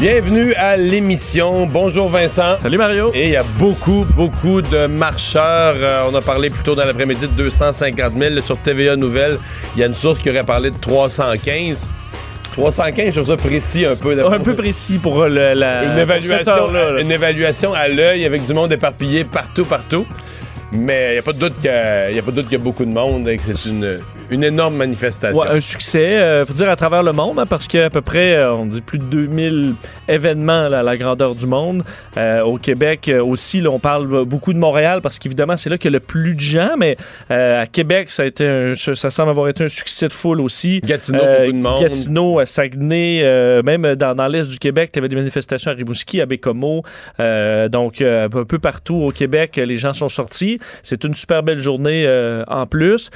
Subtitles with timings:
[0.00, 1.66] Bienvenue à l'émission.
[1.66, 2.56] Bonjour Vincent.
[2.58, 3.10] Salut Mario.
[3.12, 5.74] Et il y a beaucoup, beaucoup de marcheurs.
[5.76, 9.36] Euh, on a parlé plus tôt dans l'après-midi de 250 000 sur TVA Nouvelles.
[9.76, 11.86] Il y a une source qui aurait parlé de 315.
[12.52, 14.24] 315, je trouve ça précis un peu.
[14.24, 18.72] un peu précis pour le, la une évaluation, une évaluation à l'œil avec du monde
[18.72, 20.06] éparpillé partout, partout.
[20.72, 22.60] Mais il n'y a pas de doute qu'il y, a pas de doute qu'il y
[22.60, 24.00] a beaucoup de monde et que c'est une,
[24.30, 25.38] une énorme manifestation.
[25.38, 28.34] Ouais, un succès, euh, faut dire à travers le monde, hein, parce qu'à peu près,
[28.34, 29.74] euh, on dit plus de 2000
[30.08, 31.82] événements à la grandeur du monde.
[32.16, 35.78] Euh, au Québec euh, aussi, là, on parle beaucoup de Montréal, parce qu'évidemment, c'est là
[35.78, 36.96] qu'il y a le plus de gens, mais
[37.28, 40.80] à Québec, ça, a été un, ça semble avoir été un succès de foule aussi.
[40.84, 41.80] Gatineau, beaucoup de monde.
[41.80, 46.20] Gatineau, à Saguenay, même dans, dans l'est du Québec, tu avais des manifestations à Rimouski,
[46.20, 46.82] à Bécomo.
[47.18, 50.58] donc, un peu partout au Québec, les gens sont sortis.
[50.82, 52.06] C'est une super belle journée
[52.46, 53.10] en plus.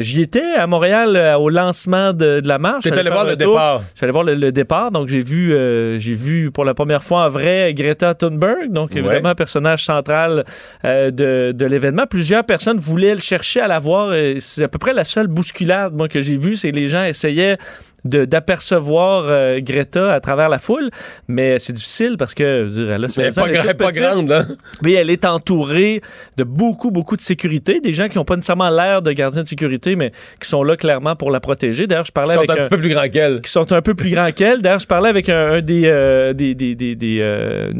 [0.00, 2.84] J'y étais à Montréal euh, au lancement de, la marche.
[2.84, 3.82] J'étais allé voir le départ.
[3.94, 7.28] J'allais voir le, départ, donc j'ai vu, euh, j'ai vu pour la première fois en
[7.28, 10.44] vrai Greta Thunberg, donc vraiment personnage central
[10.84, 12.06] euh, de, de l'événement.
[12.08, 14.14] Plusieurs personnes voulaient le chercher à la voir.
[14.40, 17.58] C'est à peu près la seule bousculade moi que j'ai vue, c'est les gens essayaient
[18.06, 20.90] d'apercevoir euh, Greta à travers la foule,
[21.28, 24.44] mais c'est difficile parce que je elle a elle, pas, pas grande, là.
[24.82, 26.00] Mais elle est entourée
[26.36, 29.48] de beaucoup, beaucoup de sécurité, des gens qui n'ont pas nécessairement l'air de gardiens de
[29.48, 31.86] sécurité, mais qui sont là clairement pour la protéger.
[31.86, 33.40] D'ailleurs, je parlais qui avec sont un, petit peu plus grands qu'elle.
[33.40, 34.62] Qui sont un peu plus grands qu'elle.
[34.62, 37.72] D'ailleurs, je parlais avec un, des, euh, des, des, des, des, euh,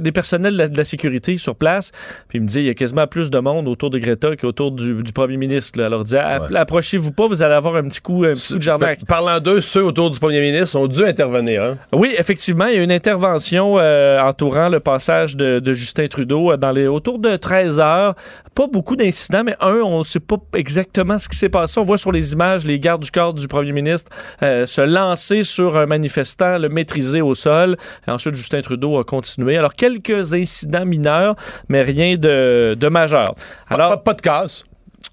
[0.00, 1.92] des, personnels de la, sécurité sur place,
[2.28, 4.72] puis il me dit il y a quasiment plus de monde autour de Greta qu'autour
[4.72, 5.78] du, du premier ministre.
[5.78, 5.86] Là.
[5.86, 8.62] Alors, il dit approchez-vous pas, vous allez avoir un petit coup, un petit coup de
[8.62, 8.94] jardin.
[9.06, 11.62] Parlant d'eux, ceux autour du premier ministre ont dû intervenir.
[11.62, 11.76] Hein?
[11.92, 16.56] Oui, effectivement, il y a une intervention euh, entourant le passage de, Justin Trudeau euh,
[16.56, 18.14] dans les autour de 13 heures.
[18.54, 21.78] Pas beaucoup d'incidents, mais un, on ne sait pas exactement ce qui s'est passé.
[21.78, 24.10] On voit sur les images les gardes du corps du premier ministre
[24.42, 27.76] euh, se lancer sur un manifestant, le maîtriser au sol.
[28.06, 29.56] Et ensuite, Justin Trudeau a continué.
[29.56, 31.36] Alors, quelques incidents mineurs,
[31.68, 33.34] mais rien de, majeur.
[33.68, 34.64] Alors, pas de casse.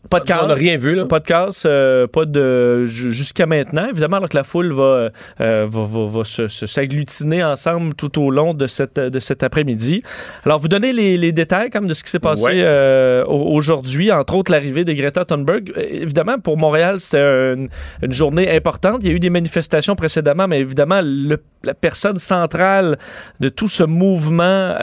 [0.10, 0.42] Pas de casse.
[0.44, 1.06] On n'a rien vu, là.
[1.06, 2.86] Pas de casse, euh, pas de.
[2.86, 5.10] Jusqu'à maintenant, évidemment, alors que la foule va,
[5.42, 10.04] euh, va, va, se, s'agglutiner ensemble tout au long de, cette, de cet après-midi.
[10.46, 14.36] Alors, vous donnez les, les détails, comme de ce qui s'est passé euh, aujourd'hui, entre
[14.36, 15.74] autres l'arrivée de Greta Thunberg.
[15.76, 17.70] Évidemment, pour Montréal, c'était une,
[18.02, 19.00] une, journée importante.
[19.02, 22.98] Il y a eu des manifestations précédemment, mais évidemment, le, la personne centrale
[23.40, 24.76] de tout ce mouvement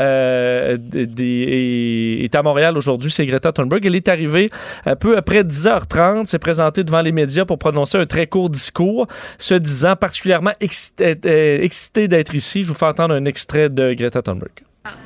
[0.79, 3.85] des, est à Montréal aujourd'hui, c'est Greta Thunberg.
[3.87, 4.51] Elle est arrivée
[4.87, 9.07] un peu après 10h30, s'est présenté devant les médias pour prononcer un très court discours,
[9.39, 12.63] se disant particulièrement euh, excité d'être ici.
[12.63, 14.53] Je vous fais entendre un extrait de Greta Thunberg.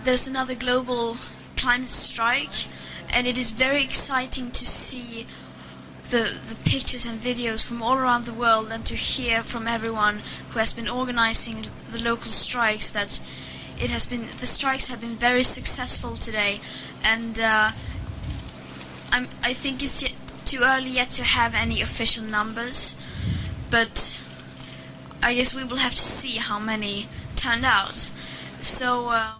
[0.05, 1.17] There's another global
[1.57, 2.69] climate strike,
[3.15, 5.27] and it is very exciting to see
[6.11, 10.21] the, the pictures and videos from all around the world and to hear from everyone
[10.51, 13.21] who has been organizing the local strikes that
[13.79, 16.61] it has been the strikes have been very successful today
[17.05, 17.73] and uh,
[19.11, 20.13] I'm, I think it's yet
[20.45, 22.97] too early yet to have any official numbers,
[23.71, 24.23] but
[25.23, 27.97] I guess we will have to see how many turned out.
[28.63, 29.09] So.
[29.09, 29.33] Uh,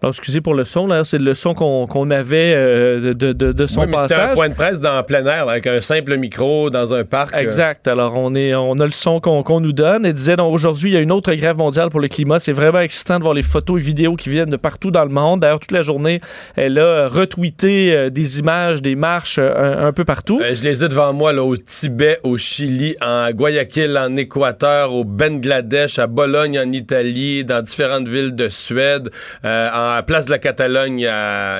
[0.00, 3.66] Alors, excusez pour le son, là, c'est le son qu'on avait euh, de, de, de,
[3.66, 4.10] son oui, passage.
[4.10, 7.34] C'était un point de presse dans plein air, avec un simple micro dans un parc.
[7.34, 7.40] Euh.
[7.40, 7.88] Exact.
[7.88, 10.06] Alors, on, est, on a le son qu'on nous donne.
[10.06, 12.38] Elle disait, aujourd'hui, il y a une autre grève mondiale pour le climat.
[12.38, 15.10] C'est vraiment excitant de voir les photos et vidéos qui viennent de partout dans le
[15.10, 15.40] monde.
[15.40, 16.20] D'ailleurs, toute la journée,
[16.54, 20.40] elle a retweeté euh, des images, des marches un, peu partout.
[20.40, 25.02] je les ai devant moi, là, au Tibet, au Chili, en Guayaquil, en Équateur, au
[25.02, 29.10] Bangladesh, à Bologne, en Italie, dans différentes villes de Suède,
[29.42, 31.08] en à Place de la Catalogne,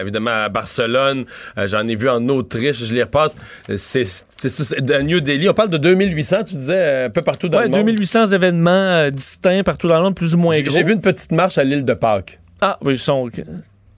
[0.00, 1.24] évidemment à Barcelone.
[1.56, 3.34] Euh, j'en ai vu en Autriche, je les repasse.
[3.76, 5.48] C'est à New Delhi.
[5.48, 7.80] On parle de 2800, tu disais, euh, un peu partout dans le monde.
[7.80, 10.70] 2800 événements euh, distincts partout dans le monde, plus ou moins gros.
[10.70, 12.40] J'ai vu une petite marche à l'île de Pâques.
[12.60, 13.30] Ah, oui, ils sont...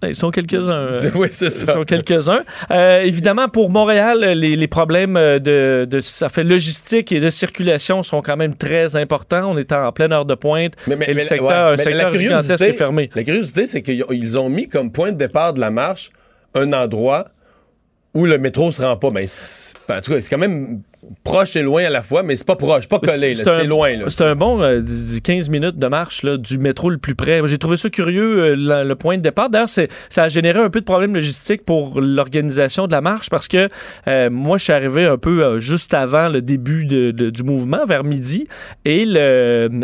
[0.02, 0.90] Ils sont quelques-uns.
[1.14, 1.72] oui, c'est ça.
[1.72, 2.42] Ils sont quelques-uns.
[2.70, 8.02] Euh, évidemment, pour Montréal, les, les problèmes de, de, ça fait logistique et de circulation
[8.02, 9.50] sont quand même très importants.
[9.50, 10.74] On est en pleine heure de pointe.
[10.86, 13.10] Mais, mais, et le secteur, ouais, secteur gigantesque est fermé.
[13.14, 16.10] La curiosité, c'est qu'ils ont mis comme point de départ de la marche
[16.54, 17.28] un endroit
[18.14, 19.08] où le métro se rend pas.
[19.12, 19.26] Mais
[19.88, 20.82] en tout cas, c'est quand même
[21.24, 23.90] proche et loin à la fois, mais c'est pas proche, pas collé, c'est loin.
[24.08, 27.40] C'est un bon euh, d- 15 minutes de marche là, du métro le plus près.
[27.46, 29.50] J'ai trouvé ça curieux, euh, la- le point de départ.
[29.50, 29.86] D'ailleurs, ça
[30.16, 33.68] a généré un peu de problèmes logistiques pour l'organisation de la marche parce que
[34.08, 37.42] euh, moi, je suis arrivé un peu euh, juste avant le début de- de- du
[37.42, 38.46] mouvement, vers midi.
[38.84, 39.04] Et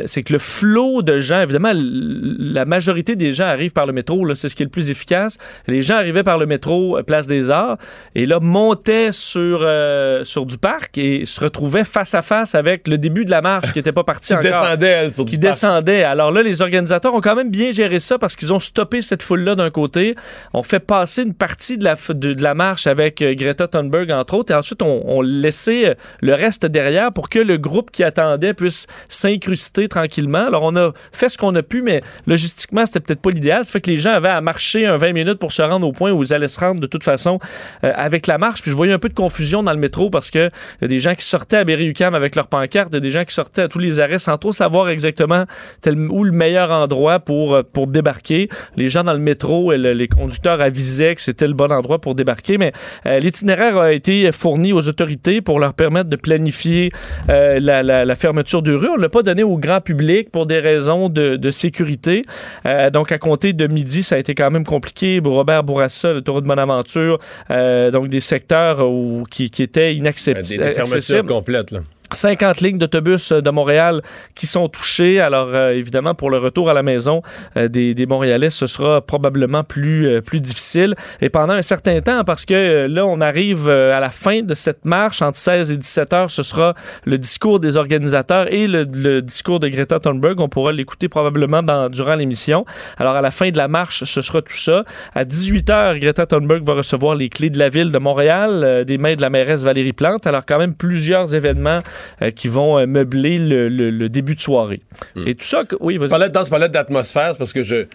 [0.07, 4.35] c'est que le flot de gens, évidemment, la majorité des gens arrivent par le métro.
[4.35, 5.39] C'est ce qui est le plus efficace.
[5.67, 7.79] Les gens arrivaient par le métro, euh, Place des Arts,
[8.15, 12.89] et là, montaient sur, euh, sur du parc et se retrouvaient face à face avec
[12.89, 14.43] le début de la marche qui n'était pas parti Qui encore.
[14.63, 16.03] descendait, elle, sur Qui descendait.
[16.05, 19.23] Alors là, les organisateurs ont quand même bien géré ça parce qu'ils ont stoppé cette
[19.23, 20.15] foule-là d'un côté.
[20.53, 23.69] On fait passer une partie de la, f- de, de la marche avec euh, Greta
[23.69, 27.57] Thunberg, entre autres, et ensuite on, on laissait euh, le reste derrière pour que le
[27.59, 30.47] groupe qui attendait puisse s'incruster tranquillement.
[30.47, 33.65] Alors on a fait ce qu'on a pu, mais logistiquement, c'était peut-être pas l'idéal.
[33.65, 35.93] Ça fait que les gens avaient à marcher un 20 minutes pour se rendre au
[35.93, 37.39] point où ils allaient se rendre de toute façon
[37.85, 38.63] euh, avec la marche.
[38.63, 40.51] Puis je voyais un peu de confusion dans le métro parce que
[40.83, 43.11] y a des gens qui sortaient à Berry-UQAM avec leur pancarte, il y a des
[43.11, 45.45] gens qui sortaient à tous les arrêts sans trop savoir exactement
[45.81, 48.49] tel- où le meilleur endroit pour, euh, pour débarquer.
[48.77, 52.01] Les gens dans le métro et le- les conducteurs avisaient que c'était le bon endroit
[52.01, 52.73] pour débarquer, mais
[53.07, 56.91] euh, l'itinéraire a été fourni aux autorités pour leur permettre de planifier
[57.29, 58.89] euh, la, la- la fermeture de rue.
[58.89, 62.23] On ne l'a pas donné au grand public pour des raisons de, de sécurité.
[62.67, 65.21] Euh, donc, à compter de midi, ça a été quand même compliqué.
[65.25, 67.19] Robert Bourassa, le taureau de Bonaventure,
[67.51, 70.86] euh, donc des secteurs où- qui, qui étaient Des, inacceptables.
[70.87, 71.71] Des fermetures complètes.
[71.71, 71.81] Là.
[72.13, 74.03] 50 lignes d'autobus euh, de Montréal
[74.35, 75.21] qui sont touchées.
[75.21, 77.23] Alors, euh, évidemment, pour le retour à la maison
[77.57, 80.95] euh, des, des Montréalais, ce sera probablement plus, euh, plus difficile.
[81.21, 84.55] Et pendant un certain temps, parce que euh, là, on arrive à la fin de
[84.55, 86.75] cette marche, entre 16 et 17 heures, ce sera
[87.05, 90.41] le discours des organisateurs et le, le discours de Greta Thunberg.
[90.41, 92.65] On pourra l'écouter probablement dans, durant l'émission.
[92.99, 94.85] Alors, à la fin de la marche, ce sera tout ça.
[95.15, 98.99] À 18 heures, Greta Thunberg va recevoir les clés de la ville de Montréal des
[98.99, 100.27] mains de la mairesse Valérie Plante.
[100.27, 101.81] Alors, quand même, plusieurs événements
[102.23, 104.81] euh, qui vont euh, meubler le, le- le début de soirée.
[105.27, 106.09] Et tout ça, que- oui, vas-y.
[106.31, 107.87] dans ce parlais d'atmosphère, parce que je-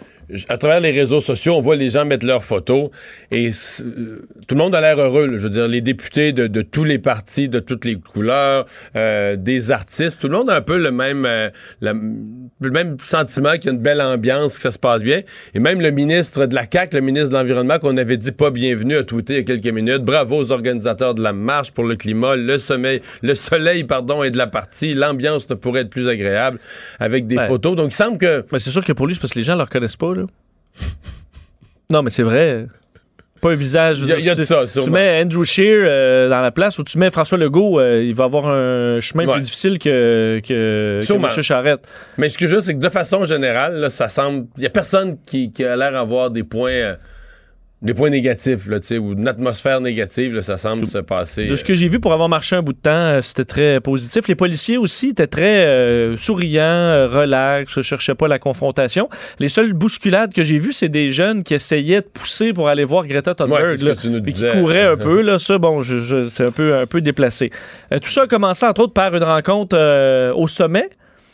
[0.49, 2.89] à travers les réseaux sociaux, on voit les gens mettre leurs photos
[3.31, 5.25] et euh, tout le monde a l'air heureux.
[5.27, 5.33] là.
[5.37, 9.35] Je veux dire, les députés de, de tous les partis, de toutes les couleurs, euh,
[9.35, 11.49] des artistes, tout le monde a un peu le même, euh,
[11.81, 15.21] la- le même sentiment qu'il y a une belle ambiance, que ça se passe bien.
[15.53, 18.51] Et même le ministre de la CAQ, le ministre de l'Environnement, qu'on avait dit pas
[18.51, 20.03] bienvenu, a tweeté il y a quelques minutes.
[20.03, 24.29] Bravo aux organisateurs de la marche pour le climat, le sommeil, le soleil, pardon, et
[24.29, 24.93] de la partie.
[24.93, 26.59] L'ambiance ne pourrait être plus agréable
[26.99, 27.47] avec des Ouais.
[27.47, 27.75] photos.
[27.75, 29.53] Donc, il semble que Mais c'est sûr que pour lui, c'est parce que les gens
[29.53, 30.13] ne le reconnaissent pas.
[30.13, 30.20] Là.
[31.89, 32.67] Non, mais c'est vrai.
[33.41, 33.99] Pas un visage.
[33.99, 36.29] Il y a- dire, il y a de tu- ça, Tu mets Andrew Scheer euh,
[36.29, 39.33] dans la place ou tu mets François Legault, euh, il va avoir un chemin Ouais.
[39.33, 40.99] plus difficile que, que.
[41.11, 41.41] M.
[41.43, 41.87] Charette.
[42.19, 44.45] Mais ce que je veux dire, c'est que de façon générale, là, ça semble.
[44.57, 46.97] Il y a personne qui, qui a l'air d'avoir des points.
[47.83, 50.99] Euh, des points négatifs, là, tu sais, ou une atmosphère négative, là, ça semble se
[50.99, 51.47] passer.
[51.47, 53.79] De ce que j'ai vu pour avoir marché un bout de temps, euh, c'était très
[53.79, 54.27] positif.
[54.27, 59.09] Les policiers aussi étaient très euh, souriants, euh, relax, ne cherchaient pas la confrontation.
[59.39, 62.83] Les seules bousculades que j'ai vues, c'est des jeunes qui essayaient de pousser pour aller
[62.83, 63.71] voir Greta Thunberg.
[63.71, 65.21] c'est ce là, que tu nous puis qui couraient un peu.
[65.21, 67.49] Là, ça, bon, je, je- c'est un peu, un peu déplacé.
[67.93, 70.89] Euh, tout ça a commencé, entre autres, par une rencontre euh, au sommet.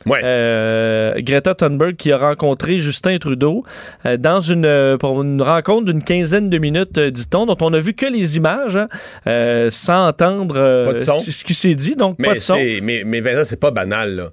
[0.09, 0.21] Ouais.
[0.23, 3.63] Euh, Greta Thunberg qui a rencontré Justin Trudeau
[4.05, 7.79] euh, dans une, euh, pour une rencontre d'une quinzaine de minutes, dit-on, dont on n'a
[7.79, 11.15] vu que les images, hein, sans entendre Pas de son.
[11.17, 12.55] ce qui s'est dit, donc pas mais, de son.
[12.55, 14.29] c'est- mais, mais Vincent, c'est pas banal, là.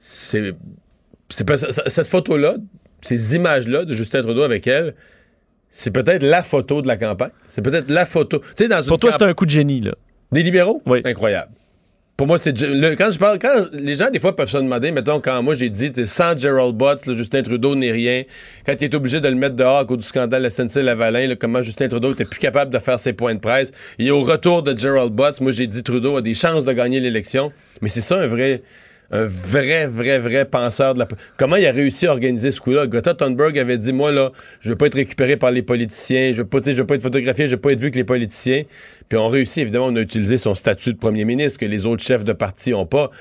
[0.00, 0.54] C'est.
[1.30, 2.56] c'est pas- cette photo-là,
[3.00, 4.94] ces images-là de Justin Trudeau avec elle,
[5.70, 7.30] c'est peut-être la photo de la campagne.
[7.48, 8.38] C'est peut-être la photo.
[8.38, 9.92] Tu sais, dans une Pour toi, camp- c'est un coup de génie, là.
[10.32, 10.82] Des libéraux?
[10.86, 11.00] Oui.
[11.04, 11.50] Incroyable.
[12.16, 12.52] Pour moi, c'est.
[12.52, 13.40] quand je parle.
[13.40, 16.76] Quand les gens, des fois, peuvent se demander, mettons, quand moi j'ai dit, sans Gerald
[16.76, 18.22] Butts, Justin Trudeau n'est rien.
[18.64, 21.88] Quand il est obligé de le mettre dehors à cause du scandale SNC-Lavalin, comment Justin
[21.88, 23.72] Trudeau était plus capable de faire ses points de presse.
[23.98, 27.00] Et au retour de Gerald Butts, moi j'ai dit Trudeau a des chances de gagner
[27.00, 27.52] l'élection.
[27.82, 28.62] Mais c'est ça un vrai.
[29.16, 31.06] Un vrai, vrai, vrai penseur de la.
[31.36, 32.88] Comment il a réussi à organiser ce coup-là?
[32.88, 36.38] Greta Thunberg avait dit Moi, là, je veux pas être récupéré par les politiciens, je
[36.38, 38.64] veux pas, veux pas être photographié, je veux pas être vu que les politiciens.
[39.08, 42.02] Puis on réussit, évidemment, on a utilisé son statut de premier ministre que les autres
[42.02, 43.12] chefs de parti ont pas.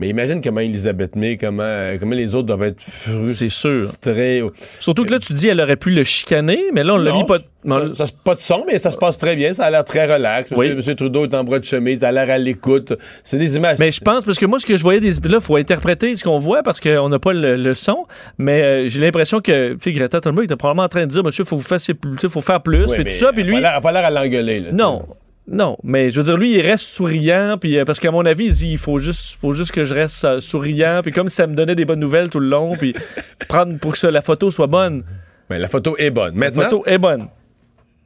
[0.00, 2.80] Mais imagine comment Elisabeth May, comment, comment les autres doivent être
[3.26, 3.82] C'est sûr.
[3.86, 4.42] frustrés.
[4.78, 7.18] Surtout que là, tu dis, elle aurait pu le chicaner, mais là, on l'a Non,
[7.20, 7.38] mis pas.
[7.66, 9.52] Ça, ça, c'est pas de son, mais ça se passe très bien.
[9.52, 10.50] Ça a l'air très relax.
[10.52, 10.58] Oui.
[10.66, 12.92] Monsieur, Monsieur Trudeau est en bras de chemise, ça a l'air à l'écoute.
[13.24, 13.78] C'est des images.
[13.80, 15.10] Mais je pense, parce que moi, ce que je voyais des.
[15.10, 18.06] Là, il faut interpréter ce qu'on voit parce qu'on n'a pas le, le son.
[18.38, 21.24] Mais euh, j'ai l'impression que, tu sais, Greta Thunberg était probablement en train de dire,
[21.24, 22.84] monsieur, il faut, vous fassiez plus- tu sais, faut faire plus.
[22.84, 23.32] Oui, puis mais tout ça.
[23.32, 23.56] Puis lui.
[23.56, 24.58] elle a pas l'air à l'engueuler.
[24.58, 25.02] là, Non.
[25.50, 28.46] Non, mais je veux dire, lui, il reste souriant, puis euh, parce qu'à mon avis,
[28.46, 31.46] il dit, il faut juste, faut juste que je reste euh, souriant, puis comme ça
[31.46, 32.94] me donnait des bonnes nouvelles tout le long, puis
[33.48, 35.04] prendre pour que ça- la photo soit bonne.
[35.48, 36.34] Mais la photo est bonne.
[36.34, 37.28] La Maintenant, photo est bonne.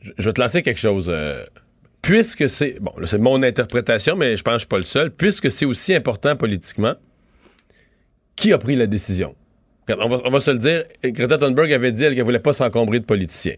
[0.00, 1.06] je je vais te lancer quelque chose.
[1.08, 1.44] euh,
[2.00, 4.84] puisque c'est, bon, là, c'est mon interprétation, mais je pense que je suis pas le
[4.84, 6.94] seul, puisque c'est aussi important politiquement,
[8.36, 9.34] qui a pris la décision?
[9.98, 12.52] On va, on va se le dire, Greta Thunberg avait dit elle, qu'elle voulait pas
[12.52, 13.56] s'encombrer de politiciens.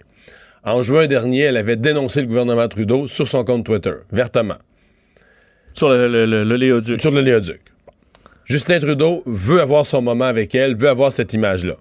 [0.65, 4.57] En juin dernier, elle avait dénoncé le gouvernement Trudeau sur son compte Twitter, vertement,
[5.75, 7.01] Sur le, le, le, le léoduc.
[7.01, 7.61] sur le Léoduc.
[8.47, 11.77] Justin Trudeau veut avoir son moment avec elle, veut avoir cette image-là.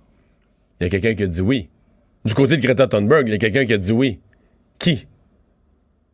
[0.79, 1.69] Il y a quelqu'un qui a dit oui.
[2.25, 4.19] Du côté de Greta Thunberg, il y a quelqu'un qui a dit oui.
[4.79, 5.07] Qui?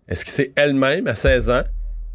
[0.08, 1.64] Est-ce que c'est elle-même, à 16 ans,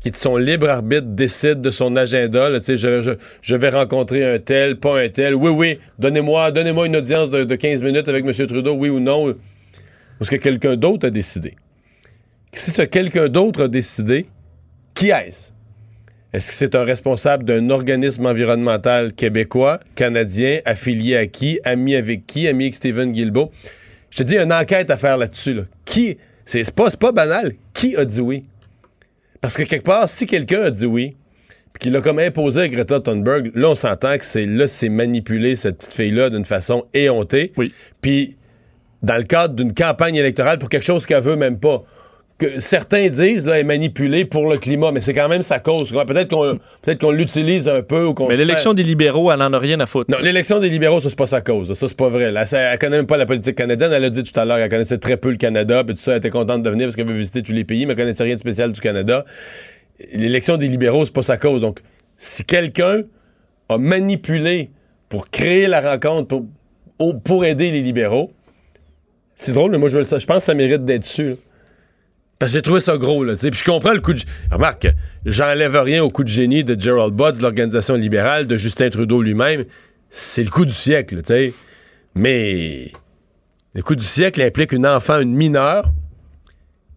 [0.01, 2.49] qui, de son libre arbitre, décide de son agenda?
[2.51, 5.35] là, tu sais, je, je- je vais rencontrer un tel, pas un tel?
[5.35, 8.47] Oui, oui, donnez-moi donnez une audience de, de 15 minutes avec M.
[8.47, 9.35] Trudeau, oui ou non.
[10.19, 11.57] Ou est-ce que quelqu'un d'autre a décidé?
[12.53, 14.27] Si ce quelqu'un d'autre a décidé,
[14.95, 15.51] qui est-ce?
[16.33, 22.27] Est-ce que c'est un responsable d'un organisme environnemental québécois, canadien, affilié à qui, ami avec
[22.27, 23.53] qui, ami avec Stephen Guilbeault?
[24.11, 25.55] Je te dis, il y a une enquête à faire là-dessus.
[25.55, 25.63] là.
[25.85, 26.19] Qui?
[26.45, 27.55] C'est pas, pas banal.
[27.73, 28.43] Qui a dit oui?
[29.41, 31.17] Parce que quelque part, si quelqu'un a dit oui,
[31.73, 34.89] puis qu'il l'a comme imposé à Greta Thunberg, là, on s'entend que c'est là, c'est
[34.89, 37.53] manipuler cette petite fille-là d'une façon éhontée.
[37.57, 37.73] Oui.
[38.01, 38.37] Puis,
[39.05, 41.83] dans le cadre d'une campagne électorale pour quelque chose qu'elle veut même pas.
[42.37, 45.93] Que certains disent, là, est manipulée pour le climat, mais c'est quand même sa cause.
[45.93, 49.41] Peut-être qu'on peut qu'on l'utilise un peu ou qu'on Mais l'élection sert- des libéraux, elle
[49.41, 50.11] en a rien à foutre.
[50.11, 51.73] non, l'élection des libéraux, ça, c'est pas sa cause.
[51.75, 52.33] Ça, c'est pas vrai.
[52.33, 53.93] Là, ça- elle connaît même pas la politique canadienne.
[53.93, 56.11] Elle a dit tout à l'heure qu'elle connaissait très peu le Canada, puis tout ça,
[56.13, 58.25] elle était contente de venir parce qu'elle veut visiter tous les pays, mais elle connaissait
[58.25, 59.25] rien de spécial du Canada.
[60.13, 61.61] L'élection des libéraux, c'est pas sa cause.
[61.61, 61.79] Donc,
[62.19, 63.03] si quelqu'un
[63.69, 64.71] a manipulé
[65.09, 68.33] pour créer la rencontre, pour, pour aider les libéraux,
[69.35, 71.31] c'est drôle, mais moi, je, le- je pense que ça mérite d'être su.
[71.31, 71.35] là.
[72.39, 73.35] Parce que j'ai trouvé ça gros, là.
[73.37, 74.21] Puis je comprends le coup de...
[74.51, 74.89] Remarque,
[75.25, 79.23] j'enlève rien au coup de génie de Gerald Butts, de l'organisation libérale, de Justin Trudeau
[79.23, 79.65] lui-même.
[80.11, 81.53] C'est le coup du siècle, tu sais.
[82.15, 82.91] Mais
[83.75, 85.87] le coup du siècle implique une enfant, une mineure,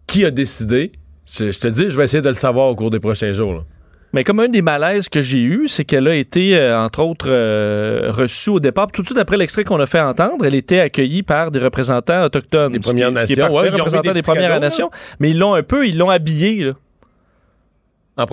[0.06, 0.92] qui a décidé...
[1.30, 3.64] Je, te dis, je vais essayer de le savoir au cours des prochains jours.
[4.12, 7.28] Mais comme un des malaises que j'ai eu, c'est qu'elle a été, euh, entre autres,
[7.28, 8.88] euh, reçue au départ.
[8.90, 12.24] Tout de suite après l'extrait qu'on a fait entendre, elle était accueillie par des représentants
[12.24, 12.72] autochtones.
[12.72, 14.60] Des Premières qui Nations, ouais, représentants des Premières cadeaux.
[14.60, 14.90] Nations.
[15.20, 16.64] Mais ils l'ont un peu, ils l'ont habillée.
[16.64, 16.72] Là.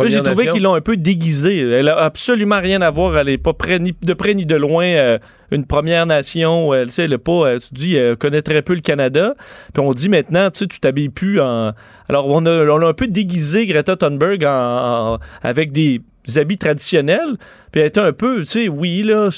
[0.09, 1.59] J'ai trouvé qu'ils l'ont un peu déguisée.
[1.59, 3.17] Elle a absolument rien à voir.
[3.17, 5.17] Elle est pas près, ni de près ni de loin euh,
[5.51, 6.73] une Première Nation.
[6.73, 9.35] Elle, tu sais, elle est pas, euh, tu dis, elle connaît très peu le Canada.
[9.73, 11.73] Puis on dit maintenant, tu sais, tu t'habilles plus en.
[12.09, 16.01] Alors on a, on a un peu déguisé Greta Thunberg en- en- avec des
[16.35, 17.37] habits traditionnels.
[17.71, 19.29] Puis elle était un peu, tu sais, oui là.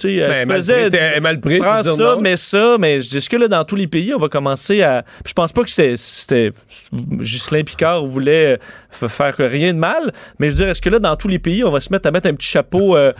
[0.00, 2.20] Tu sais, Ben, faisait pris, mal pris, prends ça, non?
[2.20, 5.02] mais ça, mais est-ce que là, dans tous les pays, on va commencer à.
[5.22, 6.52] Puis je pense pas que c'était.
[6.92, 8.58] Ghislain Picard voulait
[9.02, 11.38] euh, faire rien de mal, mais je veux dire, est-ce que là, dans tous les
[11.38, 12.96] pays, on va se mettre à mettre un petit chapeau.
[12.96, 13.12] euh,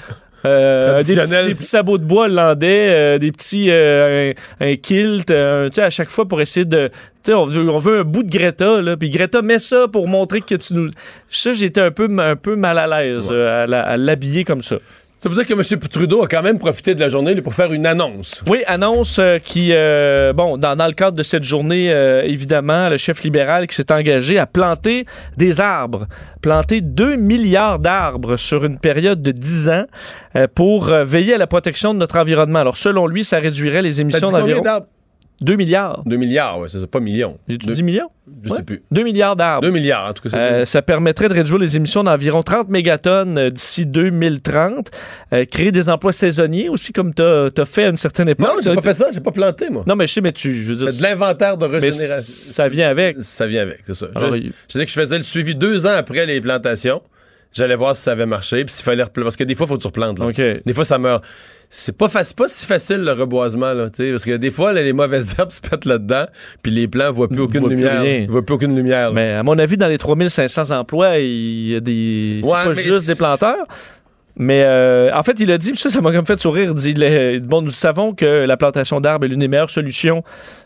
[0.46, 1.48] euh, des, petits, Traditionnel.
[1.48, 5.90] des petits sabots de bois hollandais, euh, des petits un, un kilt, tu sais, à
[5.90, 6.94] chaque fois pour essayer de, tu
[7.24, 10.08] sais, on veut, on veut un bout de Greta là, puis Greta met ça pour
[10.08, 10.88] montrer que tu nous,
[11.28, 14.62] ça j'étais un peu un peu mal à l'aise euh, à la- à l'habiller comme
[14.62, 14.76] ça.
[15.22, 15.80] Ça veut dire que M.
[15.80, 18.42] Trudeau a quand même profité de la journée pour faire une annonce.
[18.48, 22.88] Oui, annonce euh, qui, euh, bon, dans, dans le cadre de cette journée, euh, évidemment,
[22.88, 25.04] le chef libéral qui s'est engagé à planter
[25.36, 26.06] des arbres,
[26.40, 29.84] planter 2 milliards d'arbres sur une période de 10 ans
[30.36, 32.60] euh, pour veiller à la protection de notre environnement.
[32.60, 34.62] Alors, selon lui, ça réduirait les émissions d'environ?
[35.40, 36.02] 2 milliards.
[36.06, 37.38] 2 milliards, ouais, c'est pas millions.
[37.48, 38.08] J'ai-tu Deux- dit millions?
[38.44, 38.58] Je Ouais.
[38.58, 38.82] sais plus.
[38.90, 39.62] 2 milliards d'arbres.
[39.62, 40.36] 2 milliards, en tout cas.
[40.36, 44.90] Euh, ça permettrait de réduire les émissions d'environ 30 mégatonnes euh, d'ici 2030.
[45.32, 48.46] Euh, créer des emplois saisonniers aussi, comme tu as, fait à une certaine époque.
[48.46, 49.84] Non, j'ai pas fait ça, j'ai pas planté, moi.
[49.86, 50.52] Non, mais je sais, mais tu.
[50.52, 52.20] Je veux dire, C'est de l'inventaire de régénération.
[52.22, 53.16] ça vient avec.
[53.20, 54.06] Ça vient avec, c'est ça.
[54.14, 57.02] Alors, je, je dis que je faisais le suivi deux ans après les plantations.
[57.52, 59.24] J'allais voir si ça avait marché, puis s'il fallait replanter.
[59.24, 60.20] Parce que des fois, il faut que tu replantes.
[60.20, 60.26] Là.
[60.26, 60.40] OK.
[60.64, 61.24] Des fois, ça meurt.
[61.72, 64.72] C'est pas, fa- pas si facile le reboisement, là, tu sais, parce que des fois,
[64.72, 66.24] là, les mauvaises herbes se pètent là-dedans,
[66.62, 68.04] puis les plants voient plus aucune voient plus lumière.
[68.04, 69.08] Ils voient plus aucune lumière.
[69.10, 69.12] là.
[69.14, 72.40] Mais à mon avis, dans les 3500 emplois, il y a des.
[72.42, 73.66] C'est pas juste des planteurs.
[74.40, 76.72] Mais euh, en fait, il a dit, ça, ça m'a comme fait sourire.
[76.74, 80.24] Il dit Bon, nous savons que la plantation d'arbres est l'une des meilleures solutions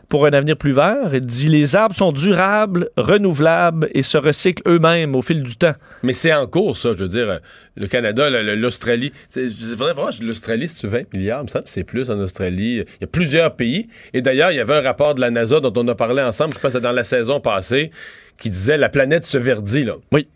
[0.08, 1.12] pour un avenir plus vert.
[1.12, 5.74] Il dit Les arbres sont durables, renouvelables et se recyclent eux-mêmes au fil du temps.
[6.04, 6.90] Mais c'est en cours, ça.
[6.96, 7.40] Je veux dire,
[7.76, 9.12] le Canada, l'Australie.
[9.28, 12.76] C'est c'est vrai, vraiment, l'Australie, c'est 20 milliards, il me semble, c'est plus en Australie.
[12.76, 13.88] Il y a plusieurs pays.
[14.12, 16.54] Et d'ailleurs, il y avait un rapport de la NASA dont on a parlé ensemble,
[16.54, 17.90] je pense dans la saison passée,
[18.38, 19.94] qui disait la planète se verdit, là.
[20.12, 20.28] Oui.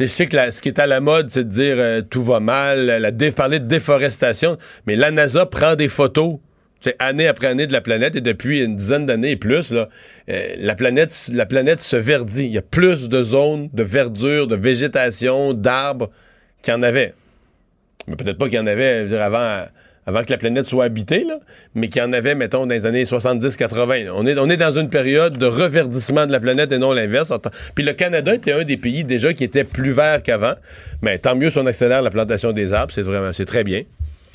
[0.00, 2.22] Je sais que la- ce qui est à la mode, c'est de dire euh, tout
[2.22, 6.38] va mal, la dé- parler de déforestation, mais la NASA prend des photos.
[7.00, 9.84] année après année de la planète et depuis une dizaine d'années et plus, euh,
[10.58, 12.44] la, planète, la planète se verdit.
[12.44, 16.08] Il y a plus de zones de verdure, de végétation, d'arbres
[16.62, 17.14] qu'il y en avait.
[18.06, 19.64] Mais peut-être pas qu'il y en avait je veux dire, avant,
[20.08, 21.38] avant que la planète soit habitée, là,
[21.74, 24.08] mais qu'il y en avait, mettons, dans les années 70-80.
[24.14, 27.30] On est, on est dans une période de reverdissement de la planète et non l'inverse.
[27.74, 30.54] Puis le Canada était un des pays déjà qui était plus vert qu'avant.
[31.02, 33.82] Mais tant mieux si on accélère la plantation des arbres, c'est vraiment, c'est très bien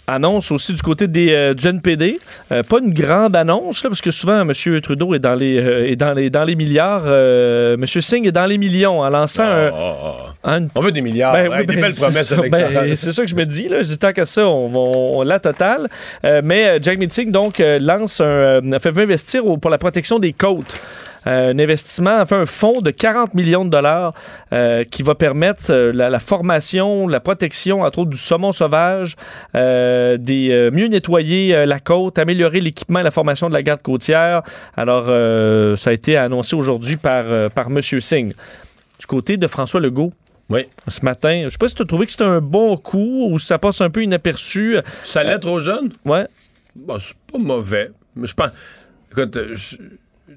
[0.07, 2.19] annonce aussi du côté des, euh, du NPD.
[2.51, 4.51] Euh, pas une grande annonce, là, parce que souvent, M.
[4.81, 7.03] Trudeau est dans les, euh, est dans les, dans les milliards.
[7.05, 7.85] Euh, M.
[7.85, 10.11] Singh est dans les millions en lançant un, Oh, oh,
[10.45, 10.49] oh.
[10.75, 13.21] On veut des milliards, Ben oui, des ben, belles c'est promesses ça, ben, c'est ça
[13.23, 13.69] que je me dis.
[13.69, 13.81] Là.
[13.81, 15.87] Je dis, tant qu'à ça, on, la totale.
[16.43, 20.75] Mais Jack Meeting, donc, lance un, fait investir au- pour la protection des côtes.
[21.27, 24.13] Euh, un investissement, enfin un fonds de 40 millions de dollars
[24.51, 29.15] euh, qui va permettre euh, la, la formation, la protection, entre autres, du saumon sauvage,
[29.53, 34.41] des, mieux nettoyer la côte, améliorer l'équipement et la formation de la garde côtière.
[34.75, 35.05] Alors,
[35.77, 37.81] ça a été annoncé aujourd'hui par, par M.
[37.81, 38.33] Singh.
[38.99, 40.13] Du côté de François Legault,
[40.49, 40.65] Oui.
[40.87, 41.41] ce matin.
[41.45, 43.57] Je sais pas si tu as trouvé que c'était un bon coup ou si ça
[43.57, 44.77] passe un peu inaperçu.
[45.03, 45.91] Ça l'est trop jeune?
[46.05, 46.27] Ouais.
[46.75, 47.91] Bon, c'est pas mauvais.
[48.15, 48.49] Mais je pense.
[49.11, 49.77] Écoute, je-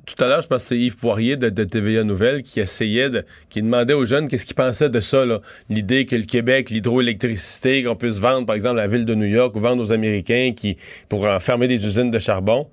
[0.05, 3.09] tout à l'heure, je pense que c'est Yves Poirier de, TVA Nouvelle qui essayait
[3.51, 5.25] qui demandait aux jeunes qu'est-ce qu'ils pensaient de ça.
[5.69, 9.55] L'idée que le Québec, l'hydroélectricité, qu'on puisse vendre, par exemple, la ville de New York
[9.55, 10.77] ou vendre aux Américains qui
[11.09, 12.69] pour fermer des usines de charbon.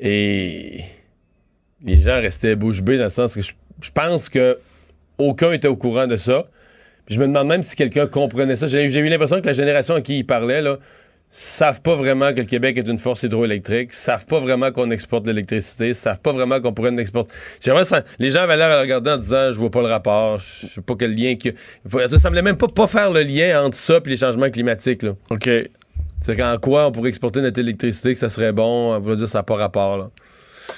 [0.00, 0.80] Et
[1.82, 4.58] les gens restaient bouche bée dans le sens que je, pense que
[5.16, 6.48] aucun était au courant de ça.
[7.06, 8.66] Puis je me demande même si quelqu'un comprenait ça.
[8.66, 10.78] J'ai eu l'impression que la génération à qui il parlait, là,
[11.30, 15.24] savent pas vraiment que le Québec est une force hydroélectrique, savent pas vraiment qu'on exporte
[15.24, 17.32] de l'électricité, savent pas vraiment qu'on pourrait en exporter.
[17.60, 20.66] Ça- les gens avaient l'air à regarder en disant je vois pas le rapport, je
[20.66, 21.50] sais pas quel lien que
[22.08, 25.12] ça semblait même pas pas faire le lien entre ça et les changements climatiques là.
[25.30, 25.48] OK.
[26.20, 29.28] C'est qu'en quoi on pourrait exporter notre électricité que ça serait bon, on va dire
[29.28, 30.10] ça n'a pas rapport là.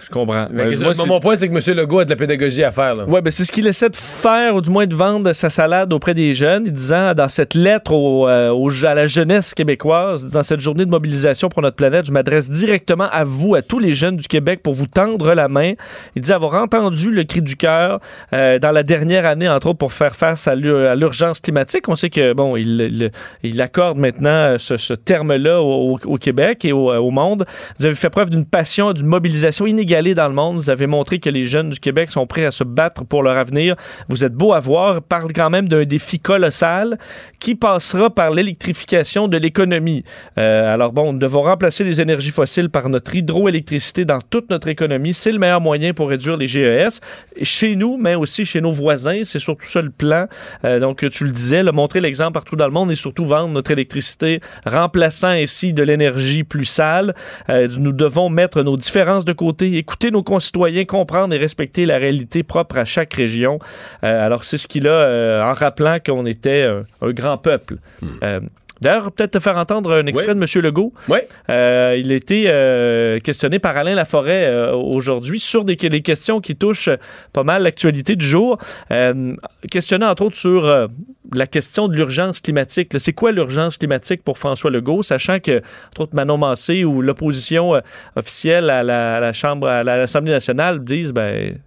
[0.04, 0.46] Je comprends.
[0.50, 1.76] Mais Euh, moi, mon point c'est que M.
[1.76, 3.08] Legault a de la pédagogie à faire.
[3.08, 5.92] Ouais, ben c'est ce qu'il essaie de faire, ou du moins de vendre sa salade
[5.92, 10.30] auprès des jeunes, en disant dans cette lettre au, euh, au- à la jeunesse québécoise,
[10.32, 13.78] dans cette journée de mobilisation pour notre planète, je m'adresse directement à vous, à tous
[13.78, 15.72] les jeunes du Québec, pour vous tendre la main.
[16.16, 18.00] Il dit avoir entendu le cri du cœur
[18.32, 21.88] euh, dans la dernière année, entre autres, pour faire face à l'ur- à l'urgence climatique.
[21.88, 26.64] On sait que bon, il, il- il accorde maintenant ce, ce terme-là au, au Québec
[26.64, 27.44] et au, au monde.
[27.78, 30.56] Vous avez fait preuve d'une passion, d'une mobilisation inégalée dans le monde.
[30.56, 33.36] Vous avez montré que les jeunes du Québec sont prêts à se battre pour leur
[33.36, 33.76] avenir.
[34.08, 35.00] Vous êtes beau à voir.
[35.02, 36.98] Parle quand même d'un défi colossal
[37.38, 40.04] qui passera par l'électrification de l'économie.
[40.38, 44.68] Euh, alors bon, nous devons remplacer les énergies fossiles par notre hydroélectricité dans toute notre
[44.68, 45.14] économie.
[45.14, 47.00] C'est le meilleur moyen pour réduire les GES.
[47.42, 49.22] Chez nous, mais aussi chez nos voisins.
[49.24, 50.26] C'est surtout ça le plan.
[50.64, 53.70] Euh, donc, tu le disais, montrer l'exemple partout dans le monde et surtout vendre notre
[53.70, 57.14] électricité, remplaçant ainsi de l'énergie plus sale.
[57.48, 61.98] Euh, nous devons mettre nos différences de côté, écouter nos concitoyens, comprendre et respecter la
[61.98, 63.58] réalité propre à chaque région.
[64.04, 67.76] Euh, alors, c'est ce qu'il a euh, en rappelant qu'on était euh, un grand peuple.
[68.22, 68.40] Euh,
[68.80, 70.40] D'ailleurs, peut-être te faire entendre un extrait Oui.
[70.40, 70.62] de M.
[70.64, 70.92] Legault.
[71.08, 71.28] Ouais.
[71.50, 76.40] Euh, il a été euh, questionné par Alain Laforêt euh, aujourd'hui sur des, des questions
[76.40, 76.90] qui touchent
[77.32, 78.58] pas mal l'actualité du jour.
[78.90, 79.34] Euh,
[79.70, 80.86] questionné entre autres sur euh,
[81.34, 82.92] la question de l'urgence climatique.
[82.98, 87.74] C'est quoi l'urgence climatique pour François Legault, sachant que, entre autres, Manon Massé ou l'opposition
[87.74, 87.80] euh,
[88.16, 91.58] officielle à la, à la Chambre, à l'Assemblée nationale disent, ben,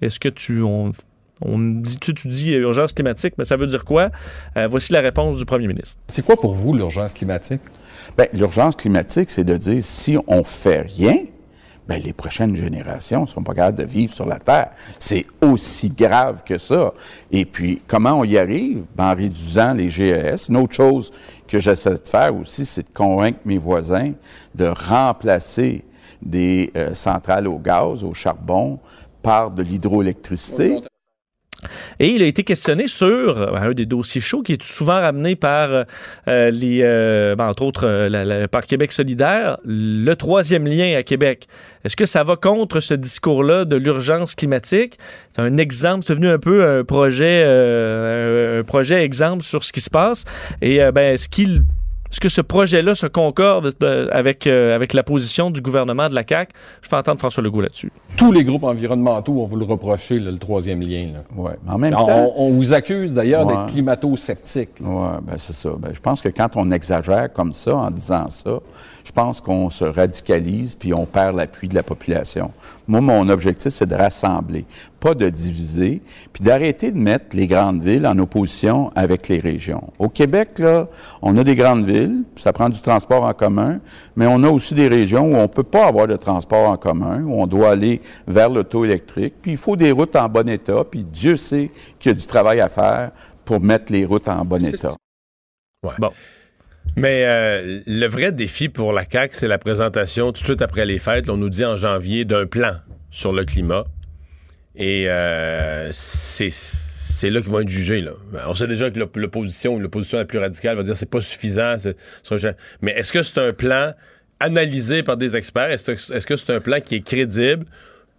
[0.00, 0.62] est-ce que tu...
[0.62, 0.90] On,
[1.44, 4.10] on dit, tu, tu dis urgence climatique, mais ça veut dire quoi?
[4.56, 6.00] Euh, voici la réponse du premier ministre.
[6.08, 7.60] C'est quoi pour vous l'urgence climatique?
[8.16, 11.16] Bien, l'urgence climatique, c'est de dire si on fait rien,
[11.86, 14.70] ben, les prochaines générations ne sont pas capables de vivre sur la Terre.
[14.98, 16.94] C'est aussi grave que ça.
[17.30, 18.84] Et puis, comment on y arrive?
[18.96, 20.48] Ben, en réduisant les GES.
[20.48, 21.12] Une autre chose
[21.46, 24.12] que j'essaie de faire aussi, c'est de convaincre mes voisins
[24.54, 25.84] de remplacer
[26.22, 28.78] des euh, centrales au gaz, au charbon,
[29.22, 30.80] par de l'hydroélectricité.
[31.98, 35.36] Et il a été questionné sur euh, un des dossiers chauds qui est souvent ramené
[35.36, 35.84] par euh,
[36.28, 36.82] euh, les,
[37.36, 41.46] ben, entre autres, par Québec solidaire, le troisième lien à Québec.
[41.84, 44.98] Est-ce que ça va contre ce discours-là de l'urgence climatique?
[45.34, 49.80] C'est un exemple, c'est devenu un peu un projet, un, projet exemple sur ce qui
[49.80, 50.24] se passe.
[50.62, 51.64] Et ben, est-ce qu'il
[52.10, 56.14] est-ce que ce projet-là se concorde euh, avec, euh, avec la position du gouvernement de
[56.14, 56.52] la CAQ?
[56.82, 57.90] Je fais entendre François Legault là-dessus.
[58.16, 61.06] Tous les groupes environnementaux vont vous le reprocher, là, le troisième lien.
[61.12, 61.24] là.
[61.36, 61.52] Ouais.
[61.66, 63.54] Mais en même On, temps, on vous accuse d'ailleurs Ouais.
[63.56, 64.70] d'être climato-sceptique.
[64.80, 65.70] Oui, ben c'est ça.
[65.78, 68.60] Ben, je pense que quand on exagère comme ça, en disant ça,
[69.04, 72.50] je pense qu'on se radicalise puis on perd l'appui de la population.
[72.88, 74.64] Moi, mon objectif, c'est de rassembler,
[75.00, 79.90] pas de diviser, puis d'arrêter de mettre les grandes villes en opposition avec les régions.
[79.98, 80.88] Au Québec, là,
[81.22, 83.80] on a des grandes villes, ça prend du transport en commun,
[84.16, 87.22] mais on a aussi des régions où on peut pas avoir de transport en commun,
[87.22, 90.84] où on doit aller vers l'auto électrique, puis il faut des routes en bon état,
[90.90, 93.12] puis Dieu sait qu'il y a du travail à faire
[93.44, 94.94] pour mettre les routes en bon état.
[95.98, 96.10] Bon.
[96.96, 100.86] Mais euh, le vrai défi pour la CAQ, c'est la présentation tout de suite après
[100.86, 101.28] les fêtes.
[101.28, 102.76] on nous dit en janvier d'un plan
[103.10, 103.84] sur le climat.
[104.76, 108.00] Et euh, c'est c'est là qu'ils vont être jugés.
[108.00, 108.12] Là.
[108.32, 111.20] Ben, On sait déjà que l'op- l'opposition, l'opposition la plus radicale va dire c'est pas
[111.20, 111.76] suffisant.
[112.82, 113.92] Mais est-ce que c'est un plan
[114.40, 115.70] analysé par des experts?
[115.70, 117.66] Est-ce que c'est un plan qui est crédible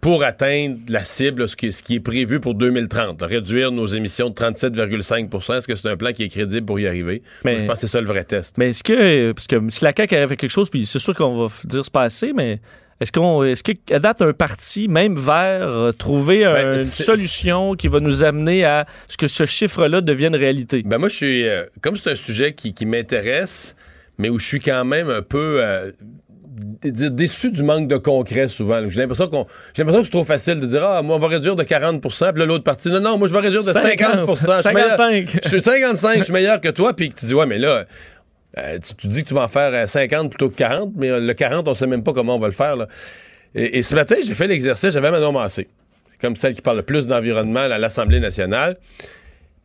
[0.06, 3.88] pour atteindre la cible, ce qui, ce qui est prévu pour 2030, là, réduire nos
[3.88, 7.22] émissions de 37,5% Est-ce que c'est un plan qui est crédible pour y arriver?
[7.44, 8.56] Mais- Moi, je pense que c'est ça le vrai test.
[8.56, 11.12] Mais est-ce que, parce que si la CAQ arrive avec quelque chose, puis c'est sûr
[11.12, 12.60] qu'on va dire c'est pas assez, mais
[13.00, 17.98] est-ce qu'on, est-ce qu'à date un parti, même euh, trouver Ben, une solution qui va
[17.98, 20.84] nous amener à ce que ce chiffre-là devienne réalité?
[20.86, 21.48] Ben moi, je suis.
[21.48, 23.74] euh, comme c'est un sujet qui, qui m'intéresse,
[24.18, 25.58] mais où je suis quand même un peu.
[25.64, 25.90] euh,
[26.82, 28.88] déçu du manque de concret souvent.
[28.88, 31.28] J'ai l'impression qu'on j'ai l'impression que c'est trop facile de dire ah moi on va
[31.28, 34.26] réduire de 40 puis là l'autre partie non non moi je vais réduire de 50
[34.30, 35.40] Je suis meilleur- 55.
[35.42, 37.84] Je suis 55%, je suis meilleur que toi puis tu dis ouais mais là
[38.58, 41.10] euh, tu, tu dis que tu vas en faire euh, 50 plutôt que 40 mais
[41.10, 42.88] euh, le 40 on sait même pas comment on va le faire là.
[43.54, 45.66] Et, et ce matin, j'ai fait l'exercice, j'avais Manon Massé,
[46.20, 48.76] comme celle qui parle le plus d'environnement à l'Assemblée nationale.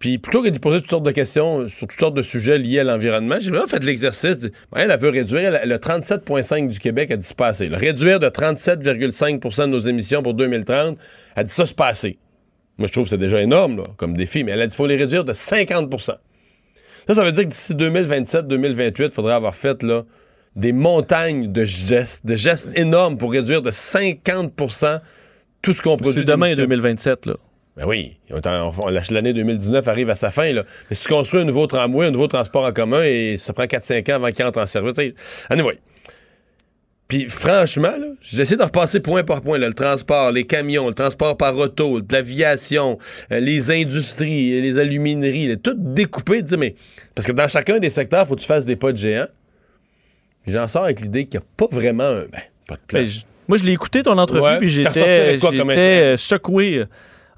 [0.02, 2.80] Puis plutôt que de poser toutes sortes de questions sur toutes sortes de sujets liés
[2.80, 4.40] à l'environnement, j'ai vraiment fait l'exercice.
[4.40, 7.70] de- Elle, elle veut réduire elle- le 37,5 du Québec, elle dit c'est pas assez.
[7.70, 7.78] là.
[7.78, 10.98] Réduire de 37,5% de nos émissions pour 2030,
[11.36, 12.18] elle dit ça c'est pas assez.
[12.78, 14.78] Moi, je trouve que c'est déjà énorme là, comme défi, mais elle a dit qu'il
[14.78, 16.14] faut les réduire de 50%
[17.08, 20.04] Ça, ça veut dire que d'ici 2027-2028, il faudrait avoir fait là,
[20.56, 25.00] des montagnes de gestes, de gestes énormes pour réduire de 50%
[25.62, 26.22] tout ce qu'on produit.
[26.22, 26.64] C'est demain d'émissions.
[26.64, 27.36] 2027, là.
[27.78, 28.18] Ben oui,
[29.12, 30.52] l'année 2019 arrive à sa fin.
[30.52, 30.64] Là.
[30.90, 33.64] Mais si tu construis un nouveau tramway, un nouveau transport en commun, et ça prend
[33.64, 34.96] 4-5 ans avant qu'il entre en service.
[35.50, 35.80] Anyway.
[37.08, 39.58] Puis franchement, essayé de repasser point par point.
[39.58, 42.98] là, le transport, les camions, le transport par auto, l'aviation,
[43.34, 46.42] euh, les industries, les alumineries, là, tout découpé.
[46.42, 46.76] dire, mais,
[47.14, 49.28] parce que dans chacun des secteurs, il faut que tu fasses des pas de géant.
[50.48, 52.22] J'en sors avec l'idée qu'il n'y a pas vraiment un...
[52.32, 53.02] Ben, pas de plan.
[53.02, 53.10] Ben,
[53.50, 54.60] moi, je l'ai écouté, ton entrevue, Ouais.
[54.60, 56.86] puis j'étais euh, secoué.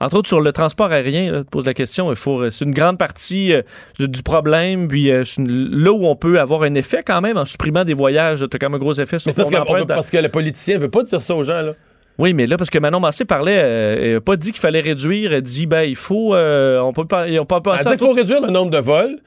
[0.04, 2.74] Entre autres, sur le transport aérien, là, tu poses la question, il faut, c'est une
[2.74, 3.62] grande partie euh,
[4.00, 7.46] du problème, puis euh, une- là où on peut avoir un effet quand même en
[7.46, 9.70] supprimant des voyages, tu as quand même un gros effet sur Mais parce ton que,
[9.72, 11.62] on veut- parce que le politicien veut pas dire ça aux gens.
[11.62, 11.72] Là.
[12.20, 14.82] Oui, mais là, parce que Manon Massé parlait, euh, elle n'a pas dit qu'il fallait
[14.82, 17.98] réduire, elle dit, ben, il faut, on peut pas, on peut pas Elle dit qu'il
[18.00, 19.20] faut réduire le nombre de vols,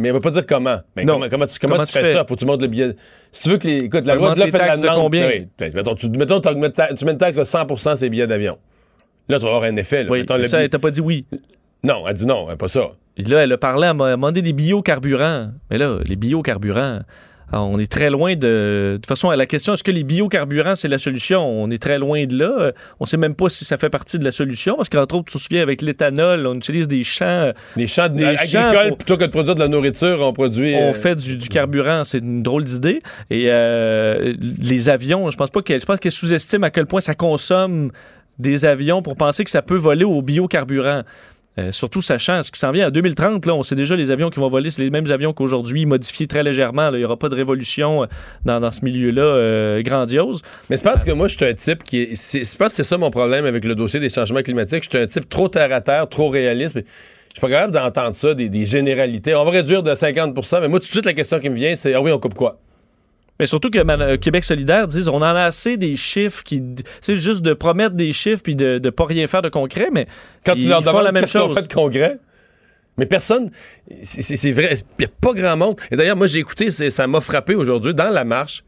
[0.00, 0.78] mais elle va pas dire comment.
[0.96, 1.14] Ben, Non.
[1.14, 2.12] Comment, comment tu, comment Comment tu fais, fais?
[2.14, 2.24] ça?
[2.26, 2.96] Faut que tu montes le billet.
[3.30, 3.84] Si tu veux que les.
[3.84, 4.96] Écoute, la loi de les fait de la de demande.
[4.96, 5.28] combien?
[5.28, 5.46] Oui.
[5.58, 8.56] Ben, mettons, tu, mettons, mets une taxe de 100 ces billets d'avion.
[9.28, 10.04] Là, tu vas avoir un effet.
[10.04, 10.10] Là.
[10.10, 11.24] Oui, ça, elle t'a pas dit oui.
[11.84, 12.92] Non, elle dit non, elle pas ça.
[13.16, 15.50] Et là, elle a parlé, elle m'a demandé des biocarburants.
[15.70, 17.00] Mais là, les biocarburants,
[17.52, 18.92] on est très loin de.
[18.92, 21.44] De toute façon, à la question, est-ce que les biocarburants, c'est la solution?
[21.44, 22.72] On est très loin de là.
[23.00, 25.36] On sait même pas si ça fait partie de la solution, parce qu'entre autres, tu
[25.36, 27.52] te souviens, avec l'éthanol, on utilise des champs.
[27.76, 30.74] Les champs Des agricoles, pour- plutôt que de produire de la nourriture, on produit.
[30.74, 33.00] On euh, fait du, du carburant, c'est une drôle d'idée.
[33.28, 37.00] Et euh, les avions, je pense pas qu'elle, je pense qu'elle sous-estime à quel point
[37.02, 37.90] ça consomme
[38.38, 41.02] des avions pour penser que ça peut voler au biocarburant.
[41.58, 44.30] Euh, surtout sachant ce qui s'en vient en 2030, là, on sait déjà les avions
[44.30, 46.88] qui vont voler, c'est les mêmes avions qu'aujourd'hui, modifiés très légèrement.
[46.92, 48.06] Il n'y aura pas de révolution euh,
[48.46, 50.40] dans, ce milieu-là euh, grandiose.
[50.70, 52.56] Mais c'est parce que moi, je suis un type qui est.
[52.56, 54.84] pense que c'est ça mon problème avec le dossier des changements climatiques.
[54.84, 56.76] Je suis un type trop terre à terre, trop réaliste.
[56.76, 59.34] Je suis pas capable d'entendre ça, des généralités.
[59.34, 61.74] On va réduire de 50% mais moi, tout de suite, la question qui me vient,
[61.76, 62.58] c'est Ah oui, on coupe quoi?
[63.40, 66.62] Mais surtout que euh, Québec solidaire disent on en a assez des chiffres qui.
[67.00, 70.06] C'est juste de promettre des chiffres puis de ne pas rien faire de concret, mais
[70.44, 71.54] Quand tu ils, leur ils demandes la même chose.
[71.54, 72.18] fait de congrès.
[72.98, 73.50] Mais personne,
[74.02, 75.80] c'est- vrai, il n'y a pas grand monde.
[75.90, 78.62] Et d'ailleurs, moi, j'ai écouté, ça m'a frappé aujourd'hui, dans la marche,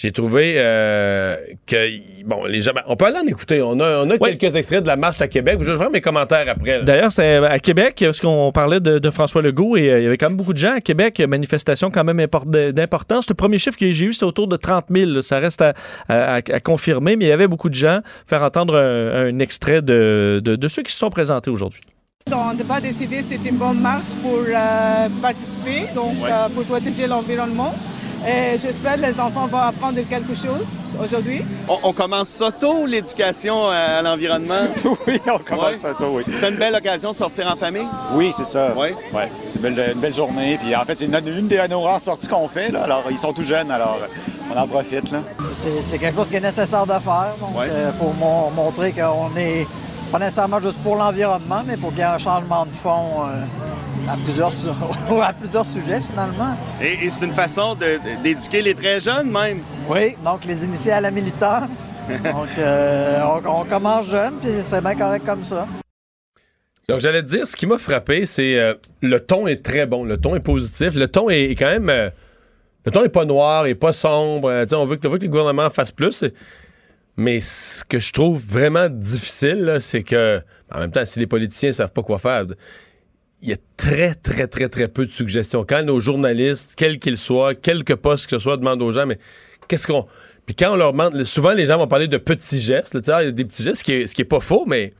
[0.00, 1.76] j'ai trouvé euh, que,
[2.24, 3.60] bon, les gens, ben, on peut aller en écouter.
[3.62, 4.36] On a, on a Ouais.
[4.36, 5.58] quelques extraits de la marche à Québec.
[5.60, 6.84] Je vais faire mes commentaires après.
[6.84, 10.06] D'ailleurs, c'est à Québec, parce qu'on parlait de, de François Legault, et euh, il y
[10.06, 13.28] avait quand même beaucoup de gens à Québec, manifestation quand même import- d'importance.
[13.28, 15.10] Le premier chiffre que j'ai eu, c'était autour de 30 000.
[15.10, 15.20] là.
[15.20, 15.74] Ça reste à,
[16.08, 17.98] à- à confirmer, mais il y avait beaucoup de gens.
[18.28, 21.80] Faire entendre un, un extrait de, de- de ceux qui se sont présentés aujourd'hui.
[22.30, 27.06] On n'a pas décidé c'est une bonne marche pour euh, participer, donc euh, pour protéger
[27.08, 27.74] l'environnement.
[28.26, 30.68] Et j'espère que les enfants vont apprendre quelque chose
[31.02, 31.44] aujourd'hui.
[31.68, 34.66] On, on commence ça tôt, l'éducation à, à l'environnement?
[35.06, 35.76] Oui, on commence Ouais.
[35.76, 36.24] ça tôt, oui.
[36.32, 37.86] C'était une belle occasion de sortir en famille?
[38.12, 38.72] Oui, c'est ça.
[38.76, 38.88] Oui.
[39.12, 40.58] Ouais, c'est une belle, une belle journée.
[40.62, 42.70] Puis en fait, c'est une, une des nos rares sorties qu'on fait.
[42.70, 42.82] Là.
[42.84, 45.10] Alors, ils sont tout jeunes, alors euh, on en profite.
[45.12, 45.20] Là.
[45.52, 47.32] C'est c'est quelque chose qui est nécessaire de faire.
[47.40, 47.68] Donc, il Ouais.
[47.98, 49.66] faut mon- montrer qu'on est
[50.12, 53.44] pas nécessairement juste pour l'environnement, mais pour qu'il y ait un changement de fond euh,
[54.08, 54.68] à, plusieurs, su-
[55.22, 56.56] à plusieurs sujets, finalement.
[56.80, 57.76] Et, et c'est une façon
[58.22, 59.60] d'éduquer les très jeunes, même.
[59.88, 61.92] Oui, donc les initier à la militance.
[62.24, 65.66] donc, euh, on, on commence jeune, puis c'est bien correct comme ça.
[66.88, 70.04] Donc, j'allais te dire, ce qui m'a frappé, c'est euh, le ton est très bon.
[70.04, 70.94] Le ton est positif.
[70.94, 71.90] Le ton est, est quand même.
[71.90, 72.08] euh,
[72.86, 74.48] Le ton n'est pas noir, il n'est pas sombre.
[74.72, 76.24] on, veut que, on veut que le gouvernement fasse plus.
[77.18, 80.40] Mais ce que je trouve vraiment difficile, c'est que,
[80.72, 82.44] en même temps, si les politiciens ne savent pas quoi faire,
[83.42, 85.64] il y a très, très, très, très peu de suggestions.
[85.68, 89.18] Quand nos journalistes, quels qu'ils soient, quelques postes que ce soit, demandent aux gens, mais
[89.68, 90.06] qu'est-ce qu'on.
[90.46, 93.26] Puis quand on leur demande, souvent les gens vont parler de petits gestes, là, il
[93.26, 94.92] y a des petits gestes, ce qui est, ce qui est pas faux, mais.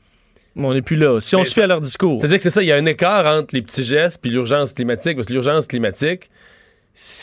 [0.55, 1.19] On n'est plus là.
[1.21, 2.19] Si on Mais se fait à leur discours.
[2.19, 4.73] C'est-à-dire que c'est ça, il y a un écart entre les petits gestes puis l'urgence
[4.73, 5.15] climatique.
[5.15, 6.29] Parce que l'urgence climatique,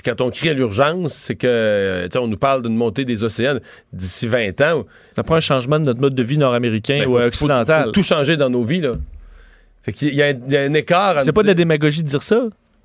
[0.04, 3.58] quand on crie à l'urgence, c'est que, tu on nous parle d'une montée des océans
[3.92, 4.84] d'ici 20 ans.
[5.14, 7.84] Ça prend un changement de notre mode de vie nord-américain Ben, ou faut- occidental.
[7.86, 8.92] faut tout changer dans nos vies, là.
[9.86, 11.22] Fait qu'il y, a un- y a un écart.
[11.22, 12.42] C'est pas de la démagogie de dire ça.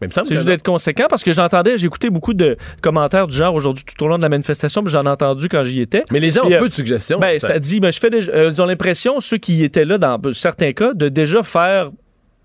[0.09, 3.83] C'est juste d'être conséquent parce que j'entendais, j'ai écouté beaucoup de commentaires du genre aujourd'hui
[3.85, 6.03] tout au long de la manifestation, puis j'en ai entendu quand j'y étais.
[6.11, 7.19] Mais les gens ont euh, peu de suggestions.
[7.19, 9.99] Ben, ça- ça dit, ben, je fais euh, ils ont l'impression, ceux qui étaient là
[9.99, 11.91] dans certains cas, de déjà faire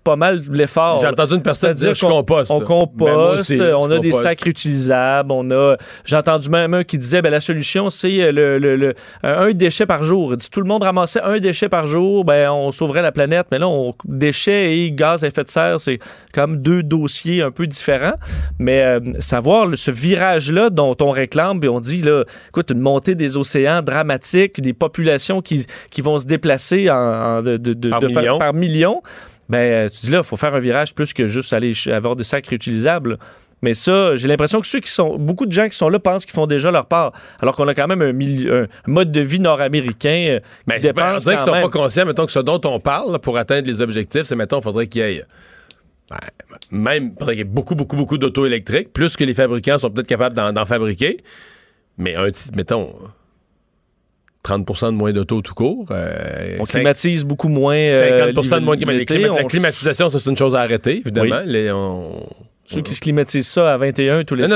[0.07, 0.99] pas mal l'effort.
[1.01, 2.49] J'ai entendu une personne C'est-à-dire dire je composte.
[2.51, 5.75] On composte, aussi, on a des sacs réutilisables, on a.
[6.05, 8.93] J'ai entendu même un qui disait ben, la solution, c'est euh, le, le- le-
[9.23, 10.37] un déchet par jour.
[10.37, 13.47] Dit, tout le monde ramassait un déchet par jour, ben, on sauverait la planète.
[13.51, 15.99] Mais là, on, déchets et gaz à effet de serre, c'est
[16.33, 18.15] comme deux dossiers un peu différents.
[18.59, 23.15] Mais euh, savoir ce virage-là dont on réclame, puis on dit, là, écoute, une montée
[23.15, 27.89] des océans dramatique, des populations qui, qui vont se déplacer en, en- de, de- de-
[27.89, 28.37] Par de fa- millions.
[28.37, 29.01] par millions.
[29.49, 32.15] Ben, euh, tu dis là, il faut faire un virage plus que juste aller avoir
[32.15, 33.17] des sacs réutilisables.
[33.63, 35.17] Mais ça, j'ai l'impression que ceux qui sont.
[35.17, 37.11] Beaucoup de gens qui sont là pensent qu'ils font déjà leur part.
[37.39, 40.75] Alors qu'on a quand même un, mili- un mode de vie nord-américain euh, qui Ben,
[40.81, 42.79] c'est- ben, on dépense dirait qu'ils quand sont pas conscients, mettons, que ce dont on
[42.79, 45.25] parle pour atteindre les objectifs, c'est, mettons, faudrait qu'il y ait.
[46.11, 46.17] ben,
[46.69, 49.89] même, faudrait qu'il y ait beaucoup, beaucoup, beaucoup d'auto électriques, plus que les fabricants sont
[49.89, 51.23] peut-être capables d'en, d'en fabriquer.
[51.97, 52.93] Mais un petit, mettons,
[54.47, 55.85] 30% de moins d'auto tout court.
[55.91, 57.75] euh, On climatise beaucoup moins.
[57.75, 60.97] euh, 50% de moins de l'été, climat- La on- climatisation, c'est une chose à arrêter,
[60.99, 61.41] évidemment.
[61.43, 61.51] Oui.
[61.51, 62.25] Les- on-
[62.65, 64.49] Ceux qui se climatisent ça à 21 tout l'été,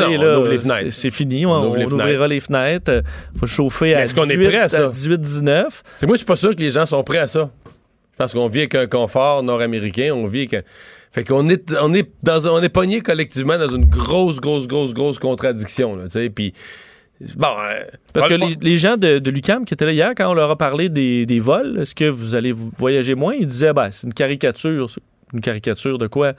[0.57, 0.93] c'est- fenêtres.
[0.93, 1.45] c'est fini.
[1.45, 3.03] On, On ouvre les on ouvrira les fenêtres.
[3.33, 4.87] Il faut chauffer à Mais est-ce qu'on est 18, prêt à ça?
[4.89, 5.81] 18-19.
[5.97, 7.49] C'est moi, je suis pas sûr que les gens sont prêts à ça.
[8.17, 10.61] Parce qu'on vit avec un confort nord-américain, on vit avec un-
[11.13, 14.93] Fait qu'on est, on est dans on est pogné collectivement dans une grosse, grosse, grosse,
[14.93, 15.97] grosse contradiction,
[16.33, 16.53] puis...
[17.35, 20.29] Bon, euh, Parce que les, les gens de, de l'UCAM qui étaient là hier, quand
[20.29, 23.33] on leur a parlé des, des vols, est-ce que vous allez voyager moins?
[23.33, 24.87] Ils disaient, ben, c'est une caricature.
[25.33, 26.33] Une caricature de quoi?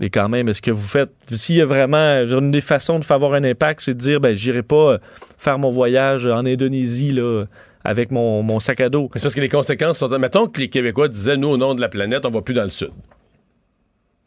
[0.00, 1.10] Mais quand même, est-ce que vous faites.
[1.26, 2.24] S'il y a vraiment.
[2.24, 4.98] Une des façons de faire avoir un impact, c'est de dire, ben, j'irai pas euh,
[5.36, 7.44] faire mon voyage en Indonésie, là,
[7.84, 9.10] avec mon, mon sac à dos.
[9.14, 10.08] C'est parce que les conséquences sont.
[10.18, 12.64] Mettons que les Québécois disaient, nous, au nom de la planète, on va plus dans
[12.64, 12.90] le sud.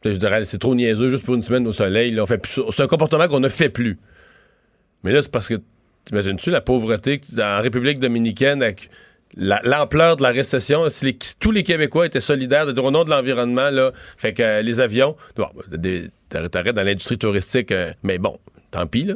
[0.05, 2.11] Je dirais, c'est trop niaiseux juste pour une semaine au soleil.
[2.11, 2.61] là, on fait plus.
[2.69, 3.97] C'est un comportement qu'on ne fait plus.
[5.03, 5.55] Mais là, c'est parce que,
[6.05, 8.89] t'imagines-tu la pauvreté en République dominicaine avec
[9.35, 12.91] la- l'ampleur de la récession, si, les- tous les Québécois étaient solidaires de dire au
[12.91, 15.47] nom de l'environnement, là, fait que euh, les avions, bon,
[16.29, 18.37] t'arrêtes t'arrêtes dans l'industrie touristique, euh, mais bon,
[18.71, 19.15] tant pis, là.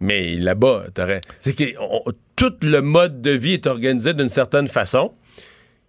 [0.00, 1.20] Mais là-bas, t'aurais.
[1.38, 1.64] C'est que
[2.36, 5.12] tout le mode de vie est organisé d'une certaine façon.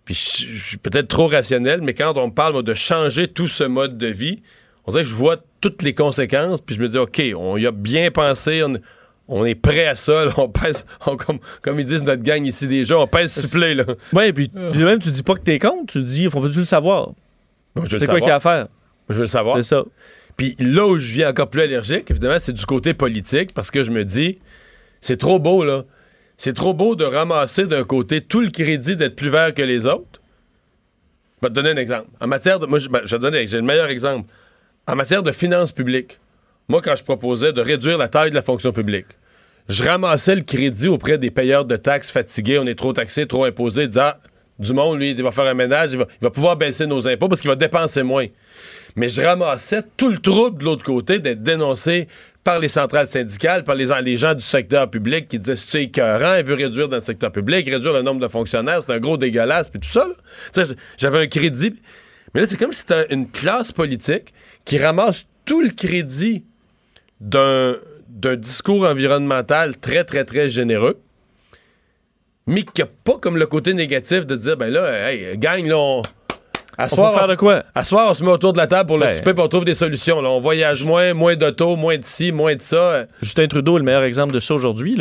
[0.06, 3.98] Puis je suis peut-être trop rationnel, mais quand on parle de changer tout ce mode
[3.98, 4.42] de vie,
[4.86, 7.66] on dirait que je vois toutes les conséquences, puis je me dis, OK, on y
[7.66, 8.64] a bien pensé,
[9.28, 12.46] on est prêt à ça, là, on pèse, on- comme, comme ils disent notre gang
[12.46, 13.86] ici déjà, on pèse supplé, là.
[14.14, 16.48] Oui, puis puis même, tu dis pas que t'es contre, tu dis, il faut pas
[16.48, 17.12] le savoir.
[17.90, 18.68] C'est quoi qu'il y a à faire?
[19.10, 19.58] Je veux le savoir.
[19.58, 19.84] C'est ça.
[20.38, 23.84] Puis là où je viens encore plus allergique, évidemment, c'est du côté politique, parce que
[23.84, 24.40] je me dis,
[25.02, 25.84] c'est trop beau, là.
[26.38, 29.86] C'est trop beau de ramasser d'un côté tout le crédit d'être plus vert que les
[29.86, 30.22] autres.
[31.42, 32.08] Je vais te donner un exemple.
[32.20, 32.66] En matière de.
[32.66, 34.28] Moi, je, ben, je vais te donner, j'ai le meilleur exemple.
[34.88, 36.20] En matière de finances publiques,
[36.68, 39.08] moi, quand je proposais de réduire la taille de la fonction publique,
[39.70, 43.46] je ramassais le crédit auprès des payeurs de taxes fatigués, on est trop taxés, trop
[43.46, 44.20] imposés, disant ah,
[44.60, 47.42] du monde, lui, il va faire un ménage, il va, pouvoir baisser nos impôts parce
[47.42, 48.28] qu'il va dépenser moins.
[48.96, 52.08] Mais je ramassais tout le trouble de l'autre côté d'être dénoncé
[52.44, 56.46] par les centrales syndicales, par les, gens du secteur public qui disaient c'est écœurant, il
[56.46, 59.70] veut réduire dans le secteur public, réduire le nombre de fonctionnaires, c'est un gros dégueulasse,
[59.70, 60.08] puis tout ça.
[60.98, 61.74] J'avais un crédit.
[62.34, 66.44] Mais là, c'est comme si c'était une classe politique qui ramasse tout le crédit
[67.26, 67.76] d'un
[68.08, 70.98] d'un discours environnemental très, très, très généreux,
[72.48, 75.78] mais qui n'a pas comme le côté négatif de dire, ben là, hey, gang, là,
[75.78, 76.02] on...
[76.78, 77.64] À On va faire on, de quoi?
[77.74, 79.18] à soir, on se met autour de la table pour le Ben.
[79.18, 80.22] souper, puis on trouve des solutions.
[80.22, 80.30] Là.
[80.30, 83.06] On voyage moins, moins d'auto, moins de ci, moins de ça.
[83.22, 84.98] Justin Trudeau est le meilleur exemple de ça aujourd'hui.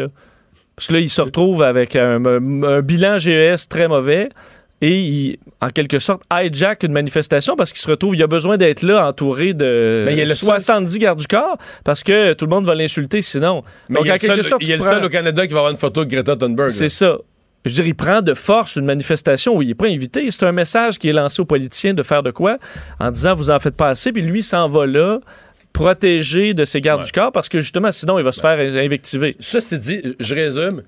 [0.76, 4.28] Parce que là, il se retrouve avec un, un- un bilan GES très mauvais
[4.80, 8.56] et il, en quelque sorte, hijack une manifestation parce qu'il se retrouve, il a besoin
[8.56, 12.32] d'être là entouré de Mais il y a le 70 gardes du corps parce que
[12.34, 13.62] tout le monde va l'insulter sinon.
[13.88, 14.98] Mais Donc, il y a en quelque seul, sorte, il y a tu le seul
[14.98, 16.70] prends- au Canada qui va avoir une photo de Greta Thunberg.
[16.70, 17.16] C'est ça.
[17.64, 20.30] Je veux dire, il prend de force une manifestation où il n'est pas invité.
[20.30, 22.58] C'est un message qui est lancé aux politiciens de faire de quoi
[23.00, 25.20] en disant vous en faites pas assez, puis lui s'en va là
[25.72, 29.36] protéger de ses gardes du corps parce que justement, sinon, il va se faire invectiver.
[29.40, 30.82] Ceci dit, je résume.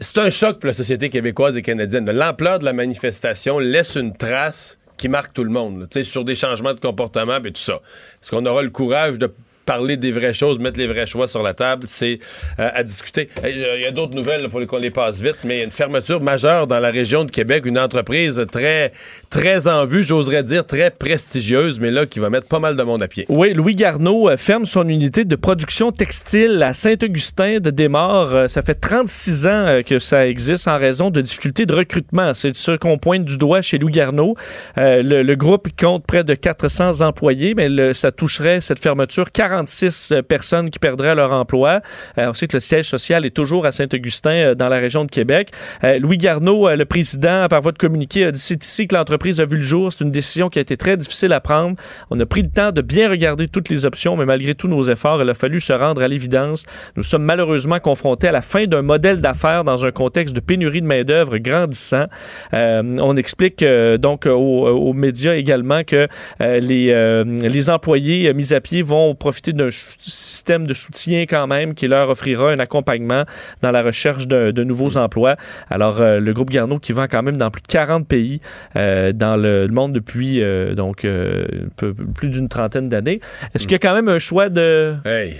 [0.00, 2.08] C'est un choc pour la société québécoise et canadienne.
[2.08, 6.72] L'ampleur de la manifestation laisse une trace qui marque tout le monde, sur des changements
[6.72, 7.80] de comportement et tout ça.
[8.22, 9.32] Est-ce qu'on aura le courage de
[9.68, 12.20] parler des vraies choses, mettre les vrais choix sur la table, c'est
[12.58, 13.28] euh, à discuter.
[13.44, 16.66] Il y a d'autres nouvelles, il faut qu'on les passe vite, mais une fermeture majeure
[16.66, 18.92] dans la région de Québec, une entreprise très,
[19.28, 22.82] très en vue, j'oserais dire très prestigieuse, mais là, qui va mettre pas mal de
[22.82, 23.26] monde à pied.
[23.28, 28.34] Oui, Louis Garneau euh, ferme son unité de production textile à Saint-Augustin de Desmaures.
[28.34, 32.32] Euh, ça fait 36 ans que ça existe en raison de difficultés de recrutement.
[32.32, 34.34] C'est ce qu'on pointe du doigt chez Louis Garneau.
[34.76, 40.78] Le, groupe compte près de 400 employés, mais ça toucherait cette fermeture 46 personnes qui
[40.78, 41.80] perdraient leur emploi.
[42.16, 45.04] Euh, on sait que le siège social est toujours à Saint-Augustin euh, dans la région
[45.04, 45.50] de Québec.
[45.84, 48.94] Euh, Louis Garneau, euh, le président, par voie de communiqué, a dit c'est ici que
[48.94, 49.92] l'entreprise a vu le jour.
[49.92, 51.76] C'est une décision qui a été très difficile à prendre.
[52.10, 54.84] On a pris le temps de bien regarder toutes les options, mais malgré tous nos
[54.84, 56.64] efforts, il a fallu se rendre à l'évidence.
[56.96, 60.82] Nous sommes malheureusement confrontés à la fin d'un modèle d'affaires dans un contexte de pénurie
[60.82, 62.06] de main-d'œuvre grandissant.
[62.54, 66.06] Euh, on explique euh, donc aux, médias également que
[66.40, 71.22] euh, les, euh, les employés euh, mis à pied vont profiter d'un système de soutien
[71.22, 73.24] quand même qui leur offrira un accompagnement
[73.62, 75.36] dans la recherche de, de nouveaux emplois.
[75.70, 78.40] Alors, euh, le groupe Garneau qui vend quand même dans plus de 40 pays
[78.76, 83.20] euh, dans le monde depuis euh, donc peu- plus d'une trentaine d'années.
[83.54, 85.36] Est-ce qu'il y a quand même un choix de Hey.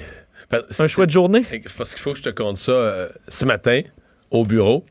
[0.79, 1.42] un choix de journée?
[1.77, 3.09] Parce qu'il faut que je te compte ça.
[3.29, 3.81] ce matin,
[4.31, 4.85] au bureau,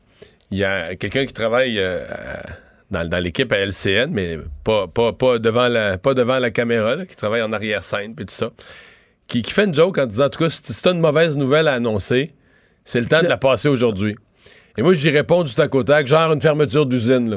[0.50, 2.42] il y a quelqu'un qui travaille à-
[2.90, 6.96] dans, dans l'équipe à LCN, mais pas, pas, pas, devant, la, pas devant la caméra,
[6.96, 8.50] là, qui travaille en arrière-scène et tout ça,
[9.28, 11.36] qui, qui fait une joke en disant, en tout cas, si tu as une mauvaise
[11.36, 12.32] nouvelle à annoncer,
[12.84, 14.16] c'est le temps de la passer aujourd'hui.
[14.76, 17.36] Et moi, j'y réponds du tac au tac, genre une fermeture d'usine, là.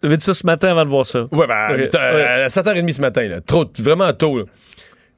[0.00, 1.26] Tu avais dit ça ce matin avant de voir ça?
[1.32, 1.54] Ouais, ben,
[2.44, 3.40] à 7h30 ce matin, là.
[3.40, 4.44] Trop, vraiment tôt, là.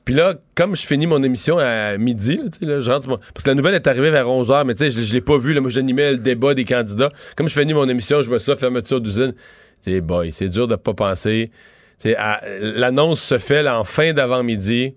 [0.05, 3.03] Puis là, comme je finis mon émission à midi, là, tu sais, là, je rentre
[3.03, 5.13] sur mon- parce que la nouvelle est arrivée vers 11h, mais tu sais, je, je
[5.13, 5.53] l'ai pas vu.
[5.53, 7.11] Là, moi, j'animais le débat des candidats.
[7.35, 9.35] Comme je finis mon émission, je vois ça, fermeture d'usine.
[9.81, 11.51] C'est boy, c'est dur de pas penser.
[12.17, 14.95] À- L'annonce se fait là, en fin d'avant-midi,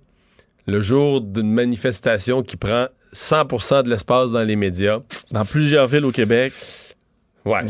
[0.69, 4.99] le jour d'une manifestation qui prend 100% de l'espace dans les médias.
[5.31, 6.53] Dans plusieurs villes au Québec.
[7.45, 7.63] Ouais.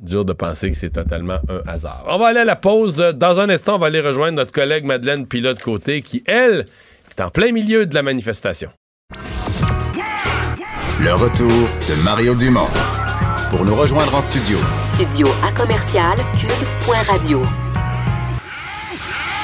[0.00, 2.04] Dur de penser que c'est totalement un hasard.
[2.08, 2.96] On va aller à la pause.
[2.96, 6.64] Dans un instant, on va aller rejoindre notre collègue Madeleine Pilote Côté qui, elle,
[7.10, 8.70] est en plein milieu de la manifestation.
[11.00, 12.68] Le retour de Mario Dumont.
[13.50, 17.42] Pour nous rejoindre en studio, Studio à commercial cube.radio.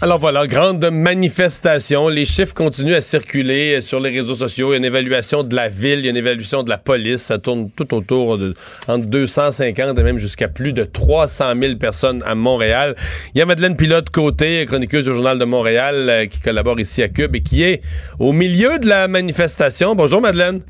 [0.00, 2.06] Alors voilà, grande manifestation.
[2.06, 4.68] Les chiffres continuent à circuler sur les réseaux sociaux.
[4.68, 6.78] Il y a une évaluation de la ville, il y a une évaluation de la
[6.78, 7.22] police.
[7.22, 8.54] Ça tourne tout autour de
[8.86, 12.94] entre 250 et même jusqu'à plus de 300 000 personnes à Montréal.
[13.34, 17.02] Il y a Madeleine Pilote Côté, chroniqueuse du Journal de Montréal, euh, qui collabore ici
[17.02, 17.82] à Cube et qui est
[18.20, 19.96] au milieu de la manifestation.
[19.96, 20.60] Bonjour Madeleine.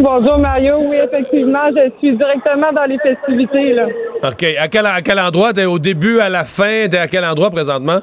[0.00, 3.86] Bonjour Mario, oui effectivement, je suis directement dans les festivités là.
[4.24, 4.44] OK.
[4.58, 5.52] À quel, à quel endroit?
[5.52, 6.88] T'es au début, à la fin?
[6.90, 8.00] T'es à quel endroit présentement?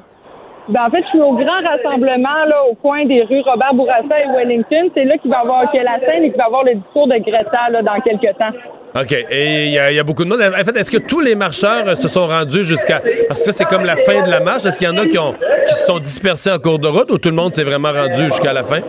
[0.68, 4.20] Ben, en fait, je suis au grand rassemblement là, au coin des rues Robert Bourassa
[4.20, 4.90] et Wellington.
[4.96, 7.08] C'est là qu'il va y avoir la scène et qu'il va y avoir le discours
[7.08, 8.50] de Greta là, dans quelques temps.
[9.00, 9.12] OK.
[9.30, 10.40] Et il y, a- il y a beaucoup de monde.
[10.42, 13.00] En fait, est-ce que tous les marcheurs euh, se sont rendus jusqu'à.
[13.28, 14.66] Parce que ça, c'est comme la fin de la marche.
[14.66, 15.34] Est-ce qu'il y en a qui, ont,
[15.68, 18.24] qui se sont dispersés en cours de route ou tout le monde s'est vraiment rendu
[18.24, 18.80] jusqu'à la fin?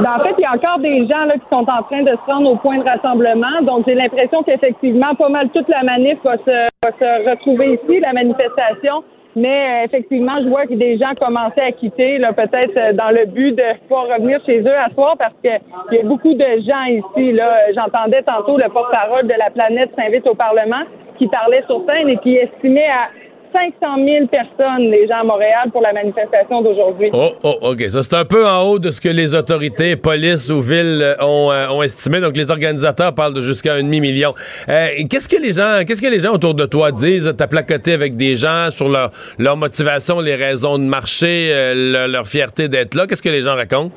[0.00, 2.10] Ben, en fait, il y a encore des gens là, qui sont en train de
[2.10, 3.60] se rendre au point de rassemblement.
[3.62, 8.00] Donc, j'ai l'impression qu'effectivement, pas mal toute la manif va se, va se retrouver ici,
[8.00, 9.02] la manifestation.
[9.36, 13.10] Mais euh, effectivement, je vois que des gens commençaient à quitter, là, peut-être euh, dans
[13.10, 15.50] le but de pouvoir revenir chez eux à soir, parce que
[15.92, 17.32] il y a beaucoup de gens ici.
[17.32, 20.84] Là, j'entendais tantôt le porte-parole de la planète s'invite au Parlement
[21.18, 23.08] qui parlait sur scène et qui estimait à
[23.56, 27.08] 500 000 personnes, les gens à Montréal, pour la manifestation d'aujourd'hui.
[27.14, 27.84] Oh, oh, OK.
[27.88, 31.24] Ça, c'est un peu en haut de ce que les autorités, police ou villes euh,
[31.24, 32.20] ont, euh, ont estimé.
[32.20, 34.34] Donc, les organisateurs parlent de jusqu'à un demi-million.
[34.68, 37.32] Euh, qu'est-ce que les gens, qu'est-ce que les gens autour de toi disent?
[37.36, 41.72] T'as placoté avec des gens sur leur, leur motivation, les raisons de marcher,
[42.08, 43.06] leur fierté d'être là.
[43.06, 43.92] Qu'est-ce que les gens racontent?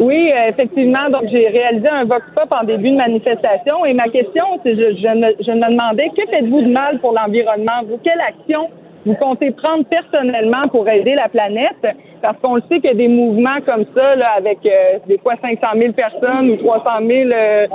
[0.00, 1.08] Oui, euh, effectivement.
[1.10, 4.96] Donc, j'ai réalisé un vox pop en début de manifestation et ma question, c'est je,
[4.96, 7.82] je, me, je me demandais que faites-vous de mal pour l'environnement?
[7.88, 8.70] Vous, quelle action
[9.06, 11.86] vous comptez prendre personnellement pour aider la planète?
[12.22, 15.60] Parce qu'on le sait a des mouvements comme ça, là, avec euh, des fois 500
[15.76, 17.66] 000 personnes ou 300 000, euh,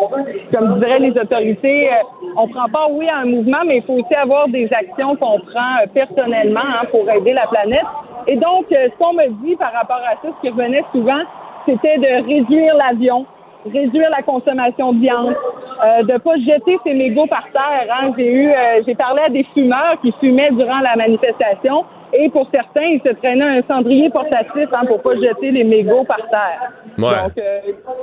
[0.52, 1.88] comme diraient les autorités.
[1.88, 2.02] Euh,
[2.36, 5.39] on prend pas oui à un mouvement, mais il faut aussi avoir des actions qu'on
[5.39, 7.86] prend euh, personnellement hein, pour aider la planète.
[8.28, 11.22] Et donc, euh, ce qu'on me dit par rapport à ça, ce qui revenait souvent,
[11.70, 13.26] c'était de réduire l'avion.
[13.66, 15.36] réduire la consommation de viande,
[15.84, 17.88] euh, de pas jeter ses mégots par terre.
[17.92, 18.14] Hein.
[18.18, 21.84] Euh, j'ai parlé à des fumeurs qui fumaient durant la manifestation.
[22.14, 26.06] Et pour certains, ils se traînaient un cendrier portatif hein, pour pas jeter les mégots
[26.06, 26.72] par terre.
[27.08, 27.60] Donc, euh,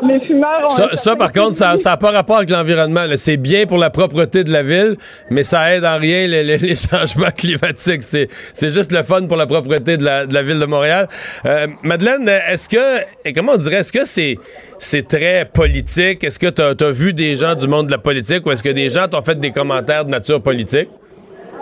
[0.09, 0.97] les fumeurs ont...
[0.97, 3.05] Ça, par contre, ça n'a pas rapport avec l'environnement.
[3.05, 3.17] là.
[3.17, 4.97] C'est bien pour la propreté de la ville,
[5.31, 8.03] mais ça aide en rien les, les- les changements climatiques.
[8.03, 11.09] C'est c'est juste le fun pour la propreté de la, de la ville de Montréal.
[11.45, 14.37] Euh, Madeleine, est-ce que, et comment on dirait, est-ce que c'est
[14.79, 16.23] c'est très politique?
[16.25, 18.69] Est-ce que tu as, vu des gens du monde de la politique ou est-ce que
[18.69, 20.89] des gens t'ont fait des commentaires de nature politique?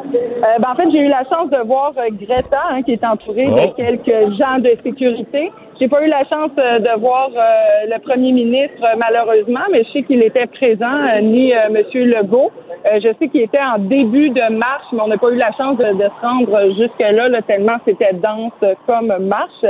[0.07, 3.05] Euh, ben, en fait, j'ai eu la chance de voir euh, Greta, hein, qui est
[3.05, 3.55] entourée Oh.
[3.57, 5.51] de quelques gens de sécurité.
[5.81, 9.91] J'ai pas eu la chance euh, de voir euh, le premier ministre, malheureusement, mais je
[9.91, 12.53] sais qu'il était présent, euh, ni Monsieur Legault.
[12.85, 15.77] Je sais qu'il était en début de marche, mais on n'a pas eu la chance
[15.79, 18.53] de, se rendre jusque-là, là, tellement c'était dense
[18.87, 19.65] comme marche.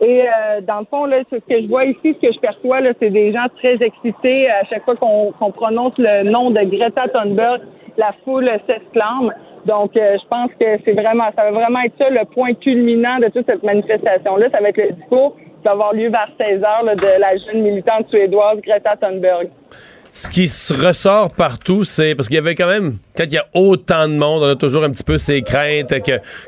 [0.00, 0.24] Et
[0.66, 3.10] dans le fond, là, ce que je vois ici, ce que je perçois, là, c'est
[3.10, 4.50] des gens très excités.
[4.50, 7.60] À chaque fois qu'on qu'on prononce le nom de Greta Thunberg,
[7.96, 9.32] la foule s'exclame.
[9.68, 13.18] Donc, euh, je pense que c'est vraiment, ça va vraiment être ça le point culminant
[13.18, 14.48] de toute cette manifestation-là.
[14.50, 17.62] Ça va être le discours qui va avoir lieu vers 16 heures de la jeune
[17.62, 19.50] militante suédoise Greta Thunberg.
[20.20, 23.38] Ce qui se ressort partout, c'est parce qu'il y avait quand même, quand il y
[23.38, 25.94] a autant de monde, on a toujours un petit peu ces craintes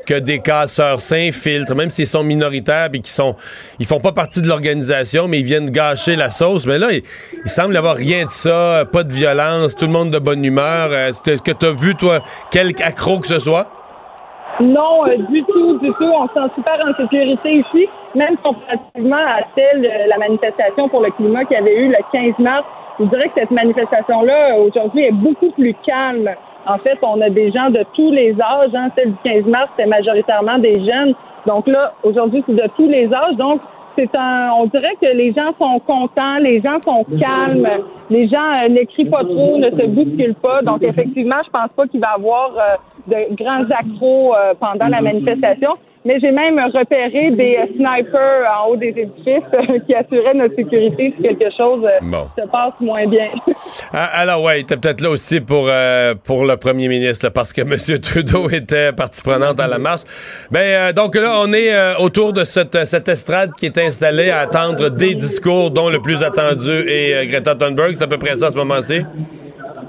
[0.05, 3.33] que, des casseurs s'infiltrent, même s'ils sont minoritaires et qui sont,
[3.79, 6.67] ils font pas partie de l'organisation, mais ils viennent gâcher la sauce.
[6.67, 7.01] Mais là, il,
[7.45, 10.43] il semble y avoir rien de ça, pas de violence, tout le monde de bonne
[10.43, 10.89] humeur.
[10.91, 12.19] Euh, Est-ce que tu as vu, toi,
[12.51, 13.67] quelque accro que ce soit?
[14.59, 16.11] Non, euh, du tout, du tout.
[16.13, 21.01] On se sent super en sécurité ici, même comparativement à celle, euh, la manifestation pour
[21.01, 22.65] le climat qu'il y avait eu le 15 mars.
[22.99, 26.29] Je dirais que cette manifestation-là, aujourd'hui, est beaucoup plus calme.
[26.67, 28.75] En fait, on a des gens de tous les âges.
[28.75, 28.89] Hein.
[28.95, 31.13] Celle du 15 mars, c'était majoritairement des jeunes.
[31.47, 33.35] Donc là, aujourd'hui, c'est de tous les âges.
[33.37, 33.61] Donc,
[33.97, 37.67] c'est un, on dirait que les gens sont contents, les gens sont calmes,
[38.09, 40.61] les gens euh, ne crient pas trop, ne se bousculent pas.
[40.61, 42.75] Donc effectivement, je pense pas qu'il va y avoir euh,
[43.07, 45.71] de grands accros euh, pendant la manifestation.
[46.03, 50.55] Mais j'ai même repéré des euh, snipers en haut des édifices euh, qui assuraient notre
[50.55, 52.25] sécurité si quelque chose euh, Bon.
[52.35, 53.29] se passe moins bien.
[53.93, 57.31] Ah, alors ouais, il était peut-être là aussi pour euh, pour le premier ministre, là,
[57.31, 57.75] parce que M.
[57.99, 60.01] Trudeau était partie prenante à la marche.
[60.49, 64.29] Ben euh, donc là, on est euh, autour de cette, cette estrade qui est installée
[64.31, 67.95] à attendre des discours, dont le plus attendu est Greta Thunberg.
[67.95, 69.01] C'est à peu près ça à ce moment-ci?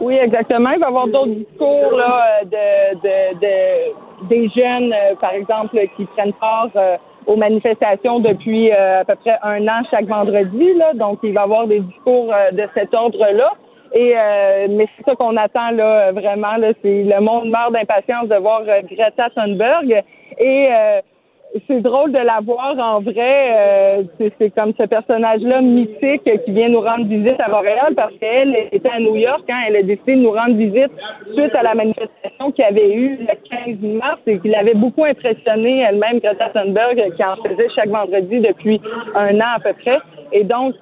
[0.01, 0.71] Oui, exactement.
[0.71, 3.93] Il va y avoir d'autres discours là, de, de, de-
[4.29, 6.97] des jeunes, euh, par exemple, qui prennent part euh,
[7.27, 10.75] aux manifestations depuis euh, à peu près un an chaque vendredi.
[10.75, 10.95] Là.
[10.95, 13.53] Donc, il va y avoir des discours de cet ordre-là.
[13.95, 18.27] Et euh, mais c'est ça qu'on attend là vraiment là, c'est le monde meurt d'impatience
[18.27, 20.03] de voir Greta Thunberg
[20.39, 21.01] et euh,
[21.67, 23.53] c'est drôle de la voir en vrai.
[23.57, 28.15] euh, c'est, c'est comme ce personnage-là mythique qui vient nous rendre visite à Montréal parce
[28.15, 30.91] qu'elle était à New York quand elle a décidé de nous rendre visite
[31.35, 35.05] suite à la manifestation qu'il y avait eu le 15 mars et qui l'avait beaucoup
[35.05, 38.81] impressionné elle-même, Greta Thunberg, qui en faisait chaque vendredi depuis
[39.15, 39.99] un an à peu près.
[40.33, 40.75] Et donc,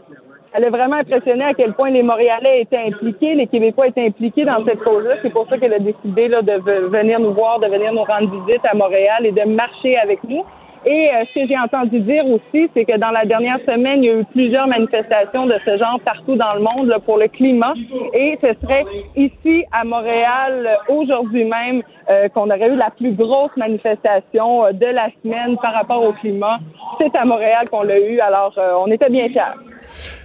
[0.52, 4.44] elle a vraiment impressionné à quel point les Montréalais étaient impliqués, les Québécois étaient impliqués
[4.44, 5.14] dans cette cause-là.
[5.22, 8.02] C'est pour ça qu'elle a décidé là, de ve- venir nous voir, de venir nous
[8.02, 10.42] rendre visite à Montréal et de marcher avec nous.
[10.86, 14.06] Et euh, ce que j'ai entendu dire aussi, c'est que dans la dernière semaine, il
[14.06, 17.28] y a eu plusieurs manifestations de ce genre partout dans le monde là, pour le
[17.28, 17.74] climat.
[18.14, 18.84] Et ce serait
[19.16, 24.72] ici à Montréal, euh, aujourd'hui même, euh, qu'on aurait eu la plus grosse manifestation euh,
[24.72, 26.58] de la semaine par rapport au climat.
[26.98, 29.56] C'est à Montréal qu'on l'a eu, alors euh, on était bien fiers.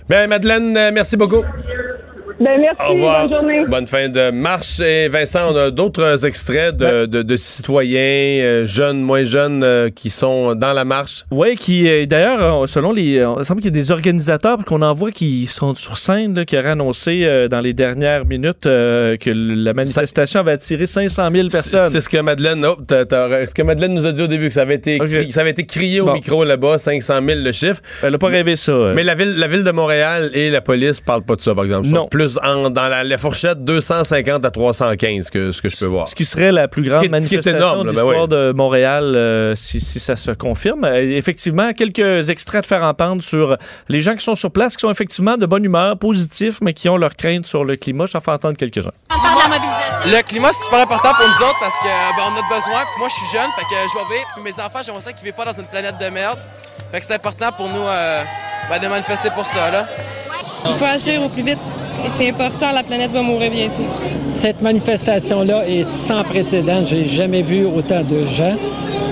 [0.07, 1.43] Ben Madeleine, euh, merci beaucoup.
[2.37, 3.29] Ben, merci, Au revoir.
[3.29, 3.63] bonne journée.
[3.65, 4.81] Bonne fin de marche.
[4.81, 7.99] Et Vincent, on a d'autres extraits de, de- de citoyens
[8.43, 11.23] euh, jeunes, moins jeunes, euh, qui sont dans la marche.
[11.31, 13.19] Oui, qui euh, d'ailleurs, selon les.
[13.19, 16.35] euh, Il semble qu'il y a des organisateurs qu'on en voit qui sont sur scène,
[16.35, 20.87] là, qui auraient annoncé euh, dans les dernières minutes euh, que la manifestation avait attiré
[20.87, 21.89] 500 000 personnes.
[21.89, 24.63] C'est ce que Madeleine, oh, ce que Madeleine nous a dit au début, que ça
[24.63, 27.81] avait été, cri- ça avait été crié au micro là-bas, 500 000 le chiffre.
[28.03, 28.73] Elle n'a pas rêvé ça.
[28.73, 28.93] euh.
[28.93, 31.63] Mais la ville, la ville de Montréal et la police parlent pas de ça, par
[31.63, 31.87] exemple.
[31.87, 32.07] Non.
[32.07, 36.07] Plus en- dans la, la fourchette 250 à 315, que, ce que je peux voir.
[36.07, 38.29] Ce qui serait la plus grande est- manifestation énorme, de ben l'histoire oui.
[38.29, 40.83] de Montréal, euh, si, si ça se confirme.
[40.85, 43.57] Euh, effectivement, quelques extraits de faire entendre sur
[43.89, 46.89] les gens qui sont sur place, qui sont effectivement de bonne humeur, positifs, mais qui
[46.89, 48.05] ont leurs craintes sur le climat.
[48.05, 48.91] Je t'en fais entendre quelques-uns.
[50.05, 52.83] Le climat, c'est super important pour nous autres parce que ben, on a besoin.
[52.99, 54.27] Moi, je suis jeune, fait que je vais vivre.
[54.35, 56.37] Puis mes enfants, j'aimerais ça qu'ils vivent pas dans une planète de merde.
[56.91, 58.23] Fait que c'est important pour nous euh,
[58.69, 59.87] ben, de manifester pour ça, là.
[60.67, 61.59] Il faut agir au plus vite.
[62.09, 63.81] C'est important, la planète va mourir bientôt.
[64.25, 66.81] Cette manifestation-là est sans précédent.
[66.85, 68.55] J'ai jamais vu autant de gens.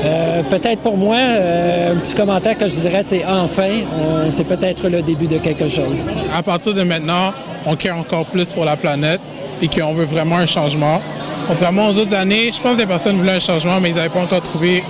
[0.06, 3.70] Euh, peut-être pour moi, euh, un petit commentaire que je dirais, c'est enfin,
[4.00, 6.10] on- c'est peut-être le début de quelque chose.
[6.36, 7.34] À partir de maintenant,
[7.66, 9.20] on care encore plus pour la planète
[9.62, 11.02] et qu'on veut vraiment un changement.
[11.48, 14.10] Contrairement aux autres années, je pense que des personnes voulaient un changement, mais ils n'avaient
[14.10, 14.84] pas encore trouvé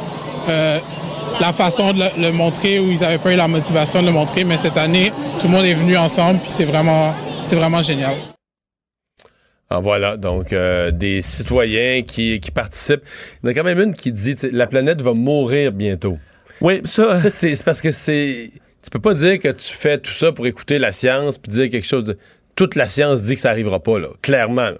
[0.50, 0.78] euh,
[1.40, 4.12] la façon de le, le montrer ou ils n'avaient pas eu la motivation de le
[4.12, 4.44] montrer.
[4.44, 7.14] Mais cette année, tout le monde est venu ensemble, puis c'est vraiment,
[7.46, 8.16] c'est vraiment génial.
[9.70, 13.02] Ah, voilà, donc euh, des citoyens qui, qui participent.
[13.42, 16.20] Il y en a quand même une qui dit la planète va mourir bientôt.
[16.62, 17.18] Oui, ça.
[17.20, 18.52] c'est c'est parce que c'est.
[18.84, 21.70] Tu peux pas dire que tu fais tout ça pour écouter la science puis dire
[21.70, 22.18] quelque chose de.
[22.56, 24.10] Toute la science dit que ça arrivera pas, là.
[24.22, 24.78] Clairement, là.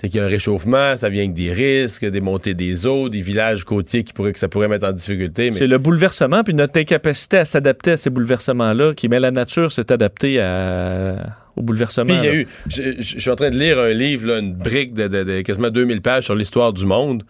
[0.00, 3.08] C'est qu'il y a un réchauffement, ça vient avec des risques, des montées des eaux,
[3.08, 5.44] des villages côtiers qui pourraient, que ça pourrait mettre en difficulté.
[5.44, 9.30] Mais C'est le bouleversement, puis notre incapacité à s'adapter à ces bouleversements-là, qui met la
[9.30, 12.06] nature s'est adaptée à- au bouleversement.
[12.06, 12.46] Puis il y a eu.
[12.68, 15.70] Je, suis en train de lire un livre, là, une brique de, de- de quasiment
[15.70, 17.24] 2000 pages sur l'histoire du monde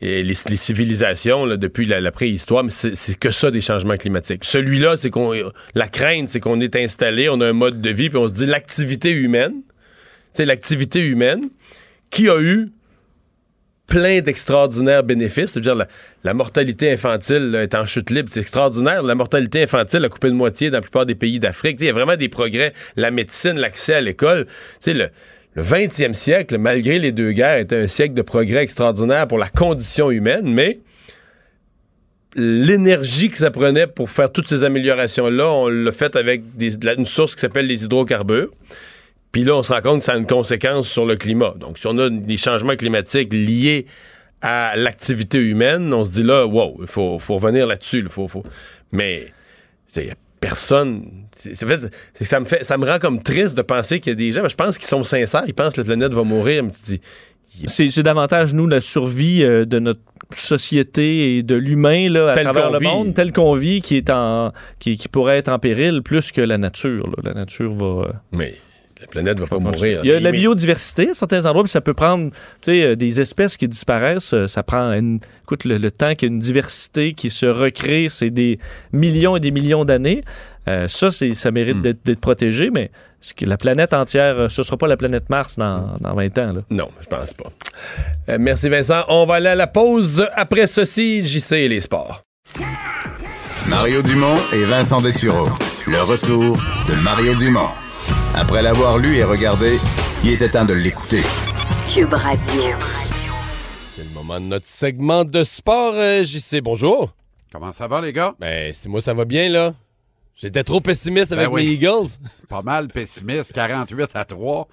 [0.00, 3.60] et les, les civilisations là, depuis la, la préhistoire, mais c'est c'est que ça des
[3.60, 4.44] changements climatiques.
[4.44, 5.32] Celui-là, c'est qu'on.
[5.74, 8.32] La crainte, c'est qu'on est installé, on a un mode de vie, puis on se
[8.32, 9.62] dit l'activité humaine, tu
[10.34, 11.50] sais, l'activité humaine,
[12.10, 12.70] qui a eu
[13.90, 15.50] plein d'extraordinaires bénéfices.
[15.52, 15.88] C'est-à-dire la,
[16.24, 18.30] la mortalité infantile est en chute libre.
[18.32, 19.02] C'est extraordinaire.
[19.02, 21.76] La mortalité infantile a coupé de moitié dans la plupart des pays d'Afrique.
[21.80, 22.72] Il y a vraiment des progrès.
[22.96, 24.46] La médecine, l'accès à l'école.
[24.46, 25.08] Tu sais, le,
[25.54, 29.48] le 20e siècle, malgré les deux guerres, était un siècle de progrès extraordinaire pour la
[29.48, 30.78] condition humaine, mais
[32.36, 37.34] l'énergie que ça prenait pour faire toutes ces améliorations-là, on l'a fait avec une source
[37.34, 38.50] qui s'appelle les hydrocarbures.
[39.32, 41.54] Puis là, on se rend compte que ça a une conséquence sur le climat.
[41.58, 43.86] Donc, si on a des changements climatiques liés
[44.42, 48.00] à l'activité humaine, on se dit là, wow, il faut, faut revenir là-dessus.
[48.00, 48.42] il faut, faut...
[48.92, 49.32] Mais
[49.96, 51.04] il n'y a personne.
[51.36, 54.10] c'est- c'est fait- c'est- ça, me fait, ça me rend comme triste de penser qu'il
[54.10, 56.12] y a des gens, mais je pense qu'ils sont sincères, ils pensent que la planète
[56.12, 56.64] va mourir.
[56.64, 57.00] Mais tu dis,
[57.66, 60.00] C'est c'est davantage, nous, la survie euh, de notre
[60.32, 62.84] société et de l'humain là, à Tel travers qu'on le vit.
[62.86, 66.40] monde, tel qu'on vit, qui, est en, qui, qui pourrait être en péril plus que
[66.40, 67.06] la nature.
[67.08, 67.22] là.
[67.24, 67.86] La nature va...
[67.86, 68.54] euh, mais
[69.00, 70.00] la planète va pas mourir.
[70.04, 72.36] Il y a de la biodiversité à certains endroits, puis ça peut prendre, tu
[72.72, 76.28] sais, euh, des espèces qui disparaissent, euh, ça prend, une- écoute, le, le temps qu'il
[76.28, 78.58] y a une diversité qui se recrée, c'est des
[78.92, 80.20] millions et des millions d'années.
[80.68, 81.92] Euh, ça, c'est, ça mérite Hmm.
[82.04, 82.90] d'être, protégé, mais
[83.22, 86.52] ce que la planète entière, ce sera pas la planète Mars dans, dans 20 ans.
[86.52, 86.60] Là.
[86.70, 87.50] Non, je pense pas.
[88.28, 89.02] Euh, merci Vincent.
[89.08, 90.26] On va aller à la pause.
[90.34, 92.22] Après ceci, JC et les sports.
[93.68, 95.48] Mario Dumont et Vincent Dessureau.
[95.86, 96.56] Le retour
[96.88, 97.68] de Mario Dumont.
[98.34, 99.76] Après l'avoir lu et regardé,
[100.24, 101.22] il était temps de l'écouter.
[101.92, 102.62] Cube Radio.
[103.94, 105.94] C'est le moment de notre segment de sport.
[105.96, 107.12] Euh, JC, bonjour.
[107.52, 108.34] Comment ça va, les gars?
[108.38, 109.74] Ben, c'est moi, ça va bien, là.
[110.36, 111.66] J'étais trop pessimiste avec Ben oui.
[111.66, 112.06] mes Eagles.
[112.48, 114.68] Pas mal pessimiste, 48 à 3.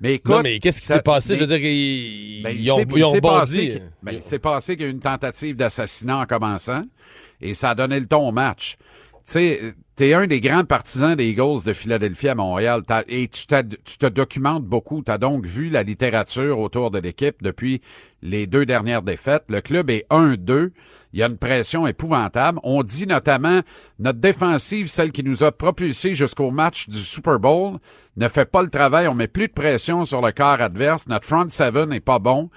[0.00, 0.32] Mais écoute.
[0.34, 1.34] non, mais qu'est-ce qui s'est passé?
[1.34, 3.38] mais- Je veux dire, ils, Ben, ils il ont, s'est- ils il ont s'est bondi.
[3.40, 6.82] passé que- ben, il s'est passé qu'il y a eu une tentative d'assassinat en commençant
[7.40, 8.76] et ça a donné le ton au match.
[8.78, 13.46] Tu sais, t'es un des grands partisans des Eagles de Philadelphie à Montréal et tu,
[13.46, 15.02] tu te documentes beaucoup.
[15.02, 17.82] Tu as donc vu la littérature autour de l'équipe depuis
[18.22, 19.44] les deux dernières défaites.
[19.48, 20.70] Le club est 1-2.
[21.12, 22.58] Il y a une pression épouvantable.
[22.62, 23.60] On dit notamment
[23.98, 27.78] notre défensive, celle qui nous a propulsés jusqu'au match du Super Bowl,
[28.16, 29.08] ne fait pas le travail.
[29.08, 31.06] On met plus de pression sur le corps adverse.
[31.06, 32.48] Notre front seven n'est pas bon.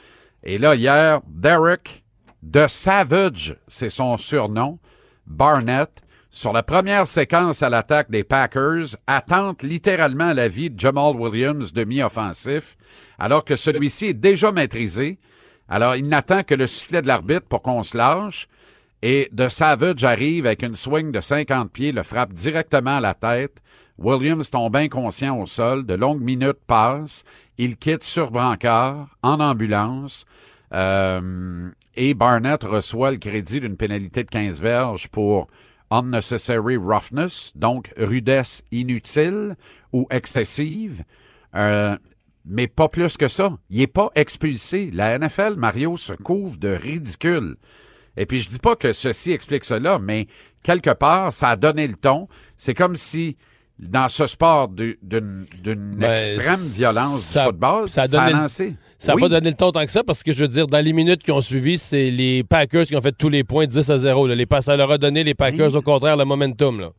[0.44, 2.04] Et là, hier, Derek
[2.44, 4.80] de Savage, c'est son surnom,
[5.26, 5.90] Barnett,
[6.36, 11.72] sur la première séquence à l'attaque des Packers, attente littéralement la vie de Jamal Williams,
[11.72, 12.76] demi-offensif,
[13.18, 15.18] alors que celui-ci est déjà maîtrisé.
[15.70, 18.50] Alors, il n'attend que le sifflet de l'arbitre pour qu'on se lâche.
[19.02, 23.14] Et de Savage arrive avec une swing de 50 pieds, le frappe directement à la
[23.14, 23.62] tête.
[23.98, 25.86] Williams tombe inconscient au sol.
[25.86, 27.24] De longues minutes passent.
[27.58, 30.26] Il quitte sur brancard, en ambulance.
[30.74, 35.48] Euh, et Barnett reçoit le crédit d'une pénalité de 15 verges pour
[35.92, 39.56] unnecessary roughness, donc rudesse inutile
[39.94, 41.04] ou excessive.
[41.56, 41.98] Euh,
[42.46, 43.58] mais pas plus que ça.
[43.70, 44.92] Il n'est pas expulsé.
[44.94, 47.56] La NFL, Mario, se couvre de ridicule.
[48.18, 50.28] Et puis, je dis pas que ceci explique cela, mais
[50.64, 52.28] quelque part, ça a donné le ton.
[52.56, 53.36] C'est comme si,
[53.80, 55.48] dans ce sport du- d'une
[55.98, 58.76] Ben, extrême violence ça- du football, ça a ça a lancé.
[58.98, 59.22] Ça n'a Oui.
[59.24, 61.22] pas donné le ton tant que ça parce que je veux dire, dans les minutes
[61.22, 64.28] qui ont suivi, c'est les Packers qui ont fait tous les points 10 à 0.
[64.28, 64.36] là.
[64.36, 66.80] Les, ça leur a donné les Packers, au contraire, le momentum.
[66.80, 66.89] Là.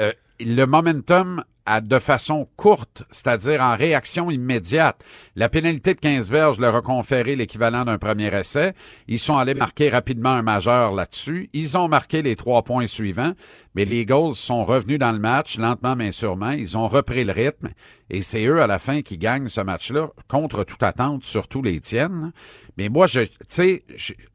[0.00, 1.42] Euh, le momentum
[1.80, 5.00] de façon courte, c'est-à-dire en réaction immédiate.
[5.36, 8.72] La pénalité de 15 verges leur a conféré l'équivalent d'un premier essai.
[9.06, 11.48] Ils sont allés marquer rapidement un majeur là-dessus.
[11.52, 13.34] Ils ont marqué les trois points suivants,
[13.76, 16.50] mais les Eagles sont revenus dans le match lentement mais sûrement.
[16.50, 17.68] Ils ont repris le rythme
[18.10, 21.80] et c'est eux à la fin qui gagnent ce match-là contre toute attente, surtout les
[21.80, 22.32] tiennes.
[22.76, 23.84] Mais moi, je, tu sais,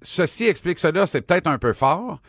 [0.01, 2.21] ceci explique cela, c'est peut-être un peu fort.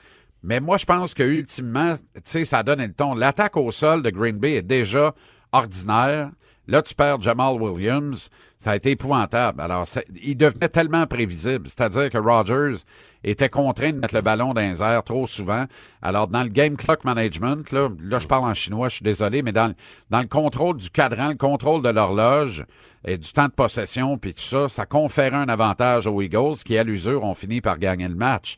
[0.46, 3.14] Mais moi, je pense que ultimement, tu sais, ça donne le ton.
[3.14, 5.12] L'attaque au sol de Green Bay est déjà
[5.50, 6.30] ordinaire.
[6.68, 8.30] Là, tu perds Jamal Williams.
[8.58, 9.60] Ça a été épouvantable.
[9.60, 11.68] Alors, c'est- il devenait tellement prévisible.
[11.68, 12.76] C'est-à-dire que Rodgers
[13.24, 15.66] était contraint de mettre le ballon dans les airs trop souvent.
[16.00, 19.42] Alors, dans le game clock management, là, là je parle en chinois, je suis désolé,
[19.42, 19.74] mais dans, le-
[20.10, 22.64] dans le contrôle du cadran, le contrôle de l'horloge
[23.04, 26.78] et du temps de possession, puis tout ça, ça conférait un avantage aux Eagles qui,
[26.78, 28.56] à l'usure, ont fini par gagner le match.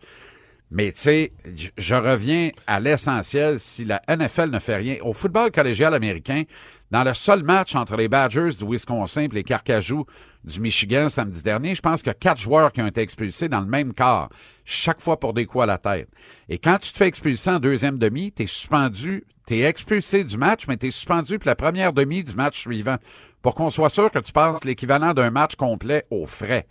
[0.70, 1.32] Mais tu sais,
[1.76, 3.58] je- reviens à l'essentiel.
[3.58, 6.42] Si la NFL ne fait rien, au football collégial américain,
[6.90, 10.04] dans le seul match entre les Badgers du Wisconsin et les Carcajou
[10.44, 13.48] du Michigan samedi dernier, je pense qu'il y a quatre joueurs qui ont été expulsés
[13.48, 14.28] dans le même quart,
[14.64, 16.08] chaque fois pour des coups à la tête.
[16.48, 20.24] Et quand tu te fais expulser en deuxième demi, tu es suspendu, tu es expulsé
[20.24, 22.96] du match, mais tu es suspendu pour la première demi du match suivant,
[23.42, 26.66] pour qu'on soit sûr que tu passes l'équivalent d'un match complet aux frais.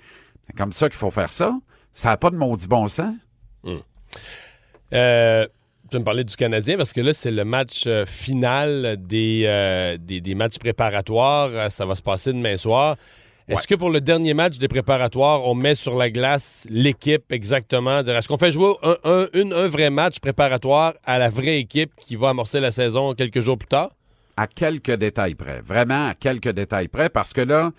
[0.47, 1.55] C'est comme ça qu'il faut faire ça.
[1.93, 3.13] Ça n'a pas de maudit bon sens.
[4.93, 5.45] Euh,
[5.89, 9.43] tu vas me parler du Canadien parce que là, c'est le match euh, final des,
[9.45, 11.71] euh, des, des matchs préparatoires.
[11.71, 12.97] Ça va se passer demain soir.
[13.49, 17.99] Est-ce que pour le dernier match des préparatoires, on met sur la glace l'équipe exactement?
[18.01, 21.91] Est-ce qu'on fait jouer un, un- une- un vrai match préparatoire à la vraie équipe
[21.97, 23.91] qui va amorcer la saison quelques jours plus tard?
[24.39, 25.61] à quelques détails près.
[25.61, 27.71] Vraiment à quelques détails près, parce que là,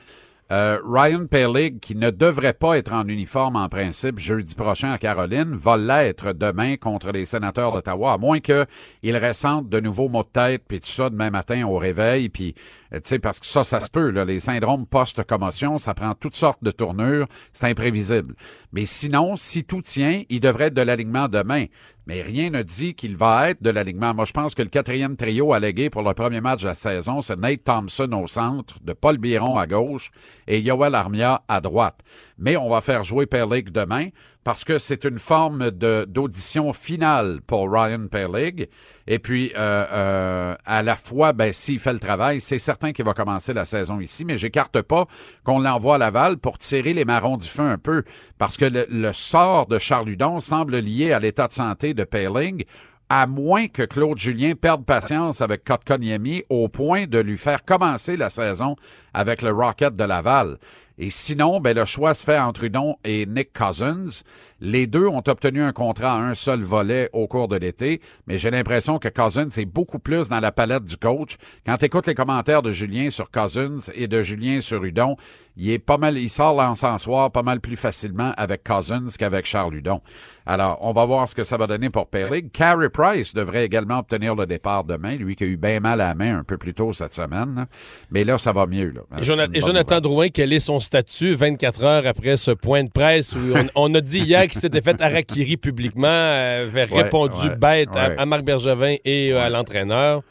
[0.50, 4.98] euh, Ryan Pellig, qui ne devrait pas être en uniforme en principe jeudi prochain à
[4.98, 8.66] Caroline, va l'être demain contre les sénateurs d'Ottawa, à moins qu'il
[9.02, 12.54] ressente de nouveaux maux de tête, puis tout ça demain matin au réveil, puis
[12.94, 16.14] euh, tu sais, parce que ça, ça se peut, là, les syndromes post-commotion, ça prend
[16.14, 18.34] toutes sortes de tournures, c'est imprévisible.
[18.72, 21.66] Mais sinon, si tout tient, il devrait être de l'alignement demain.
[22.06, 24.14] Mais rien ne dit qu'il va être de l'alignement.
[24.14, 27.20] Moi, je pense que le quatrième trio allégué pour le premier match de la saison,
[27.20, 30.10] c'est Nate Thompson au centre, de Paul Biron à gauche
[30.46, 32.00] et Yoel Armia à droite.
[32.38, 34.08] Mais on va faire jouer Perlig demain
[34.42, 38.68] parce que c'est une forme d'audition finale pour Ryan Perlig.
[39.10, 43.06] Et puis, euh, euh, à la fois, ben, s'il fait le travail, c'est certain qu'il
[43.06, 45.06] va commencer la saison ici, mais j'écarte pas
[45.44, 48.04] qu'on l'envoie à Laval pour tirer les marrons du feu un peu,
[48.36, 52.64] parce que le, sort de Charles Hudon semble lié à l'état de santé de Paling,
[53.08, 58.18] à moins que Claude Julien perde patience avec Kotkaniemi au point de lui faire commencer
[58.18, 58.76] la saison
[59.14, 60.58] avec le Rocket de Laval.
[60.98, 64.22] Et sinon, ben, le choix se fait entre Hudon et Nick Cousins.
[64.60, 68.38] Les deux ont obtenu un contrat à un seul volet au cours de l'été, mais
[68.38, 71.36] j'ai l'impression que Cousins est beaucoup plus dans la palette du coach.
[71.64, 75.16] Quand tu écoutes les commentaires de Julien sur Cousins et de Julien sur Hudon,
[75.56, 79.76] il est pas mal, il sort l'encensoir pas mal plus facilement avec Cousins qu'avec Charles
[79.76, 80.00] Hudon.
[80.46, 82.50] Alors, on va voir ce que ça va donner pour Perlig.
[82.52, 86.08] Carey Price devrait également obtenir le départ demain, lui qui a eu bien mal à
[86.08, 87.66] la main un peu plus tôt cette semaine.
[88.10, 88.90] Mais là, ça va mieux.
[88.90, 89.02] Là.
[89.20, 92.88] Et, Jonathan, et Jonathan Drouin, quel est son statut 24 heures après ce point de
[92.90, 97.02] presse où on, on a dit hier qu'il s'était fait harakiri publiquement, euh, avait Ouais,
[97.02, 98.14] répondu ouais, bête à- ouais.
[98.18, 100.22] à, Marc Bergevin et euh, à l'entraîneur.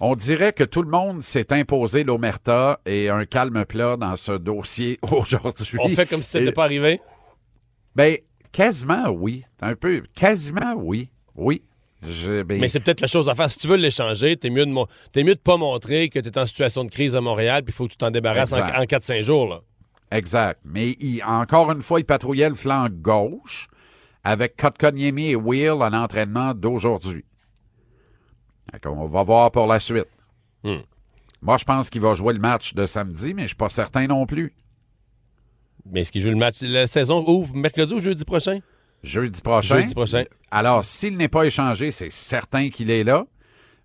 [0.00, 4.32] On dirait que tout le monde s'est imposé l'omerta et un calme plat dans ce
[4.32, 5.78] dossier aujourd'hui.
[5.80, 7.00] On fait comme si c'était Et- pas arrivé.
[7.96, 8.16] Ben,
[8.52, 9.44] quasiment oui.
[9.62, 11.08] Un peu, quasiment oui.
[11.34, 11.62] Oui.
[12.06, 13.50] Je- ben, Mais c'est peut-être la chose à faire.
[13.50, 16.28] Si tu veux l'échanger, t'es mieux de mon- t'es mieux de pas montrer que tu
[16.28, 18.58] es en situation de crise à Montréal, puis il faut que tu t'en débarrasses en,
[18.60, 19.48] en 4-5 jours.
[19.48, 19.60] Là.
[20.12, 20.60] Exact.
[20.64, 23.68] Mais il- encore une fois, il patrouillait le flanc gauche
[24.24, 27.24] avec Kotkaniemi et Will en entraînement d'aujourd'hui.
[28.82, 30.06] Qu'on va voir pour la suite.
[30.64, 30.78] Hmm.
[31.40, 34.06] Moi, je pense qu'il va jouer le match de samedi, mais je suis pas certain
[34.06, 34.54] non plus.
[35.90, 36.60] Mais est-ce qu'il joue le match?
[36.62, 38.60] La saison ouvre mercredi ou jeudi prochain?
[39.02, 39.78] Jeudi prochain.
[39.80, 40.24] Jeudi prochain.
[40.50, 43.26] Alors, s'il n'est pas échangé, c'est certain qu'il est là.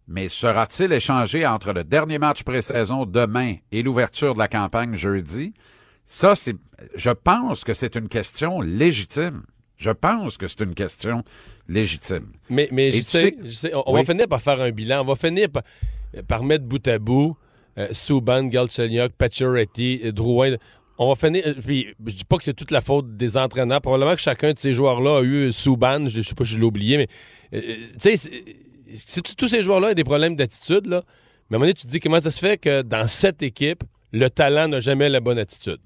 [0.07, 5.53] Mais sera-t-il échangé entre le dernier match pré-saison demain et l'ouverture de la campagne jeudi?
[6.07, 6.55] Ça, c'est,
[6.95, 9.43] je pense que c'est une question légitime.
[9.77, 11.23] Je pense que c'est une question
[11.67, 12.31] légitime.
[12.49, 14.01] Mais, je tu sais, sais- je sais, on, Oui.
[14.03, 15.01] va finir par faire un bilan.
[15.01, 15.63] On va finir par,
[16.27, 17.35] par mettre bout à bout
[17.77, 20.55] euh, Subban, Galchenyuk, Pacioretty, Drouin.
[20.97, 21.43] On va finir.
[21.45, 23.81] euh, Puis, je dis pas que c'est toute la faute des entraîneurs.
[23.81, 26.07] Probablement que chacun de ces joueurs-là a eu Subban.
[26.07, 27.07] Je, je sais pas si je l'ai oublié, mais
[27.53, 30.87] euh, euh, tu sais, tous ces joueurs-là ont des problèmes d'attitude.
[30.87, 31.03] Là.
[31.49, 33.43] Mais à un moment donné, tu te dis comment ça se fait que dans cette
[33.43, 35.79] équipe, le talent n'a jamais la bonne attitude?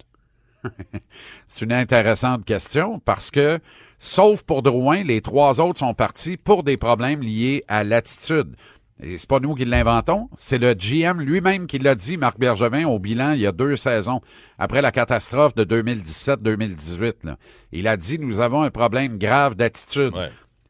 [1.47, 3.59] C'est une intéressante question parce que,
[3.97, 8.55] sauf pour Drouin, les trois autres sont partis pour des problèmes liés à l'attitude.
[9.03, 12.85] Et c'est pas nous qui l'inventons, c'est le GM lui-même qui l'a dit, Marc Bergevin,
[12.85, 14.21] au bilan il y a deux saisons,
[14.59, 17.13] après la catastrophe de 2017-2018.
[17.23, 17.37] là.
[17.71, 20.13] Il a dit, nous avons un problème grave d'attitude.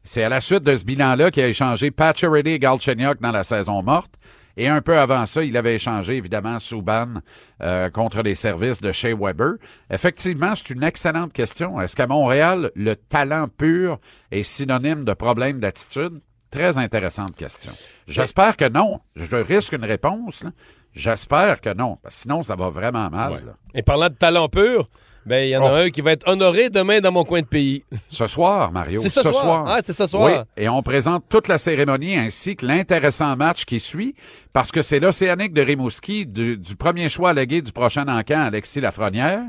[0.02, 3.44] C'est à la suite de ce bilan-là qu'il a échangé Pacioretty et Galchenyuk dans la
[3.44, 4.14] saison morte.
[4.56, 7.14] Et un peu avant ça, il avait échangé évidemment Souban
[7.62, 9.54] euh, contre les services de Shea Weber.
[9.90, 11.80] Effectivement, c'est une excellente question.
[11.80, 13.98] Est-ce qu'à Montréal, le talent pur
[14.30, 16.20] est synonyme de problème d'attitude?
[16.50, 17.72] Très intéressante question.
[18.06, 19.00] J'espère que non.
[19.16, 20.44] Je risque une réponse.
[20.92, 21.98] J'espère que non.
[22.02, 23.56] Parce que sinon, ça va vraiment mal.
[23.74, 24.90] Et parlant de talent pur,
[25.26, 25.76] ben il y en a Oh.
[25.76, 27.84] un qui va être honoré demain dans mon coin de pays.
[28.08, 29.00] Ce soir, Mario.
[29.00, 29.64] C'est ce soir.
[29.66, 30.24] Ah, c'est ce soir.
[30.24, 34.14] Oui, et on présente toute la cérémonie ainsi que l'intéressant match qui suit,
[34.52, 38.80] parce que c'est l'Océanique de Rimouski du, du premier choix allégué du prochain encan, Alexis
[38.80, 39.42] Lafrenière,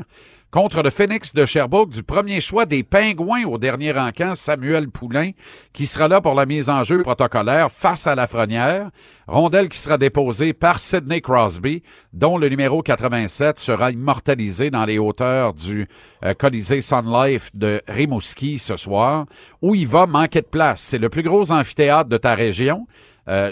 [0.54, 5.32] contre le Phoenix de Sherbrooke du premier choix des Pingouins au dernier encan, Samuel Poulain,
[5.74, 8.92] qui sera là pour la mise en jeu protocolaire face à Lafrenière.
[9.26, 11.82] Rondelle qui sera déposée par Sidney Crosby,
[12.14, 15.88] dont le numéro 87 sera immortalisé dans les hauteurs du
[16.24, 19.26] euh, Colisée Sun Life de Rimouski ce soir,
[19.64, 20.82] où il va manquer de place.
[20.82, 22.86] C'est le plus gros amphithéâtre de ta région,
[23.28, 23.52] euh,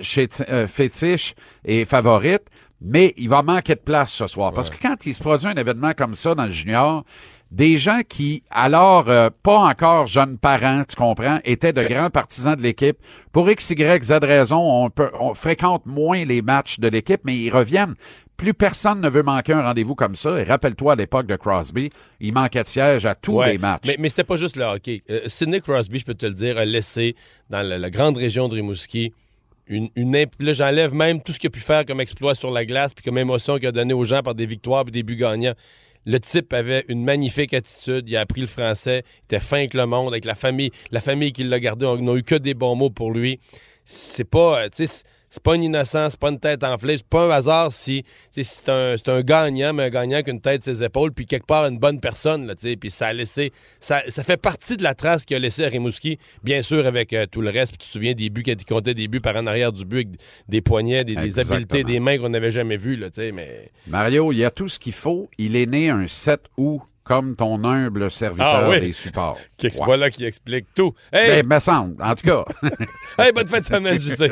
[0.50, 1.34] euh, fétiche
[1.66, 2.44] et favorite,
[2.82, 4.52] mais il va manquer de place ce soir.
[4.54, 7.04] Parce que quand il se produit un événement comme ça dans le junior,
[7.52, 12.56] des gens qui, alors euh, pas encore jeunes parents, tu comprends, étaient de grands partisans
[12.56, 12.98] de l'équipe,
[13.34, 17.36] pour X, Y, Z raison, on, peut, on fréquente moins les matchs de l'équipe, mais
[17.38, 17.96] ils reviennent.
[18.38, 20.40] Plus personne ne veut manquer un rendez-vous comme ça.
[20.40, 23.52] Et rappelle-toi, à l'époque de Crosby, il manquait de siège à tous Ouais.
[23.52, 23.84] les matchs.
[23.86, 25.04] Mais, mais c'était pas juste le hockey.
[25.12, 27.16] Euh, Sidney Crosby, je peux te le dire, a laissé
[27.52, 29.14] dans la, la grande région de Rimouski
[30.40, 33.04] là, j'enlève même tout ce qu'il a pu faire comme exploit sur la glace puis
[33.04, 35.56] comme émotion qu'il a donné aux gens par des victoires et des buts gagnants.
[36.06, 39.76] Le type avait une magnifique attitude, il a appris le français, il était fin avec
[39.76, 42.56] le monde, avec la famille, la famille qui l'a gardé, on n'a eu que des
[42.56, 43.40] bons mots pour lui.
[43.86, 44.70] C'est pas, euh,
[45.32, 48.70] c'est- pas un innocent, c'est pas une tête enflée, c'est pas un hasard si, c'est
[48.70, 51.80] un, un gagnant, mais un gagnant avec une tête ses épaules, puis quelque part une
[51.80, 55.36] bonne personne, là, puis ça a laissé, ça, ça fait partie de la trace qu'il
[55.36, 58.14] a laissé à Rimouski, bien sûr avec euh, tout le reste, puis tu te souviens
[58.14, 61.04] des buts quand il comptait des buts par en arrière du but avec des poignets,
[61.04, 63.72] des, habiletés, des mains qu'on n'avait jamais vues, là, mais...
[63.88, 65.30] Mario, il y a tout ce qu'il faut.
[65.38, 68.80] Il est né un 7 août comme ton humble serviteur Ah oui.
[68.80, 69.38] des supports.
[69.58, 69.74] Qui, Ouais.
[69.86, 70.94] Voilà qui explique tout.
[71.12, 72.46] Hey, Ben, me semble, en tout cas.
[73.20, 74.32] hey bonne fin de semaine, je sais.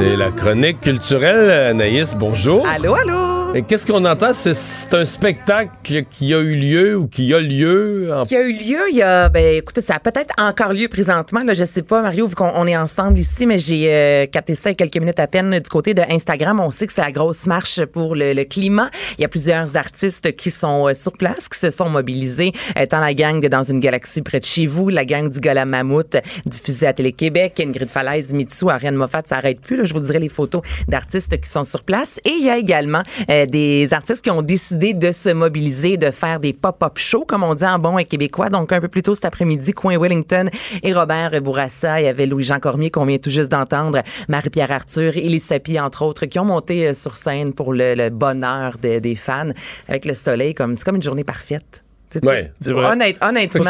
[0.00, 2.66] c'est la chronique culturelle, Anaïs, bonjour.
[2.66, 3.39] Allô, allô?
[3.66, 4.32] Qu'est-ce qu'on entend?
[4.32, 5.70] C'est- un spectacle
[6.10, 9.02] qui a eu lieu ou qui a lieu en Qui a eu lieu, il y
[9.02, 12.36] a, ben, écoutez, ça a peut-être encore lieu présentement, là, je sais pas, Mario, vu
[12.36, 15.18] qu'on on est ensemble ici, mais j'ai euh, capté ça il y a quelques minutes
[15.18, 16.60] à peine du côté de Instagram.
[16.60, 18.88] On sait que c'est la grosse marche pour le, le climat.
[19.18, 22.86] Il y a plusieurs artistes qui sont euh, sur place, qui se sont mobilisés, euh,
[22.86, 26.16] tant la gang Dans une galaxie près de chez vous, la gang du Gola Mammouth,
[26.46, 30.20] diffusée à Télé-Québec, Ingrid Falaise, Mitsu, Ariane Moffat, ça arrête plus, là, je vous dirai
[30.20, 32.20] les photos d'artistes qui sont sur place.
[32.24, 36.10] Et il y a également euh, des artistes qui ont décidé de se mobiliser, de
[36.10, 38.48] faire des pop-up shows, comme on dit en bon québécois.
[38.48, 40.48] Donc, un peu plus tôt cet après-midi, Coin Wellington
[40.82, 42.00] et Robert Bourassa.
[42.00, 46.02] Il y avait Louis-Jean Cormier qu'on vient tout juste d'entendre, Marie-Pierre Arthur, Élie Sapi, entre
[46.04, 49.50] autres, qui ont monté euh, sur scène pour le, le bonheur de- des fans
[49.88, 50.54] avec le soleil.
[50.54, 51.84] comme C'est comme une journée parfaite.
[52.24, 52.86] Ouais, c'est vrai.
[52.90, 53.62] Honnête- honnêtement,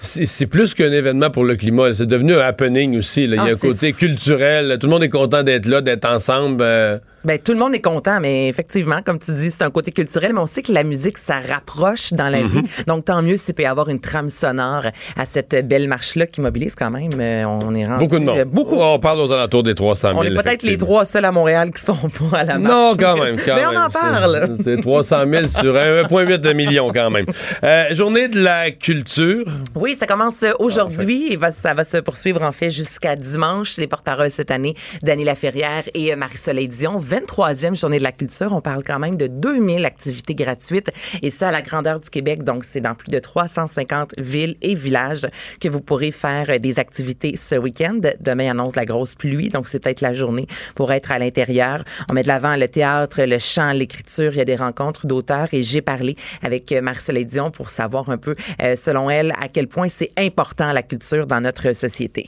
[0.00, 1.92] C'est- plus qu'un événement pour le climat.
[1.92, 3.26] C'est devenu un happening aussi.
[3.26, 3.34] là.
[3.36, 4.78] Il y a Ah, un côté culturel.
[4.80, 6.62] Tout le monde est content d'être là, d'être ensemble.
[6.62, 6.98] euh.
[7.24, 10.32] Ben, tout le monde est content, mais effectivement, comme tu dis, c'est un côté culturel,
[10.32, 12.48] mais on sait que la musique, ça rapproche dans la Mhm.
[12.48, 12.62] vie.
[12.86, 16.40] Donc, tant mieux s'il peut y avoir une trame sonore à cette belle marche-là qui
[16.40, 17.10] mobilise quand même.
[17.18, 18.38] euh, on est rendu, Beaucoup de monde.
[18.38, 18.76] euh, Beaucoup.
[18.80, 20.20] On parle aux alentours des 300 000.
[20.20, 21.96] On est peut-être les trois seuls à Montréal qui sont
[22.30, 22.72] pas à la marche.
[22.74, 23.36] Non, quand même.
[23.36, 23.70] Quand mais même.
[23.74, 24.50] on en parle.
[24.56, 27.26] C'est- C'est 300 000 sur 1,8 million quand même.
[27.62, 29.44] Euh, journée de la culture.
[29.74, 33.76] Oui, ça commence aujourd'hui et va- ça va se poursuivre en fait jusqu'à dimanche.
[33.76, 36.96] Les porte-paroles cette année, Dany Laferrière et euh, Marie-Soleil Dion.
[37.12, 38.54] 23e journée de la culture.
[38.54, 40.90] On parle quand même de 2000 activités gratuites
[41.20, 42.42] et ça à la grandeur du Québec.
[42.42, 45.26] Donc, c'est dans plus de 350 villes et villages
[45.60, 48.00] que vous pourrez faire euh, des activités ce week-end.
[48.20, 51.84] Demain annonce la grosse pluie, donc c'est peut-être la journée pour être à l'intérieur.
[52.08, 54.32] On met de l'avant le théâtre, le chant, l'écriture.
[54.32, 58.08] Il y a des rencontres d'auteurs et j'ai parlé avec euh, Marie-Soleil Dion pour savoir
[58.08, 62.24] un peu, euh, selon elle, à quel point c'est important la culture dans notre société.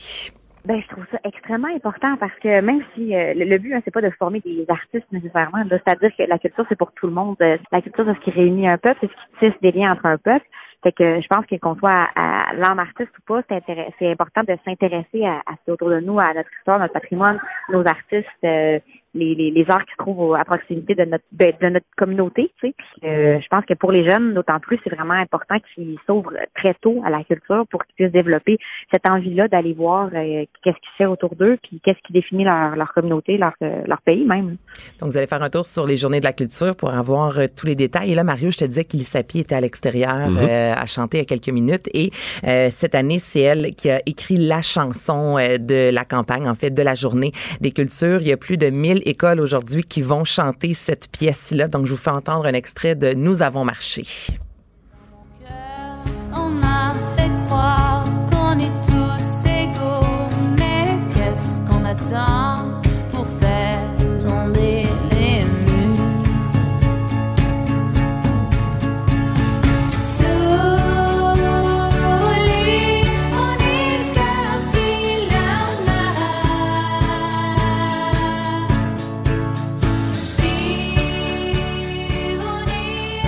[0.65, 3.93] Ben, je trouve ça extrêmement important parce que même si euh, le, but, hein, c'est
[3.93, 7.35] pas de former des artistes nécessairement, c'est-à-dire que la culture, c'est pour tout le monde.
[7.41, 9.91] Euh, La culture, c'est ce qui réunit un peuple, c'est ce qui tisse des liens
[9.91, 10.45] entre un peuple.
[10.81, 14.57] Fait que je pense que qu'on soit à, à artiste ou pas, c'est important de
[14.65, 17.39] s'intéresser à, à ce qui est autour de nous, à notre histoire, notre patrimoine,
[17.69, 18.79] nos artistes, euh,
[19.15, 22.51] les, les, les arts qui se trouvent à proximité de notre ben, de notre communauté.
[22.61, 22.75] Tu sais.
[23.03, 26.75] Euh, je pense que pour les jeunes, d'autant plus, c'est vraiment important qu'ils s'ouvrent très
[26.75, 28.57] tôt à la culture pour qu'ils puissent développer
[28.93, 32.43] cette envie-là d'aller voir euh, qu'est-ce qui se fait autour d'eux, puis qu'est-ce qui définit
[32.43, 34.57] leur, leur communauté, leur, euh, leur pays même.
[34.99, 37.45] Donc, vous allez faire un tour sur les journées de la culture pour avoir euh,
[37.55, 38.11] tous les détails.
[38.11, 39.95] Et là, Mario, je te disais qu'Elisapie était à l'extérieur
[40.29, 40.37] Mhm.
[40.37, 41.89] euh, à chanter il y a quelques minutes.
[41.93, 42.11] Et
[42.45, 46.55] euh, cette année, c'est elle qui a écrit la chanson euh, de la campagne, en
[46.55, 48.21] fait, de la journée des cultures.
[48.21, 51.67] Il y a plus de 1000 écoles aujourd'hui qui vont chanter cette pièce-là.
[51.67, 54.05] Donc, je vous fais entendre un extrait de Nous avons marché.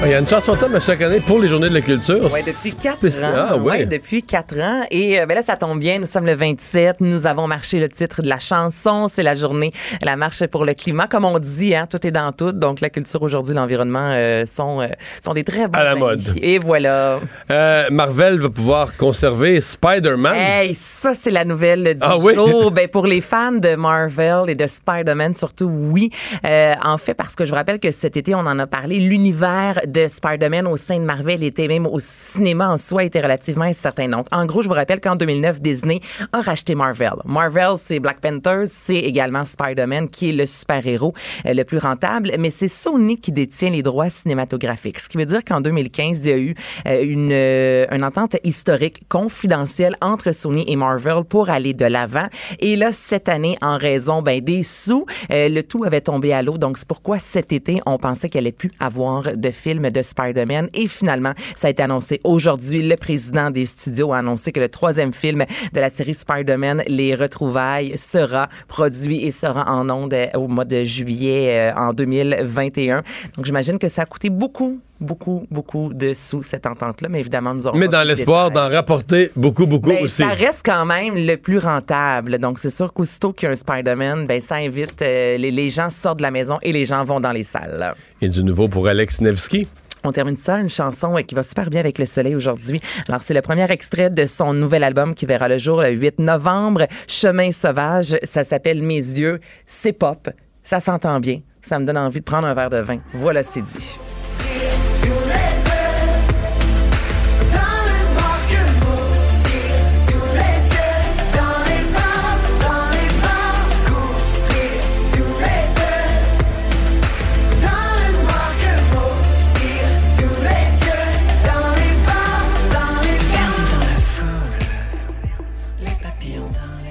[0.06, 2.32] Il y a une chanson thème à chaque année pour les journées de la culture.
[2.32, 3.34] Ouais, depuis quatre ans.
[3.36, 3.64] Ah, ouais.
[3.80, 4.84] Ouais, depuis quatre ans.
[4.90, 6.00] Et euh, ben là, ça tombe bien.
[6.00, 7.02] Nous sommes le 27.
[7.02, 9.08] Nous avons marché le titre de la chanson.
[9.10, 11.08] C'est la journée, la marche pour le climat.
[11.08, 12.54] Comme on dit, hein, tout est dans tout.
[12.54, 14.88] Donc, la culture aujourd'hui, l'environnement euh, sont, euh,
[15.22, 16.00] sont des très bons À la amis.
[16.00, 16.22] mode.
[16.42, 17.20] Et voilà.
[17.52, 20.36] Euh, Marvel va pouvoir conserver Spider-Man.
[20.38, 22.34] Hey, ça, c'est la nouvelle du Ah oui?
[22.36, 22.72] jour.
[22.78, 26.12] Ben, pour les fans de Marvel et de Spider-Man, surtout, oui.
[26.46, 29.00] Euh, en fait, parce que je vous rappelle que cet été, on en a parlé,
[29.00, 33.66] l'univers de Spider-Man au sein de Marvel était même au cinéma en soi était relativement
[33.66, 34.08] incertain.
[34.08, 36.02] Donc, en gros, je vous rappelle qu'en 2009, Disney
[36.34, 37.14] a racheté Marvel.
[37.26, 41.14] Marvel, c'est Black Panthers, c'est également Spider-Man qui est le super-héros
[41.46, 45.00] euh, le plus rentable, mais c'est Sony qui détient les droits cinématographiques.
[45.00, 46.56] Ce qui veut dire qu'en 2015, il y a eu
[46.88, 52.28] euh, une, euh, une entente historique confidentielle entre Sony et Marvel pour aller de l'avant.
[52.60, 56.58] Et là, cette année, en raison ben, des sous, le tout avait tombé à l'eau.
[56.58, 60.70] Donc, c'est pourquoi cet été, on pensait qu'il allait plus avoir de film de Spider-Man.
[60.74, 62.82] Et finalement, ça a été annoncé aujourd'hui.
[62.82, 67.16] Le président des studios a annoncé que le troisième film de la série Spider-Man, Les
[67.16, 73.04] Retrouvailles, sera produit et sera en ondes euh, au mois de juillet euh, en 2021.
[73.36, 77.10] Donc, j'imagine que ça a coûté beaucoup, beaucoup, beaucoup de sous, cette entente-là.
[77.10, 80.24] Mais évidemment, nous aurons Mais dans l'espoir d'en rapporter beaucoup, beaucoup Ben, aussi.
[80.24, 82.38] Ça reste quand même le plus rentable.
[82.40, 85.70] Donc, c'est sûr qu'aussitôt qu'il y a un Spider-Man, ben, ça invite, euh, les, les
[85.70, 87.94] gens sortent de la maison et les gens vont dans les salles.
[88.22, 89.68] Et du nouveau pour Alex Nevsky.
[90.04, 92.82] On termine ça, une chanson euh, qui va super bien avec le soleil aujourd'hui.
[93.08, 96.20] Alors, c'est le premier extrait de son nouvel album qui verra le jour le 8
[96.20, 98.16] novembre, Chemin sauvage.
[98.24, 99.40] Ça s'appelle Mes yeux.
[99.66, 100.30] C'est pop.
[100.64, 101.42] Ça s'entend bien.
[101.62, 103.00] Ça me donne envie de prendre un verre de vin.
[103.14, 103.98] Voilà, c'est dit.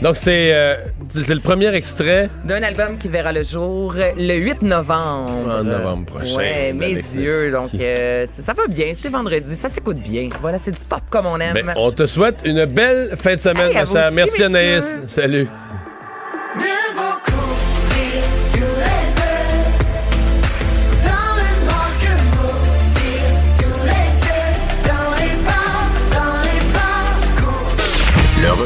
[0.07, 0.77] Donc, c'est euh,
[1.09, 2.31] c'est le premier extrait.
[2.45, 5.33] D'un album qui verra le jour le 8 novembre.
[5.59, 6.37] En novembre prochain.
[6.37, 7.51] Ouais, mes yeux.
[7.51, 8.93] Donc, euh, ça ça va bien.
[8.95, 9.57] C'est vendredi.
[9.57, 10.29] Ça s'écoute bien.
[10.41, 11.55] Voilà, c'est du pop comme on aime.
[11.55, 14.07] Ben, on te souhaite une belle fin de semaine, Hey, à ma vous chère.
[14.07, 14.47] aussi, Merci, messieurs.
[14.47, 15.01] Anaïs.
[15.07, 15.49] Salut.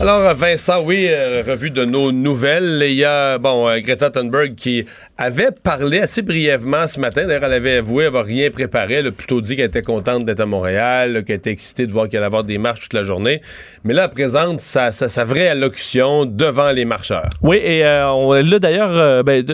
[0.00, 2.84] Alors, Vincent, oui, euh, revue de nos nouvelles.
[2.86, 4.84] Il y a, bon, euh, Greta Thunberg qui
[5.16, 7.26] avait parlé assez brièvement ce matin.
[7.26, 8.94] D'ailleurs, elle avait avoué avoir rien préparé.
[8.94, 12.08] Elle a plutôt dit qu'elle était contente d'être à Montréal, qu'elle était excitée de voir
[12.08, 13.42] qu'elle allait avoir des marches toute la journée.
[13.82, 17.28] Mais là, elle présente sa, sa, vraie allocution devant les marcheurs.
[17.42, 19.44] Oui, et euh, on d'ailleurs euh, ben,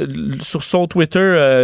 [0.42, 1.20] sur son Twitter,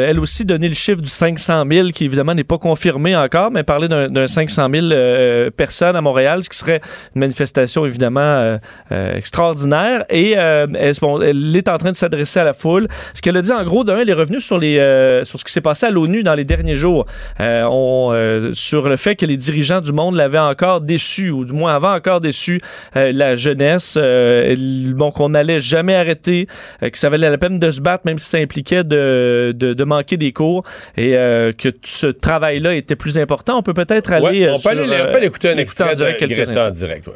[0.08, 3.62] elle aussi donné le chiffre du 500 000, qui évidemment n'est pas confirmé encore, mais
[3.62, 6.80] parler d'un d'un 500 000 euh, personnes à Montréal, ce qui serait
[7.14, 8.58] une manifestation évidemment
[8.92, 10.04] euh, extraordinaire.
[10.10, 12.88] Et euh, elle, bon, elle est en train de s'adresser à la foule.
[13.14, 15.44] Ce qu'elle a dit, en gros, d'un, elle est revenue sur, les, euh, sur ce
[15.44, 17.06] qui s'est passé à l'ONU dans les derniers jours.
[17.38, 21.76] On, sur le fait que les dirigeants du monde l'avaient encore déçu, ou du moins
[21.76, 22.60] avaient encore déçu
[22.94, 23.96] la jeunesse.
[23.96, 26.46] Bon, qu'on n'allait jamais arrêter,
[26.80, 29.84] que ça valait la peine de se battre, même si ça impliquait de, de, de
[29.84, 30.64] manquer des cours,
[30.96, 33.58] et que ce travail-là était plus important.
[33.58, 34.46] On peut peut-être aller.
[34.46, 36.70] Ouais, on, peut aller, sur, on peut aller écouter un extrait en direct Greta en
[36.70, 37.06] direct.
[37.08, 37.14] ouais.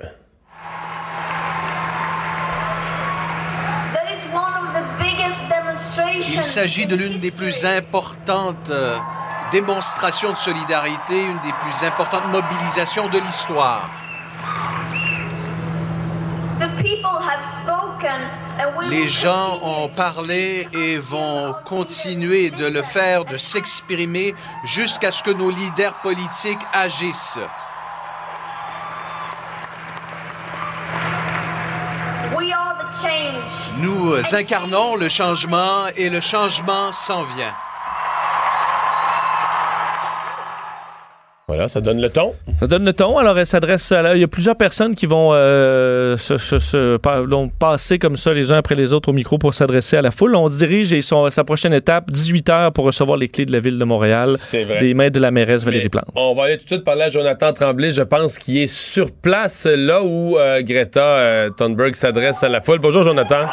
[6.45, 8.99] Il s'agit de l'une des plus importantes euh,
[9.51, 13.89] démonstrations de solidarité, une des plus importantes mobilisations de l'histoire.
[18.91, 24.35] Les gens ont parlé et vont continuer de le faire, de s'exprimer
[24.65, 27.39] jusqu'à ce que nos leaders politiques agissent.
[34.19, 37.53] Nous incarnons le changement et le changement s'en vient.
[41.47, 42.35] Voilà, ça donne le ton.
[42.59, 43.19] Ça donne le ton.
[43.19, 46.59] Alors, elle s'adresse à la- Il y a plusieurs personnes qui vont euh, se, se-
[46.59, 49.99] se- pa- vont passer comme ça les uns après les autres au micro pour s'adresser
[49.99, 50.35] à la foule.
[50.37, 53.53] On se dirige et son, sa prochaine étape, 18 heures pour recevoir les clés de
[53.53, 54.37] la ville de Montréal.
[54.39, 54.79] C'est vrai.
[54.79, 56.07] Des mains de la mairesse Valérie Plante.
[56.17, 59.13] On va aller tout de suite parler à Jonathan Tremblay, je pense, qui est sur
[59.13, 62.79] place là où euh, Greta euh, Thunberg s'adresse à la foule.
[62.79, 63.49] Bonjour, Jonathan.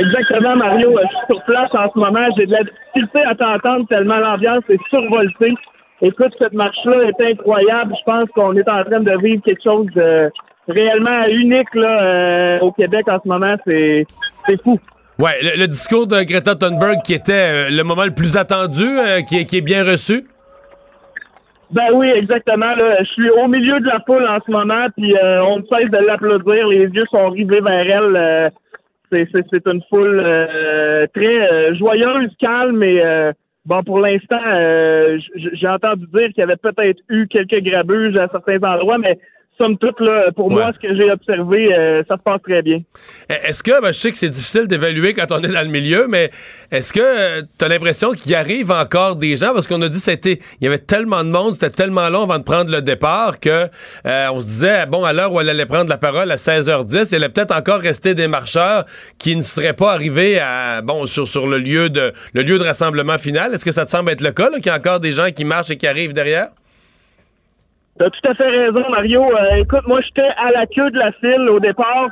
[0.00, 0.98] Exactement, Mario.
[0.98, 2.26] Euh, Je suis sur place en ce moment.
[2.36, 5.54] J'ai de la difficulté à t'entendre tellement l'ambiance est survoltée.
[6.02, 7.94] Écoute, cette marche-là est incroyable.
[7.98, 10.30] Je pense qu'on est en train de vivre quelque chose de
[10.68, 13.54] réellement unique là, euh, au Québec en ce moment.
[13.66, 14.06] C'est
[14.46, 14.78] c'est fou.
[15.18, 18.82] Ouais, le, le discours de Greta Thunberg qui était euh, le moment le plus attendu,
[18.84, 20.24] euh, qui, est- qui est bien reçu.
[21.72, 22.74] Ben oui, exactement.
[22.80, 22.96] Là.
[23.00, 25.98] Je suis au milieu de la foule en ce moment, puis on ne cesse de
[26.06, 26.66] l'applaudir.
[26.68, 28.50] Les yeux sont rivés vers elle.
[29.10, 33.32] C'est, une foule euh, très euh, joyeuse, calme et euh,
[33.64, 38.28] bon pour l'instant, euh, j'ai entendu dire qu'il y avait peut-être eu quelques grabuges à
[38.28, 39.18] certains endroits, mais
[39.60, 42.78] somme toute, là, pour moi, ce que j'ai observé, euh, ça se passe très bien.
[43.30, 45.68] E- Est-ce que, ben, je sais que c'est difficile d'évaluer quand on est dans le
[45.68, 46.30] milieu, mais
[46.70, 49.52] est-ce que tu as l'impression qu'il arrive encore des gens?
[49.52, 52.38] Parce qu'on a dit c'était il y avait tellement de monde, c'était tellement long avant
[52.38, 53.68] de prendre le départ que
[54.06, 57.08] euh, on se disait, bon, à l'heure où elle allait prendre la parole à 16h10,
[57.10, 58.86] il allait peut-être encore rester des marcheurs
[59.18, 62.64] qui ne seraient pas arrivés à, bon, sur, sur le, lieu de, le lieu de
[62.64, 63.52] rassemblement final.
[63.54, 65.44] Est-ce que ça te semble être le cas, qu'il y a encore des gens qui
[65.44, 66.48] marchent et qui arrivent derrière?
[68.00, 69.22] T'as tout à fait raison, Mario.
[69.22, 72.08] Euh, écoute, moi, j'étais à la queue de la file au départ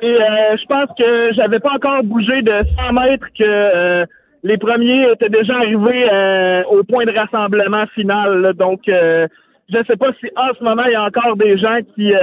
[0.00, 4.06] et euh, je pense que j'avais pas encore bougé de 100 mètres que euh,
[4.44, 8.40] les premiers étaient déjà arrivés euh, au point de rassemblement final.
[8.40, 8.54] là.
[8.54, 9.28] Donc, euh,
[9.68, 12.14] je sais pas si en ce moment, il y a encore des gens qui,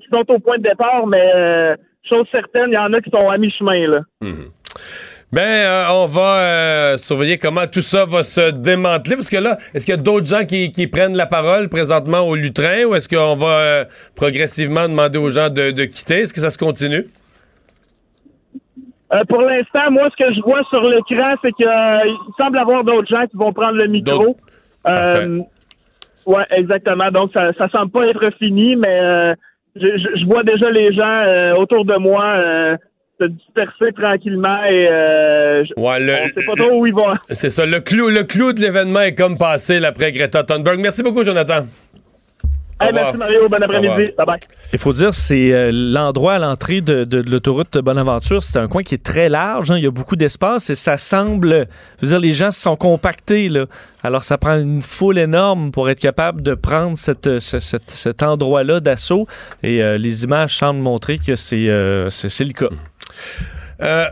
[0.00, 1.76] qui sont au point de départ, mais
[2.08, 3.86] chose certaine, il y en a qui sont à mi-chemin.
[3.86, 4.00] là.
[5.32, 9.14] Ben, euh, on va euh, surveiller comment tout ça va se démanteler.
[9.14, 12.20] Parce que là, est-ce qu'il y a d'autres gens qui, qui prennent la parole présentement
[12.20, 13.84] au lutrin ou est-ce qu'on va euh,
[14.16, 16.22] progressivement demander aux gens de, de quitter?
[16.22, 17.04] Est-ce que ça se continue?
[19.12, 21.66] Euh, pour l'instant, moi, ce que je vois sur l'écran, c'est qu'il
[22.36, 24.36] semble y avoir d'autres gens qui vont prendre le micro.
[24.88, 25.38] Euh,
[26.26, 27.10] ouais, exactement.
[27.12, 29.34] Donc, ça, ça semble pas être fini, mais euh,
[29.76, 32.76] je, je- je vois déjà les gens euh, autour de moi euh,
[33.20, 37.14] se disperser tranquillement et euh, je- Ouais, le- on sait pas trop où ils vont.
[37.30, 37.66] C'est ça.
[37.66, 40.78] Le clou, le clou de l'événement est comme passé après Greta Thunberg.
[40.80, 41.66] Merci beaucoup, Jonathan.
[42.82, 44.10] Hey, merci Mario, bon après-midi.
[44.16, 44.38] Bye bye.
[44.72, 48.42] Il faut dire, c'est euh, l'endroit à l'entrée de, de- de l'autoroute Bonaventure.
[48.42, 49.70] C'est un coin qui est très large.
[49.70, 49.76] hein.
[49.76, 51.66] Il y a beaucoup d'espace et ça semble.
[52.00, 53.50] Je veux dire, les gens se sont compactés.
[53.50, 53.66] Là.
[54.02, 58.22] Alors, ça prend une foule énorme pour être capable de prendre cette, ce- cette- cet
[58.22, 59.26] endroit-là d'assaut.
[59.62, 62.74] Et euh, les images semblent montrer que c'est euh, le cas.
[63.82, 64.06] Euh,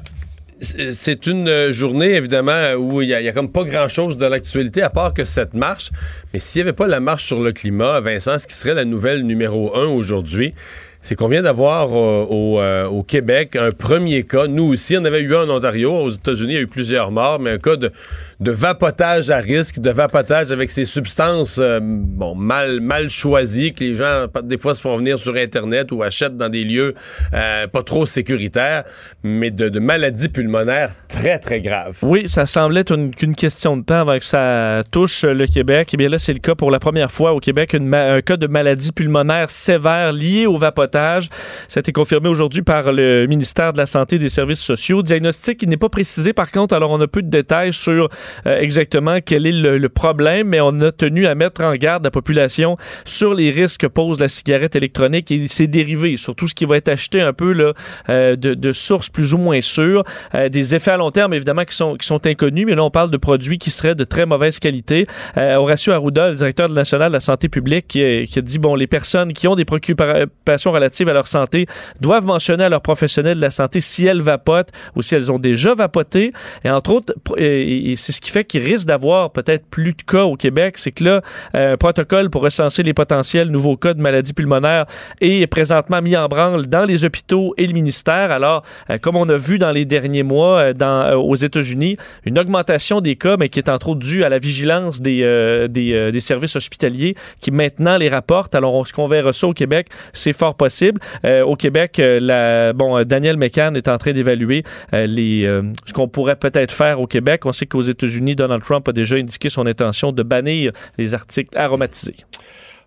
[0.61, 4.91] c'est une euh, journée, évidemment, où il y, a- comme pas grand-chose de l'actualité, à
[4.91, 5.91] part que cette marche.
[6.33, 8.85] Mais s'il n'y avait pas la marche sur le climat, Vincent, ce qui serait la
[8.85, 10.55] nouvelle numéro un aujourd'hui,
[11.01, 14.49] c'est qu'on vient d'avoir euh, au, au Québec un premier cas.
[14.49, 15.95] Nous aussi, on avait eu un en Ontario.
[15.95, 17.93] Aux États-Unis, il y a eu plusieurs morts, mais un cas de,
[18.41, 23.83] de vapotage à risque, de vapotage avec ces substances euh, bon, mal, mal choisies que
[23.83, 26.95] les gens, des fois, se font venir sur Internet ou achètent dans des lieux
[27.35, 28.85] euh, pas trop sécuritaires,
[29.25, 31.99] mais de, de maladies pulmonaires très, très graves.
[32.03, 35.91] Oui, ça semblait qu'une question de temps avant que ça touche le Québec.
[35.95, 38.37] Eh bien là, c'est le cas pour la première fois au Québec, une un cas
[38.37, 40.69] de maladie pulmonaire sévère liée au vapotage.
[40.69, 41.29] vapotage.
[41.67, 45.03] Ça a été confirmé aujourd'hui par le ministère de la Santé et des Services sociaux.
[45.03, 48.09] Diagnostic qui n'est pas précisé par contre, alors on a peu de détails sur
[48.47, 52.05] euh, exactement quel est le, le problème, mais on a tenu à mettre en garde
[52.05, 56.47] la population sur les risques que pose la cigarette électronique et ses dérivés, sur tout
[56.47, 57.73] ce qui va être acheté un peu là,
[58.09, 60.05] euh, de, de sources plus ou moins sûres,
[60.35, 62.91] euh, des effets à long terme évidemment qui sont, qui sont inconnus, mais là on
[62.91, 65.07] parle de produits qui seraient de très mauvaise qualité.
[65.37, 68.59] Euh, Horacio Arruda, le directeur national de la santé publique, qui, a- qui a dit
[68.59, 71.67] bon, les personnes qui ont des préoccupations relatives à leur santé
[72.01, 75.39] doivent mentionner à leurs professionnels de la santé si elles vapotent ou si elles ont
[75.39, 76.33] déjà vapoté.
[76.65, 80.03] Et entre autres, et, et c'est ce qui fait qu'il risque d'avoir peut-être plus de
[80.03, 81.23] cas au Québec, c'est que là,
[81.55, 84.87] euh, un protocole pour recenser les potentiels nouveaux cas de maladies pulmonaires
[85.21, 88.33] est présentement mis en branle dans les hôpitaux et le ministère.
[88.33, 93.01] Alors, euh, comme on a vu dans les derniers mois euh, aux États-Unis, une augmentation
[93.01, 97.15] des cas, mais qui est entre autres due à la vigilance des, des, services hospitaliers
[97.41, 98.57] qui maintenant les rapportent.
[98.57, 99.87] Alors, est-ce qu'on verra ça au Québec?
[100.13, 101.01] C'est fort possible.
[101.25, 105.45] Au Québec, la, bon, Daniel McCann est en train d'évaluer les,
[105.87, 107.47] ce qu'on pourrait peut-être faire au Québec.
[107.47, 111.57] On sait qu'aux États-Unis, Donald Trump a déjà indiqué son intention de bannir les articles
[111.57, 112.17] aromatisés.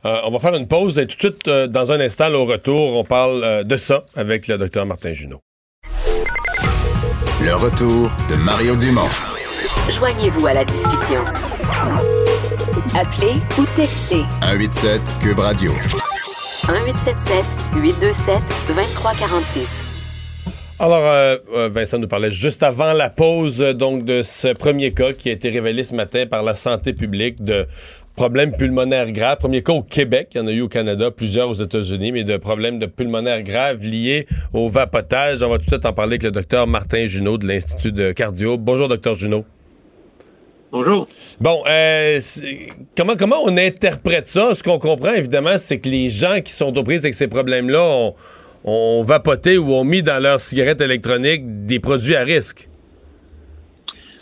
[0.03, 2.39] Euh, on va faire une pause et tout de suite, euh, dans un instant, là,
[2.39, 5.39] au retour, on parle euh, de ça avec le docteur Martin Junot.
[7.43, 9.09] Le retour de Mario Dumont.
[9.91, 11.23] Joignez-vous à la discussion.
[12.95, 15.71] Appelez ou textez 187 Cube Radio.
[16.67, 17.45] 1877
[17.75, 19.90] 827 2346.
[20.83, 24.91] Alors, euh, euh, Vincent nous parlait juste avant la pause euh, donc de ce premier
[24.91, 27.67] cas qui a été révélé ce matin par la santé publique de
[28.15, 29.37] problèmes pulmonaires graves.
[29.37, 32.23] Premier cas au Québec, il y en a eu au Canada, plusieurs aux États-Unis, mais
[32.23, 35.43] de problèmes de pulmonaires graves liés au vapotage.
[35.43, 38.11] On va tout de suite en parler avec le docteur Martin Junot de l'Institut de
[38.11, 38.57] cardio.
[38.57, 39.45] Bonjour, docteur Junot.
[40.71, 41.07] Bonjour.
[41.39, 42.19] Bon, euh,
[42.97, 44.55] comment, comment on interprète ça?
[44.55, 47.83] Ce qu'on comprend, évidemment, c'est que les gens qui sont aux prises avec ces problèmes-là
[47.83, 48.15] ont,
[48.63, 52.69] ont vapoté ou ont mis dans leur cigarette électronique des produits à risque?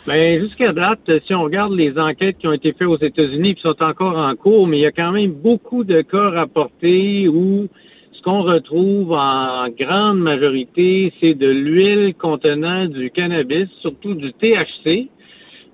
[0.06, 3.60] Ben, jusqu'à date, si on regarde les enquêtes qui ont été faites aux États-Unis qui
[3.60, 7.68] sont encore en cours, mais il y a quand même beaucoup de cas rapportés où
[8.12, 15.08] ce qu'on retrouve en grande majorité, c'est de l'huile contenant du cannabis, surtout du THC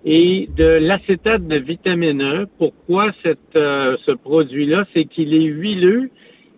[0.04, 2.46] et de l'acétate de vitamine E.
[2.58, 4.84] Pourquoi euh, ce produit-là?
[4.94, 6.10] C'est qu'il est huileux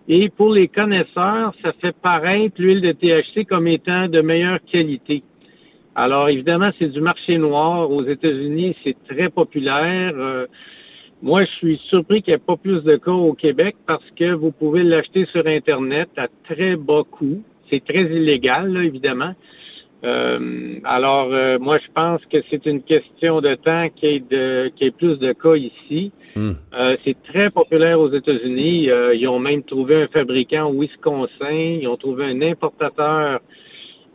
[0.08, 5.22] et pour les connaisseurs, ça fait paraître l'huile de THC comme étant de meilleure qualité.
[5.94, 7.90] Alors, évidemment, c'est du marché noir.
[7.90, 10.12] Aux États-Unis, c'est très populaire.
[10.16, 10.46] Euh,
[11.20, 14.32] moi, je suis surpris qu'il n'y ait pas plus de cas au Québec parce que
[14.32, 17.42] vous pouvez l'acheter sur Internet à très bas coût.
[17.68, 19.34] C'est très illégal, là, évidemment.
[20.04, 24.20] Euh, alors, euh, moi, je pense que c'est une question de temps qu'il y ait,
[24.20, 26.12] de, qu'il y ait plus de cas ici.
[26.36, 28.90] Euh, c'est très populaire aux États-Unis.
[28.90, 31.78] Euh, ils ont même trouvé un fabricant au Wisconsin.
[31.80, 33.40] Ils ont trouvé un importateur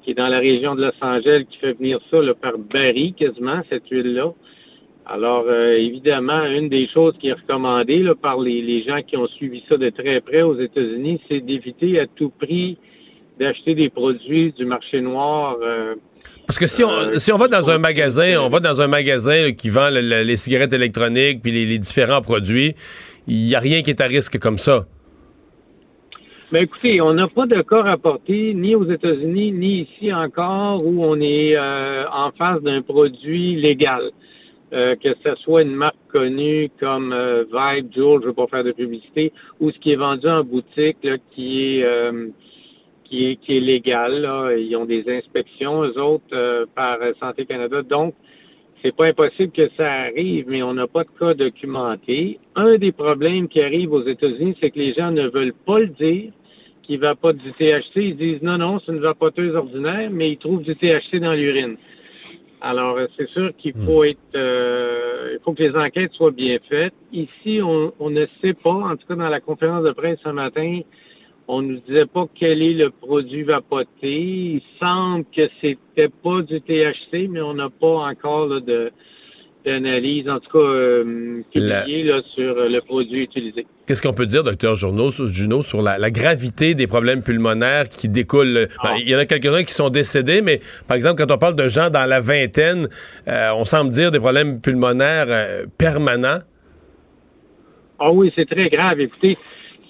[0.04, 3.14] qui est dans la région de Los Angeles qui fait venir ça là, par baril
[3.14, 4.34] quasiment, cette huile-là.
[5.06, 9.18] Alors, euh, évidemment, une des choses qui est recommandée là, par les, les gens qui
[9.18, 12.78] ont suivi ça de très près aux États-Unis, c'est d'éviter à tout prix
[13.40, 15.58] d'acheter des produits du marché noir.
[15.62, 15.96] euh,
[16.48, 19.44] Parce que si on, si on va dans un magasin, on va dans un magasin
[19.44, 22.76] là, qui vend le- le- les cigarettes électroniques puis les, les différents produits,
[23.28, 24.86] il n'y a rien qui est à risque comme ça.
[26.52, 31.04] Ben écoutez, on n'a pas de cas rapporté ni aux États-Unis ni ici encore où
[31.04, 34.12] on est euh, en face d'un produit légal.
[34.72, 38.48] Euh, que ce soit une marque connue comme euh, Vibe, Juul, je ne veux pas
[38.48, 42.28] faire de publicité, ou ce qui est vendu en boutique là, qui est euh,
[43.14, 44.22] qui est qui est légal.
[44.22, 44.56] Là.
[44.58, 47.84] Ils ont des inspections, eux autres, euh, par Santé Canada.
[47.84, 48.16] Donc,
[48.82, 52.40] c'est pas impossible que ça arrive, mais on n'a pas de cas documentés.
[52.56, 55.88] Un des problèmes qui arrive aux États-Unis, c'est que les gens ne veulent pas le
[55.88, 56.32] dire
[56.82, 57.98] qu'ils vapotent du THC.
[57.98, 61.78] Ils disent non, non, c'est une vapoteuse ordinaire, mais ils trouvent du THC dans l'urine.
[62.62, 66.94] Alors, c'est sûr qu'il faut être, euh, il faut que les enquêtes soient bien faites.
[67.12, 70.30] Ici, on, on ne sait pas, en tout cas dans la conférence de presse ce
[70.30, 70.80] matin,
[71.48, 73.88] on nous disait pas quel est le produit vapoté.
[74.04, 78.92] Il semble que c'était pas du THC, mais on n'a pas encore là, de
[79.66, 83.66] d'analyse, en tout cas euh, publiée là, sur euh, le produit utilisé.
[83.88, 88.68] Qu'est-ce qu'on peut dire, docteur Junot, sur, la, la gravité des problèmes pulmonaires qui découlent?
[88.84, 91.56] Ben, Il y en a quelques-uns qui sont décédés, mais par exemple, quand on parle
[91.56, 92.88] de gens dans la vingtaine,
[93.28, 96.40] euh, on semble dire des problèmes pulmonaires euh, permanents.
[98.00, 99.00] Ah oui, c'est très grave.
[99.00, 99.38] Écoutez,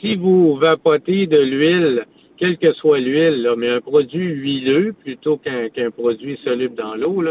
[0.03, 2.05] si vous vapotez de l'huile
[2.37, 7.23] quelle que soit l'huile, mais un produit huileux plutôt qu'un produit soluble dans l'eau,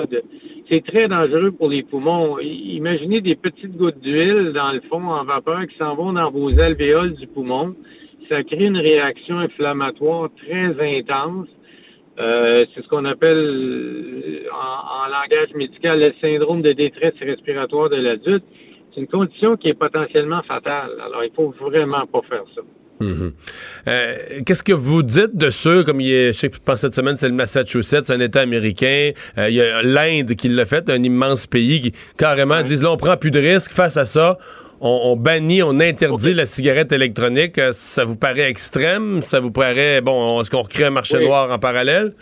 [0.71, 2.39] c'est très dangereux pour les poumons.
[2.39, 6.59] Imaginez des petites gouttes d'huile dans le fond en vapeur qui s'en vont dans vos
[6.59, 7.75] alvéoles du poumon.
[8.31, 11.49] Ça crée une réaction inflammatoire très intense.
[12.19, 17.97] Euh, c'est ce qu'on appelle en, en langage médical le syndrome de détresse respiratoire de
[17.97, 18.45] l'adulte.
[18.95, 20.91] C'est une condition qui est potentiellement fatale.
[21.05, 22.61] Alors, il faut vraiment pas faire ça.
[23.01, 23.33] Mhm.
[23.89, 24.15] Euh,
[24.47, 27.29] Qu'est-ce que vous dites de ceux, comme il est, je sais que cette semaine, c'est
[27.29, 29.11] le Massachusetts, un État américain.
[29.39, 32.93] Euh, il y a l'Inde qui l'a fait, un immense pays qui carrément disent là,
[32.93, 34.39] on prend plus de risques face à ça.
[34.81, 37.59] On, on bannit, on interdit la cigarette électronique.
[37.59, 39.23] Euh, Ça vous paraît extrême?
[39.23, 41.25] Ça vous paraît, bon, est-ce qu'on recrée un marché Oui.
[41.25, 42.13] noir en parallèle?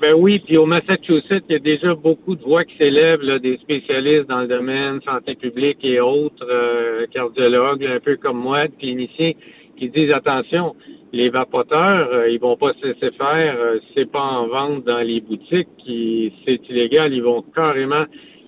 [0.00, 3.38] Ben oui, puis au Massachusetts, il y a déjà beaucoup de voix qui s'élèvent, là,
[3.38, 8.68] des spécialistes dans le domaine santé publique et autres, euh, cardiologues, un peu comme moi,
[8.78, 9.32] cliniciens,
[9.76, 10.76] qui disent attention,
[11.12, 15.00] les vapoteurs, euh, ils vont pas se laisser faire, euh, c'est pas en vente dans
[15.00, 18.04] les boutiques, c'est illégal, ils vont carrément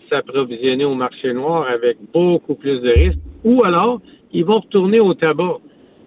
[0.08, 3.18] s'approvisionner au marché noir avec beaucoup plus de risques.
[3.44, 4.00] Ou alors,
[4.32, 5.58] ils vont retourner au tabac,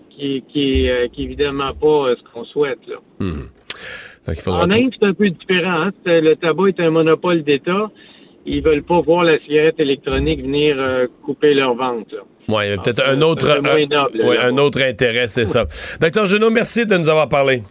[0.10, 2.98] qui, qui, euh, qui est évidemment pas euh, ce qu'on souhaite, là.
[3.20, 4.13] Faudra
[4.48, 5.84] En Inde, c'est un peu différent.
[5.88, 5.92] hein.
[6.06, 7.90] Le tabac est un monopole d'État.
[8.46, 12.12] Ils veulent pas voir la cigarette électronique venir euh, couper leur vente.
[12.12, 12.20] là.
[12.54, 14.46] Ouais, il y a peut-être un autre, un un- noble, ouais, là.
[14.48, 15.66] un autre intérêt, c'est ça.
[16.02, 17.64] Docteur Junot, merci de nous avoir parlé.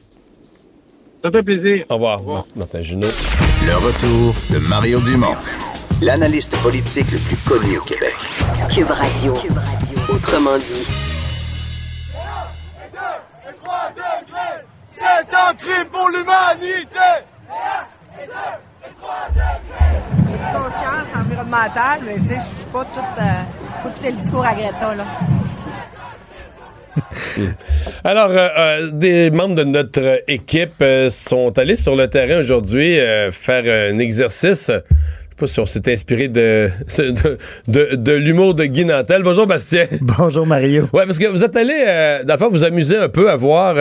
[1.23, 1.85] Ça fait plaisir.
[1.91, 2.23] Au revoir,
[2.57, 3.07] Martin Junot.
[3.66, 5.35] Le retour de Mario Dumont,
[6.03, 8.15] l'analyste politique le plus connu au Québec.
[8.74, 9.35] Cube Radio.
[10.09, 11.02] Autrement dit.
[15.03, 17.27] C'est un crime pour l'humanité
[20.53, 23.03] conscience environnementale, mais tu sais, je suis pas toute.
[23.19, 23.43] Euh,
[23.83, 25.05] faut écouter le discours à Greta, là.
[28.05, 32.41] Alors, euh, euh, des membres de notre euh, équipe euh, sont allés sur le terrain
[32.41, 34.66] aujourd'hui euh, faire un exercice.
[34.70, 34.83] Je sais
[35.39, 36.69] pas si on s'est inspiré de,
[36.99, 37.39] de,
[37.69, 39.23] de, de l'humour de Guy Nantel.
[39.23, 39.87] Bonjour, Bastien.
[40.03, 40.89] Bonjour, Mario.
[40.93, 43.37] Ouais, parce que vous êtes allé, euh, dans le fond, vous amuser un peu à
[43.37, 43.74] voir.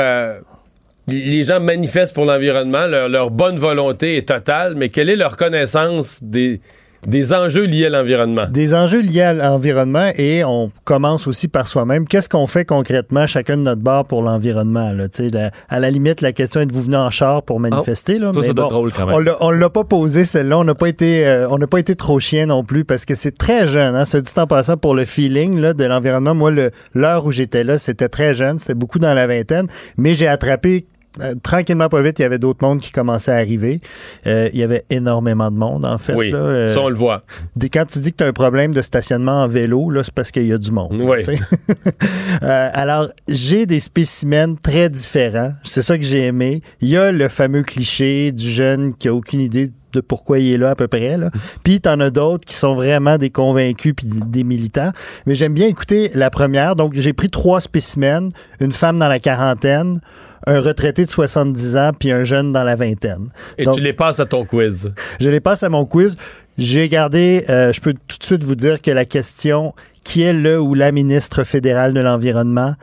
[1.12, 5.38] Les gens manifestent pour l'environnement, leur, leur bonne volonté est totale, mais quelle est leur
[5.38, 6.62] connaissance des,
[7.08, 8.46] des enjeux liés à l'environnement?
[8.52, 12.08] Des enjeux liés à l'environnement et on commence aussi par soi-même.
[12.08, 14.92] Qu'est-ce qu'on fait concrètement, chacun de notre bord, pour l'environnement?
[14.94, 15.10] là?
[15.10, 17.60] Tu sais, la- à la limite, la question est de vous venir en char pour
[17.60, 18.20] manifester.
[18.20, 19.16] là, Oh, ça, mais ça doit bon, être drôle quand même.
[19.16, 20.60] on l'a- On l'a pas posé celle-là.
[20.60, 23.16] On n'a pas été, euh, on n'a pas été trop chien non plus parce que
[23.16, 23.96] c'est très jeune.
[23.96, 26.36] Hein, ce dit en passant pour le feeling là, de l'environnement.
[26.36, 28.60] Moi, le- l'heure où j'étais là, c'était très jeune.
[28.60, 29.66] C'était beaucoup dans la vingtaine,
[29.98, 30.86] mais j'ai attrapé
[31.20, 33.82] euh, tranquillement pas vite, il y avait d'autres mondes qui commençaient à arriver.
[34.28, 36.14] Euh, il y avait énormément de monde, en fait.
[36.14, 36.38] Oui, là.
[36.38, 37.22] Euh, ça, on le voit.
[37.56, 40.32] des- quand tu dis que tu as un problème de stationnement en vélo, c'est parce
[40.32, 40.94] qu'il y a du monde.
[40.94, 41.18] Oui.
[42.42, 45.52] alors, j'ai des spécimens très différents.
[45.64, 46.62] C'est ça que j'ai aimé.
[46.82, 50.54] Il y a le fameux cliché du jeune qui a aucune idée de pourquoi il
[50.54, 51.18] est là à peu près.
[51.18, 51.30] Là.
[51.64, 54.92] Puis t'en as d'autres qui sont vraiment des convaincus puis des militants.
[55.26, 56.76] Mais j'aime bien écouter la première.
[56.78, 58.30] Donc j'ai pris trois spécimens,
[58.62, 60.00] une femme dans la quarantaine,
[60.48, 63.30] un retraité de 70 ans puis un jeune dans la vingtaine.
[63.58, 64.92] Et Donc, tu les passes à ton quiz.
[65.20, 66.18] je les passe à mon quiz.
[66.58, 69.74] J'ai gardé, euh, je peux tout de suite vous dire que la question
[70.04, 72.74] qui est le ou la ministre fédérale de l'environnement?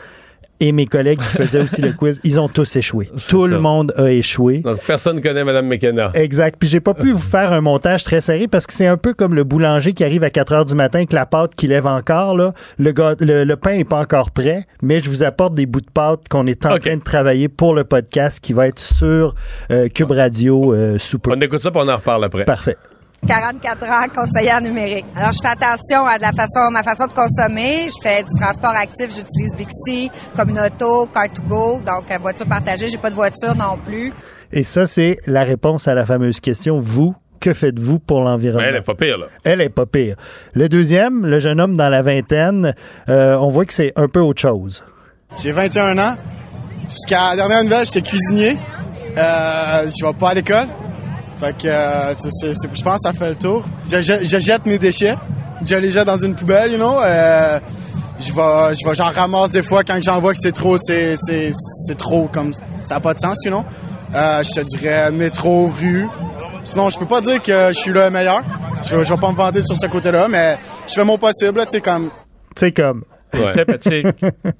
[0.60, 3.08] Et mes collègues qui faisaient aussi le quiz, ils ont tous échoué.
[3.28, 4.58] Tout le monde a échoué.
[4.58, 6.10] Donc, personne ne connaît Mme McKenna.
[6.14, 6.56] Exact.
[6.58, 9.14] Puis j'ai pas pu vous faire un montage très serré parce que c'est un peu
[9.14, 11.86] comme le boulanger qui arrive à 4 heures du matin avec la pâte qui lève
[11.86, 12.36] encore.
[12.36, 12.52] Là.
[12.78, 15.90] Le, le, le pain est pas encore prêt, mais je vous apporte des bouts de
[15.92, 19.34] pâte qu'on est en train de travailler pour le podcast qui va être sur
[19.70, 21.30] euh, Cube Radio euh, sous peu.
[21.32, 22.44] On écoute ça puis on en reparle après.
[22.44, 22.76] Parfait.
[23.26, 25.04] 44 ans, conseillère numérique.
[25.14, 27.86] Alors, je fais attention à la façon, ma façon de consommer.
[27.88, 29.08] Je fais du transport actif.
[29.14, 31.84] J'utilise Bixi, Communauto, Car2Go.
[31.84, 32.86] Donc, euh, voiture partagée.
[32.88, 34.12] J'ai pas de voiture non plus.
[34.52, 36.78] Et ça, c'est la réponse à la fameuse question.
[36.78, 38.66] Vous, que faites-vous pour l'environnement?
[38.68, 39.26] Elle est pas pire, là.
[39.44, 40.16] Elle est pas pire.
[40.54, 42.74] Le deuxième, le jeune homme dans la vingtaine,
[43.08, 44.84] euh, on voit que c'est un peu autre chose.
[45.42, 46.16] J'ai 21 ans.
[46.88, 48.56] Jusqu'à la dernière nouvelle, j'étais cuisinier.
[49.18, 50.68] Euh, je vais pas à l'école.
[51.40, 53.64] Fait que euh, c'est- je pense que ça fait le tour.
[53.90, 55.14] Je, je- je jette mes déchets.
[55.64, 57.00] Je les jette dans une poubelle, you know.
[57.02, 57.58] Euh,
[58.18, 61.14] je vais, je vais, j'en ramasse des fois quand j'en vois que c'est trop, c'est,
[61.16, 61.50] c'est,
[61.86, 62.52] c'est trop comme
[62.84, 63.64] ça n'a pas de sens, sinon.
[64.14, 66.08] Euh, je te dirais métro, rue.
[66.64, 68.40] Sinon, je peux pas dire que je suis le meilleur.
[68.82, 70.56] Je, je vais pas me vanter sur ce côté-là, mais
[70.86, 72.08] je fais mon possible, tu sais, comme
[72.56, 73.48] Tu sais, comme Ouais.
[73.52, 74.06] Sympathique.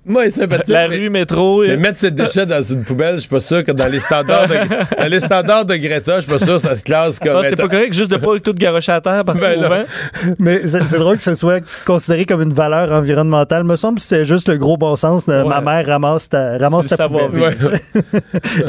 [0.05, 0.69] Moi, il est sympathique.
[0.69, 1.63] La mais- rue, métro.
[1.63, 4.01] Mais et- mettre ses déchets dans une poubelle, je suis pas sûr que dans les
[4.01, 4.55] standards de,
[5.01, 7.37] dans les standards de Greta, je suis pas sûr que ça se classe comme.
[7.37, 9.69] Ah, c'est étant- pas correct juste de pas tout garocher à terre par Ben au
[9.69, 9.85] vent.
[10.39, 13.65] Mais c'est c'est drôle que ce soit considéré comme une valeur environnementale.
[13.65, 15.27] Me semble que c'est juste le gros bon sens.
[15.27, 17.81] de Ma mère ramasse ta, ramasse C'est ta le poubelle.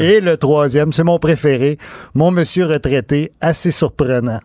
[0.00, 1.78] Et le troisième, c'est mon préféré.
[2.14, 4.40] Mon monsieur retraité, assez surprenant.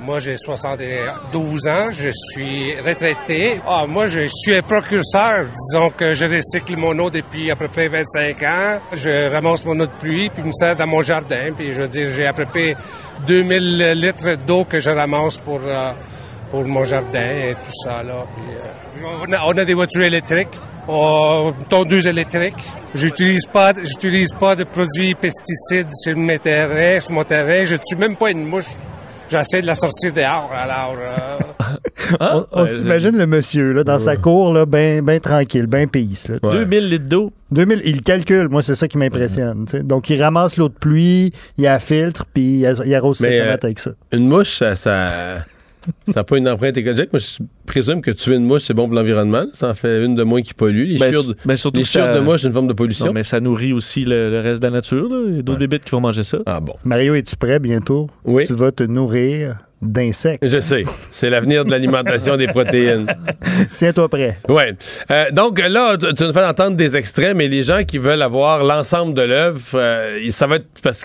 [0.00, 3.60] Moi, j'ai 72 ans, je suis retraité.
[3.66, 5.46] Ah, moi, je suis un précurseur.
[5.46, 8.78] Disons que je recycle mon eau depuis à peu près 25 ans.
[8.92, 11.52] Je ramasse mon eau de pluie, puis me sert dans mon jardin.
[11.56, 12.76] Puis, je veux dire, j'ai à peu près
[13.26, 15.92] 2000 litres d'eau que je ramasse pour, euh,
[16.50, 18.24] pour mon jardin et tout ça, là.
[18.38, 20.56] Euh, on, a, des voitures électriques.
[20.86, 22.70] On, tondeuse électrique.
[22.94, 27.64] J'utilise pas, j'utilise pas de produits pesticides sur mes terrains, sur mon terrain.
[27.64, 28.76] Je tue même pas une mouche.
[29.30, 30.96] J'essaie de la sortir dehors, alors...
[30.98, 31.38] euh,
[32.20, 36.28] on on s'imagine le monsieur là, dans sa cour, là, ben, ben tranquille, ben pisse.
[36.28, 36.56] Là, tu sais.
[36.56, 37.32] 2000 litres d'eau.
[37.50, 39.64] 2000, il calcule, moi, c'est ça qui m'impressionne.
[39.66, 39.82] tu sais.
[39.82, 43.64] Donc, il ramasse l'eau de pluie, il la filtre, puis il, il arrose ses tomates
[43.64, 43.90] euh, avec ça.
[44.12, 44.76] Une mouche, ça.
[44.76, 45.08] ça...
[46.06, 47.12] Ça n'a pas une empreinte écologique.
[47.12, 49.44] Moi, je présume que tuer une mouche, c'est bon pour l'environnement.
[49.52, 50.86] Ça en fait une de moins qui pollue.
[50.88, 52.68] Les Ben, chiures de, ben, surtout les que chiures ça- de mouche, c'est une forme
[52.68, 53.06] de pollution.
[53.06, 55.08] Non, mais ça nourrit aussi le, le reste de la nature.
[55.08, 55.22] là.
[55.28, 56.38] Il y a d'autres bébites qui vont manger ça.
[56.46, 56.74] Ah bon.
[56.84, 58.08] Mario, es-tu prêt bientôt?
[58.24, 58.46] Oui.
[58.46, 60.44] Tu vas te nourrir d'insectes.
[60.44, 60.82] Je sais.
[61.12, 63.06] C'est l'avenir de l'alimentation des protéines.
[63.74, 64.36] Tiens-toi prêt.
[64.48, 64.74] Ouais.
[65.12, 68.22] Euh, donc là, tu, tu nous fais entendre des extraits, mais les gens qui veulent
[68.22, 71.04] avoir l'ensemble de l'œuvre, euh, ça va être parce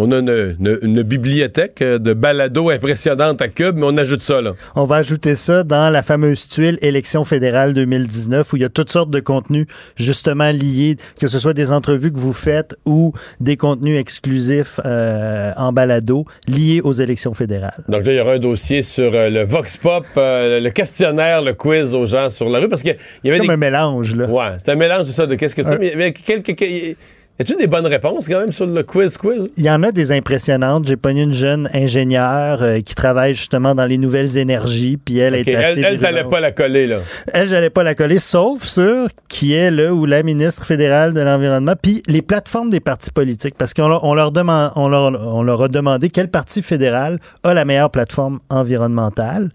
[0.00, 4.20] qu'on a une, une- une bibliothèque euh, de balado impressionnante à Cube, mais on ajoute
[4.22, 4.52] ça là.
[4.74, 8.68] On va ajouter ça dans la fameuse tuile élection fédérale 2019 où il y a
[8.68, 9.66] toutes sortes de contenus
[9.96, 15.50] justement liés, que ce soit des entrevues que vous faites ou des contenus exclusifs euh,
[15.56, 17.82] en balado liés aux élections fédérales.
[17.88, 21.42] Donc là, il y aura un dossier sur euh, le Vox Pop, euh, le questionnaire,
[21.42, 22.82] le quiz aux gens sur la rue, parce
[23.24, 23.52] y avait comme des...
[23.54, 24.26] un mélange, là.
[24.26, 26.96] Ouais, c'est un mélange de ça, de qu'est-ce que tu Un- mais avait quelques...
[27.40, 29.50] Y a-tu des bonnes réponses quand même sur le quiz quiz?
[29.56, 30.86] Il y en a des impressionnantes.
[30.86, 35.34] J'ai pogné une jeune ingénieure euh, qui travaille justement dans les nouvelles énergies, puis elle
[35.34, 36.30] est assez Elle, virulente.
[36.30, 36.98] pas la coller, là.
[37.32, 41.20] Elle, j'allais pas la coller, sauf sur qui est le ou la ministre fédérale de
[41.20, 45.04] l'Environnement, puis les plateformes des partis politiques, parce qu'on leur, on leur, demande, on leur,
[45.34, 49.48] on leur a demandé quel parti fédéral a la meilleure plateforme environnementale.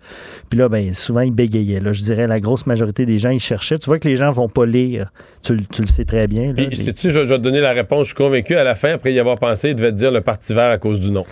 [0.50, 1.82] Puis là, ben, souvent, ils bégayaient.
[1.82, 3.78] Là, je dirais la grosse majorité des gens, ils cherchaient.
[3.78, 5.12] Tu vois que les gens vont pas lire.
[5.44, 6.48] Tu, le- tu le sais très bien.
[6.48, 8.94] là, les- je, je vais te donner la réponse, je suis convaincu, à la fin,
[8.94, 11.24] après y avoir pensé, il devait dire le Parti vert à cause du nom.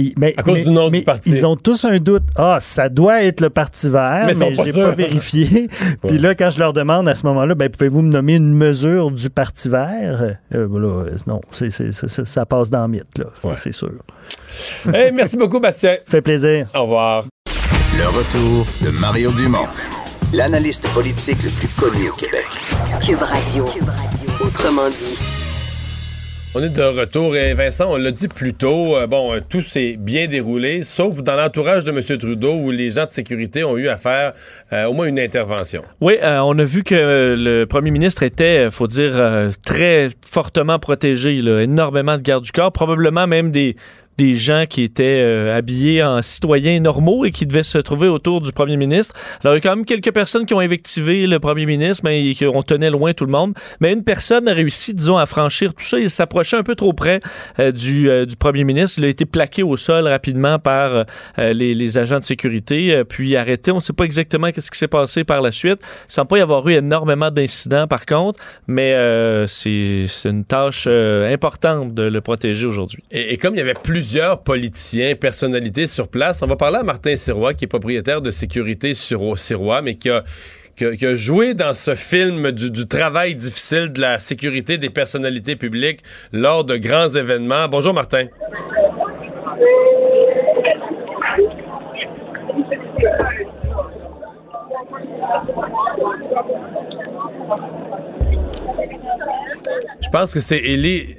[0.00, 1.30] Ils- mais- À cause mais- du nom mais du parti.
[1.30, 2.22] Ils ont tous un doute.
[2.36, 5.68] Ah, ça doit être le Parti vert, Mais mais, j'ai pas vérifié.
[6.06, 9.10] Puis là, quand je leur demande à ce moment-là, ben, pouvez-vous me nommer une mesure
[9.10, 10.22] du Parti vert?
[10.54, 11.40] Euh, ben euh, non,
[11.98, 13.24] ça passe dans le mythe, là.
[13.56, 13.90] C'est sûr.
[14.94, 15.96] Hey, merci beaucoup, Bastien.
[16.06, 16.68] Fait plaisir.
[16.76, 17.24] Au revoir.
[17.96, 19.66] Le retour de Mario Dumont,
[20.32, 22.46] l'analyste politique le plus connu au Québec.
[23.04, 23.64] Cube Radio.
[24.40, 25.18] Autrement dit.
[26.58, 29.62] On est de retour et Vincent, on l'a dit plus tôt, euh, bon, euh, tout
[29.62, 32.18] s'est bien déroulé, sauf dans l'entourage de M.
[32.18, 34.32] Trudeau où les gens de sécurité ont eu à faire
[34.72, 35.84] euh, au moins une intervention.
[36.00, 42.16] Oui, on a vu que le premier ministre était, faut dire, très fortement protégé, énormément
[42.16, 43.76] de gardes du corps, probablement même des
[44.18, 48.40] des gens qui étaient euh, habillés en citoyens normaux et qui devaient se trouver autour
[48.40, 49.14] du premier ministre.
[49.42, 52.34] Alors, il y a quand même quelques personnes qui ont invectivé le premier ministre, mais
[52.52, 53.54] on tenait loin tout le monde.
[53.80, 56.92] Mais une personne a réussi, disons, à franchir tout ça et s'approcher un peu trop
[56.92, 57.20] près
[57.60, 58.98] euh, du, euh, du premier ministre.
[58.98, 61.04] Il a été plaqué au sol rapidement par
[61.38, 63.70] les, agents de sécurité, puis arrêté.
[63.70, 65.78] On ne sait pas exactement qu'est-ce qui s'est passé par la suite.
[66.08, 68.94] Il semble pas y avoir eu énormément d'incidents, par contre, mais
[69.46, 73.04] c'est une tâche importante de le protéger aujourd'hui.
[73.10, 73.74] Et, et comme il y avait
[74.08, 78.30] plusieurs politiciens, personnalités sur place, on va parler à Martin Sirois, qui est propriétaire de
[78.30, 80.24] sécurité sur Sirois, mais qui a,
[81.14, 86.00] joué dans ce film du, du travail difficile de la sécurité des personnalités publiques
[86.32, 87.68] lors de grands événements.
[87.68, 88.28] Bonjour Martin.
[100.00, 101.14] Je pense que c'est Élie.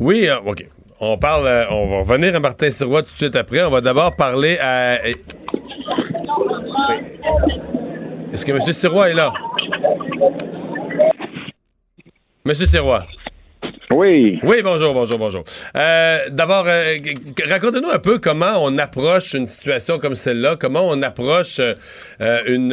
[0.00, 0.66] Oui, euh, OK.
[1.04, 3.60] On parle, euh, on va revenir à Martin Sirois tout de suite après.
[3.64, 5.04] On va d'abord parler à.
[8.32, 8.60] Est-ce que M.
[8.60, 9.32] Sirois est là?
[12.44, 13.04] Monsieur Sirois.
[13.90, 14.38] Oui.
[14.44, 15.42] Oui, bonjour, bonjour, bonjour.
[15.76, 16.96] Euh, D'abord, euh,
[17.48, 21.74] racontez-nous un peu comment on approche une situation comme celle-là, comment on approche euh,
[22.46, 22.72] une,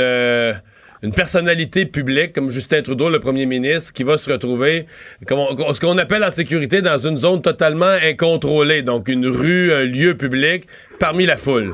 [1.04, 4.86] une personnalité publique comme Justin Trudeau, le premier ministre, qui va se retrouver,
[5.28, 9.72] comme on- ce qu'on appelle en sécurité, dans une zone totalement incontrôlée, donc une rue,
[9.72, 10.66] un lieu public,
[11.00, 11.74] parmi la foule.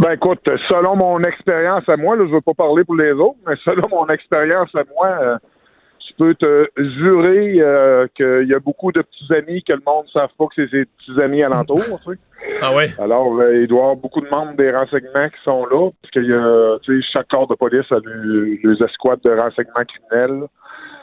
[0.00, 3.36] Ben écoute, selon mon expérience à moi, là, je veux pas parler pour les autres,
[3.46, 5.36] mais selon mon expérience à moi, euh,
[6.00, 6.66] je peux te
[6.98, 10.46] jurer euh, qu'il y a beaucoup de petits amis que le monde ne savent pas
[10.46, 11.78] que c'est ses petits amis alentour.
[12.04, 12.18] tu sais.
[12.62, 12.68] Ah?
[12.98, 16.10] Alors, euh, il doit y avoir beaucoup de membres des renseignements qui sont là, parce
[16.12, 19.84] qu'il y a, tu sais, chaque corps de police a le- les escouades de renseignements
[19.84, 20.46] criminels.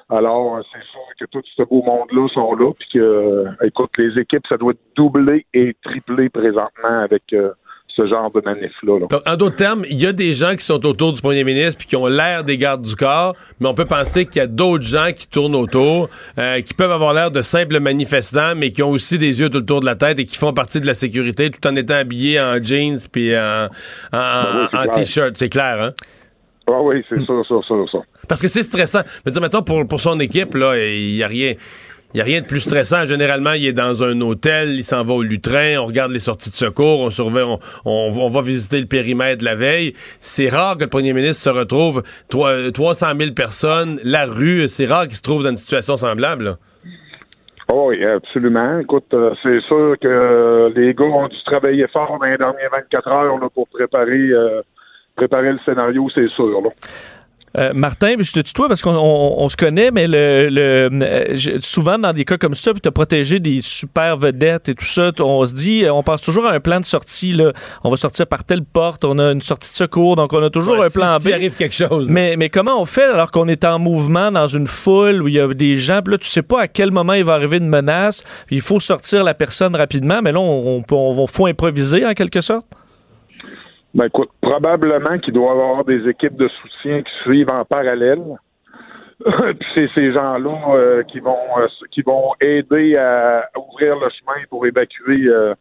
[0.09, 3.91] Alors, euh, c'est sûr que tout ce beau monde-là sont là, puis que, euh, écoute,
[3.97, 7.51] les équipes, ça doit doubler et tripler présentement avec euh,
[7.95, 8.99] ce genre de manif-là.
[8.99, 9.07] là.
[9.09, 11.77] Donc, en d'autres termes, il y a des gens qui sont autour du premier ministre
[11.77, 14.47] puis qui ont l'air des gardes du corps, mais on peut penser qu'il y a
[14.47, 18.81] d'autres gens qui tournent autour, euh, qui peuvent avoir l'air de simples manifestants, mais qui
[18.83, 20.87] ont aussi des yeux tout le tour de la tête et qui font partie de
[20.87, 23.67] la sécurité tout en étant habillés en jeans puis en,
[24.13, 24.91] en- oui, c'est en clair.
[24.91, 25.37] t-shirt.
[25.37, 25.91] C'est clair, hein?
[26.67, 28.03] Ah oui, c'est sûr, sûr, sûr, sûr.
[28.29, 29.01] Parce que c'est stressant.
[29.25, 31.55] Veux dire, mettons, pour, pour son équipe, là, il n'y a rien.
[32.13, 33.05] Il y a rien de plus stressant.
[33.05, 36.49] Généralement, il est dans un hôtel, il s'en va au lutrin, on regarde les sorties
[36.49, 39.93] de secours, on surveille, on, on- va visiter le périmètre la veille.
[40.19, 44.67] C'est rare que le premier ministre se retrouve trois- 300 000 personnes, la rue.
[44.67, 46.57] C'est rare qu'il se trouve dans une situation semblable.
[47.69, 48.79] Oh oui, absolument.
[48.79, 52.69] Écoute, euh, c'est sûr que euh, les gars ont dû travailler fort dans les dernières
[52.71, 54.61] 24 heures pour préparer, euh,
[55.15, 56.61] préparer le scénario, c'est sûr.
[57.57, 61.25] Euh, Martin, je te tutoie parce qu'on on- on se connaît, mais le, le- euh,
[61.35, 64.73] je- souvent dans des cas comme ça, puis tu as protégé des super vedettes et
[64.73, 67.33] tout ça, on se dit, euh, on pense toujours à un plan de sortie.
[67.33, 67.51] Là.
[67.83, 70.49] On va sortir par telle porte, on a une sortie de secours, donc on a
[70.49, 71.27] toujours Ouais, un si- plan B.
[71.33, 72.07] arrive quelque chose.
[72.07, 72.13] là.
[72.13, 75.33] Mais, mais comment on fait alors qu'on est en mouvement dans une foule où il
[75.33, 77.57] y a des gens, puis là, tu sais pas à quel moment il va arriver
[77.57, 81.47] une menace, il faut sortir la personne rapidement, mais là, on, on, on va- faut
[81.47, 82.65] improviser en quelque sorte?
[83.93, 88.23] Ben écoute, probablement qu'il doit y avoir des équipes de soutien qui suivent en parallèle.
[89.25, 94.43] Puis c'est ces gens-là euh, qui vont euh, qui vont aider à ouvrir le chemin
[94.49, 95.53] pour évacuer euh,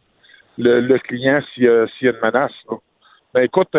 [0.57, 2.53] le, client s'il y, a- une menace.
[2.69, 2.77] là.
[3.33, 3.69] Ben écoute,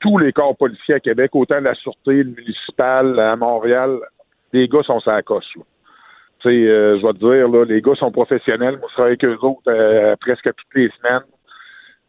[0.00, 3.98] tous les corps policiers à Québec, autant la sûreté, le municipal, à Montréal,
[4.52, 5.54] les gars sont sur la coche.
[5.56, 5.62] là.
[6.44, 8.78] Je vais te dire, là, les gars sont professionnels.
[8.78, 11.22] Moi, je travaille avec eux autres presque toutes les semaines.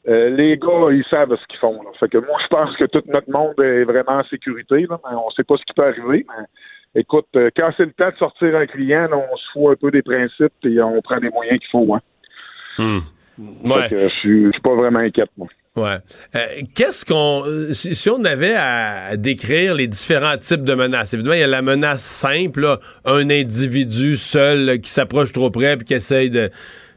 [0.08, 1.82] Euh, les gars, ils savent ce qu'ils font.
[1.84, 1.90] Là.
[2.00, 4.86] Fait que moi, je pense que tout notre monde est vraiment en sécurité.
[4.90, 6.26] Là, mais on sait pas ce qui peut arriver.
[6.30, 9.72] Mais écoute, euh, quand c'est le temps de sortir un client, là, on se fout
[9.72, 11.94] un peu des principes et on prend les moyens qu'il faut.
[11.94, 13.02] Hein.
[13.38, 13.90] Ouais.
[13.90, 15.48] Que je suis pas vraiment inquiète, moi.
[15.76, 15.98] Ouais.
[16.36, 17.44] Euh, Qu'est-ce qu'on.
[17.74, 21.48] Si, si on avait à décrire les différents types de menaces, évidemment, il y a
[21.48, 26.50] la menace simple, là, un individu seul qui s'approche trop près puis qui essaye de.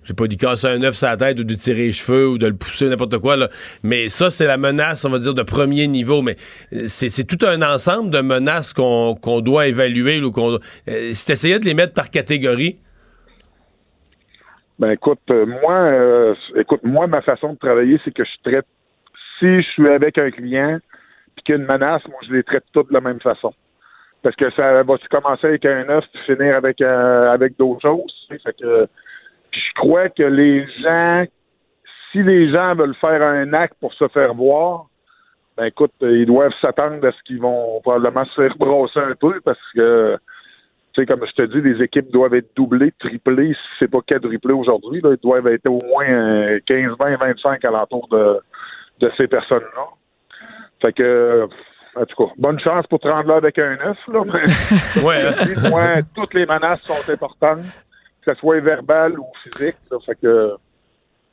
[0.03, 2.29] Je sais pas, d'y casser un œuf sur la tête ou de tirer les cheveux
[2.29, 3.37] ou de le pousser, n'importe quoi.
[3.37, 3.49] Là.
[3.83, 6.23] Mais ça, c'est la menace, on va dire, de premier niveau.
[6.23, 6.37] Mais
[6.73, 10.21] euh, c'est c'est tout un ensemble de menaces qu'on doit évaluer.
[10.23, 10.59] Ou qu'on, euh,
[11.13, 12.79] si t'essayais de les mettre par catégorie,
[14.79, 18.67] Ben écoute, euh, moi, euh, écoute, moi, ma façon de travailler, c'est que je traite
[19.39, 20.79] si je suis avec un client
[21.37, 23.53] puis qu'il y a une menace, moi je les traite toutes de la même façon.
[24.23, 28.27] Parce que ça va-tu commencer avec un œuf puis finir avec avec d'autres choses.
[28.31, 28.39] tu.
[28.39, 28.87] Fait que
[29.53, 31.25] je crois que les gens,
[32.11, 34.87] si les gens veulent faire un acte pour se faire voir,
[35.57, 39.41] ben écoute, ils doivent s'attendre à ce qu'ils vont probablement se faire brosser un peu
[39.41, 40.19] parce que
[40.93, 44.01] tu sais, comme je te dis, les équipes doivent être doublées, triplées, si c'est pas
[44.05, 45.01] quadruplées aujourd'hui.
[45.05, 48.41] Ils doivent être au moins euh, 15, 20, 25 alentour de,
[48.99, 49.87] de ces personnes-là.
[50.83, 51.47] Fait que,
[51.95, 55.23] en tout cas, bonne chance pour te rendre là avec un œuf, là, mais Ouais,
[55.27, 55.71] hein?
[55.71, 57.61] moi, toutes les menaces sont importantes,
[58.25, 59.77] que ce soit verbal ou physique.
[59.91, 59.99] là.
[60.05, 60.53] fait que,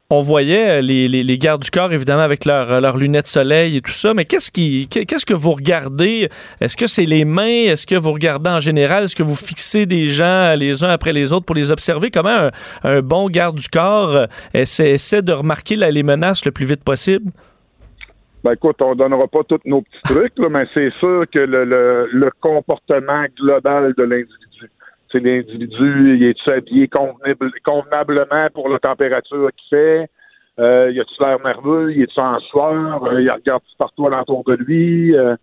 [0.10, 3.26] on voyait euh, les, les, les gardes du corps, évidemment, avec leurs euh, leurs lunettes
[3.26, 6.30] de soleil et tout ça, mais qu'est-ce qui qu'est-ce que vous regardez?
[6.62, 7.66] Est-ce que c'est les mains?
[7.66, 9.04] Est-ce que vous regardez en général?
[9.04, 12.10] Est-ce que vous fixez des gens les uns après les autres pour les observer?
[12.10, 12.52] Comment un,
[12.84, 16.66] un bon garde du corps euh, essaie, essaie de remarquer là, les menaces le plus
[16.66, 17.30] vite possible?
[18.46, 21.66] Ben écoute, on donnera pas tous nos petits trucs, là, mais c'est sûr que le,
[21.66, 24.47] le, le comportement global de l'individu.
[25.12, 30.10] C'est l'individu, il est-tu habillé convenable- convenablement pour la température qu'il fait?
[30.60, 31.94] Euh, il a-tu l'air nerveux?
[31.94, 33.04] Il est-tu en sueur?
[33.06, 35.16] Euh, il regarde partout alentour de lui?
[35.16, 35.36] Euh,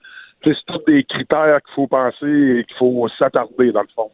[0.43, 2.27] c'est tous des critères qu'il faut penser
[2.59, 4.11] et qu'il faut s'attarder, dans le fond.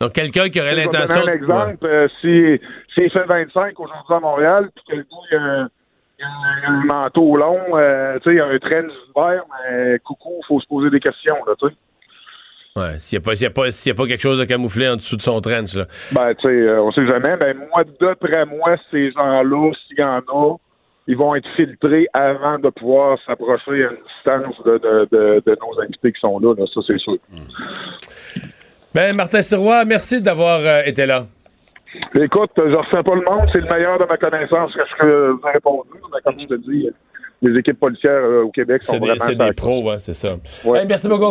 [0.00, 1.28] donc quelqu'un qui aurait Je vais te donner l'intention.
[1.28, 1.84] un exemple.
[1.86, 2.60] euh, si,
[2.94, 5.68] s'il fait 25 aujourd'hui à Montréal, puis que le gars, il a un,
[6.18, 6.28] il a
[6.70, 8.82] un- il manteau long, euh, tu sais, il a un train
[9.14, 11.74] vert, mais coucou, il faut se poser des questions, là, tu sais.
[12.76, 14.44] Ouais, s'il n'y a, pas- y a, pas- s'il y a pas quelque chose de
[14.44, 15.86] camouflé en dessous de son trench, là.
[16.12, 17.36] Ben, tu sais, euh, on sait jamais.
[17.36, 20.56] Ben, moi, d'après moi, ces gens-là, s'il y en a,
[21.08, 25.58] ils vont être filtrés avant de pouvoir s'approcher à une distance de, de, de, de
[25.60, 26.64] nos invités qui sont là, là.
[26.72, 27.16] Ça, c'est sûr.
[28.94, 31.24] Ben, Martin Sirois, merci d'avoir euh, été là.
[32.14, 35.30] Écoute, je ressens pas le monde, c'est le meilleur de ma connaissance que je que
[35.32, 35.88] vous ai répondu.
[36.12, 36.88] Mais comme je te dis,
[37.42, 40.36] les équipes policières euh, au Québec sont des, vraiment c'est des pros, hein, c'est ça.
[40.64, 40.80] Ouais.
[40.80, 41.24] Hey, merci beaucoup.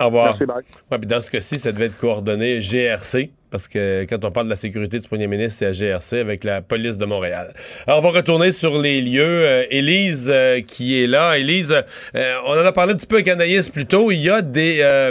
[0.00, 0.36] Au revoir.
[0.38, 0.66] Merci.
[0.90, 4.46] Ouais, puis dans ce cas-ci, ça devait être coordonné GRC, parce que quand on parle
[4.46, 7.54] de la sécurité du premier ministre, c'est à GRC avec la police de Montréal.
[7.86, 9.22] Alors, on va retourner sur les lieux.
[9.22, 11.38] Euh, Élise euh, qui est là.
[11.38, 11.74] Élise,
[12.14, 14.10] on en a parlé un petit peu avec Anaïs plus tôt.
[14.10, 15.10] Il y a des,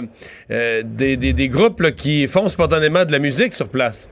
[0.49, 4.09] des, des, des groupes là, qui font spontanément de la musique sur place.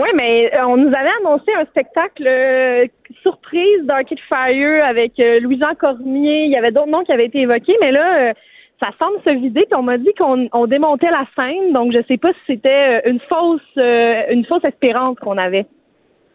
[0.00, 2.86] Oui, mais euh, on nous avait annoncé un spectacle euh,
[3.22, 6.44] surprise d'Arcade Fire avec euh, Louis-Jean Cormier.
[6.44, 8.32] Il y avait d'autres noms qui avaient été évoqués, mais là, euh,
[8.80, 9.62] ça semble se vider.
[9.68, 13.02] Puis on m'a dit qu'on on démontait la scène, donc je sais pas si c'était
[13.08, 15.66] une fausse une fausse espérance qu'on avait.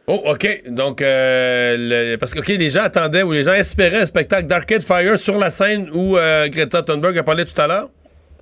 [0.07, 0.45] Oh, OK.
[0.67, 4.81] Donc, le- parce que ok, les gens attendaient ou les gens espéraient un spectacle d'Arcade
[4.81, 6.17] Fire sur la scène où
[6.51, 7.87] Greta Thunberg a parlé tout à l'heure?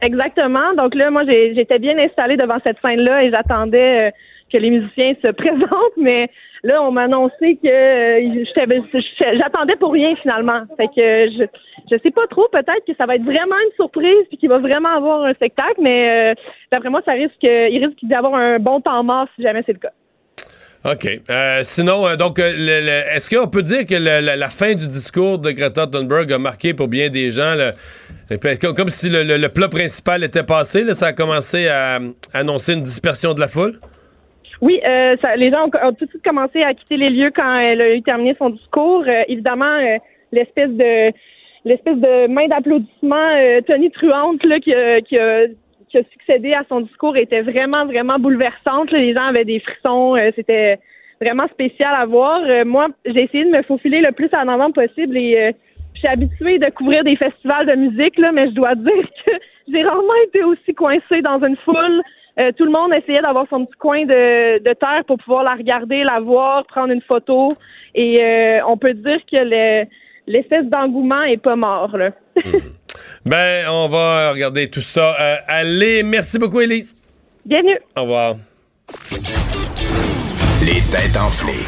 [0.01, 0.73] Exactement.
[0.75, 4.11] Donc là, moi, j'étais bien installée devant cette scène-là et j'attendais
[4.51, 6.29] que les musiciens se présentent, mais
[6.63, 10.61] là, on m'a annoncé que euh, j'attendais pour rien finalement.
[10.77, 11.45] Fait que je
[11.91, 12.47] je sais pas trop.
[12.51, 15.81] Peut-être que ça va être vraiment une surprise puis qu'il va vraiment avoir un spectacle,
[15.81, 16.33] mais euh,
[16.71, 19.73] d'après moi, ça risque, il risque d'y avoir un bon temps mort si jamais c'est
[19.73, 19.91] le cas.
[20.83, 21.07] OK.
[21.29, 25.85] Euh, sinon, donc, est-ce qu'on peut dire que le- la, fin du discours de Greta
[25.85, 27.55] Thunberg a marqué pour bien des gens,
[28.41, 31.99] comme, comme si le, plat principal était passé, ça a commencé à
[32.33, 33.79] annoncer une dispersion de la foule?
[34.61, 37.57] Oui, euh, ça- les gens ont, tout de suite commencé à quitter les lieux quand
[37.57, 39.03] elle a eu terminé son discours.
[39.07, 39.97] Euh, évidemment, euh,
[40.31, 41.11] l'espèce de
[41.65, 44.71] l'espèce de main d'applaudissement euh, tonitruante là, qui,
[45.07, 45.47] qui, a,
[45.89, 48.91] qui a succédé à son discours était vraiment, vraiment bouleversante.
[48.91, 50.15] Les gens avaient des frissons.
[50.15, 50.77] euh, C'était
[51.19, 52.41] vraiment spécial à voir.
[52.65, 55.53] Moi, j'ai essayé de me faufiler le plus en avant possible et
[55.93, 59.31] je suis habituée de couvrir des festivals de musique, là, mais je dois dire que
[59.71, 62.01] j'ai rarement été aussi coincée dans une foule.
[62.39, 65.53] Euh, tout le monde essayait d'avoir son petit coin de, de terre pour pouvoir la
[65.55, 67.49] regarder, la voir, prendre une photo.
[67.93, 69.85] Et euh, on peut dire que le-
[70.27, 71.95] l'espèce d'engouement est pas mort.
[71.97, 72.11] Là.
[73.25, 75.15] Ben, on va regarder tout ça.
[75.19, 76.95] Euh, allez, merci beaucoup, Élise.
[77.45, 77.79] Bienvenue.
[77.95, 78.35] Au revoir.
[80.61, 81.67] Les têtes enflées.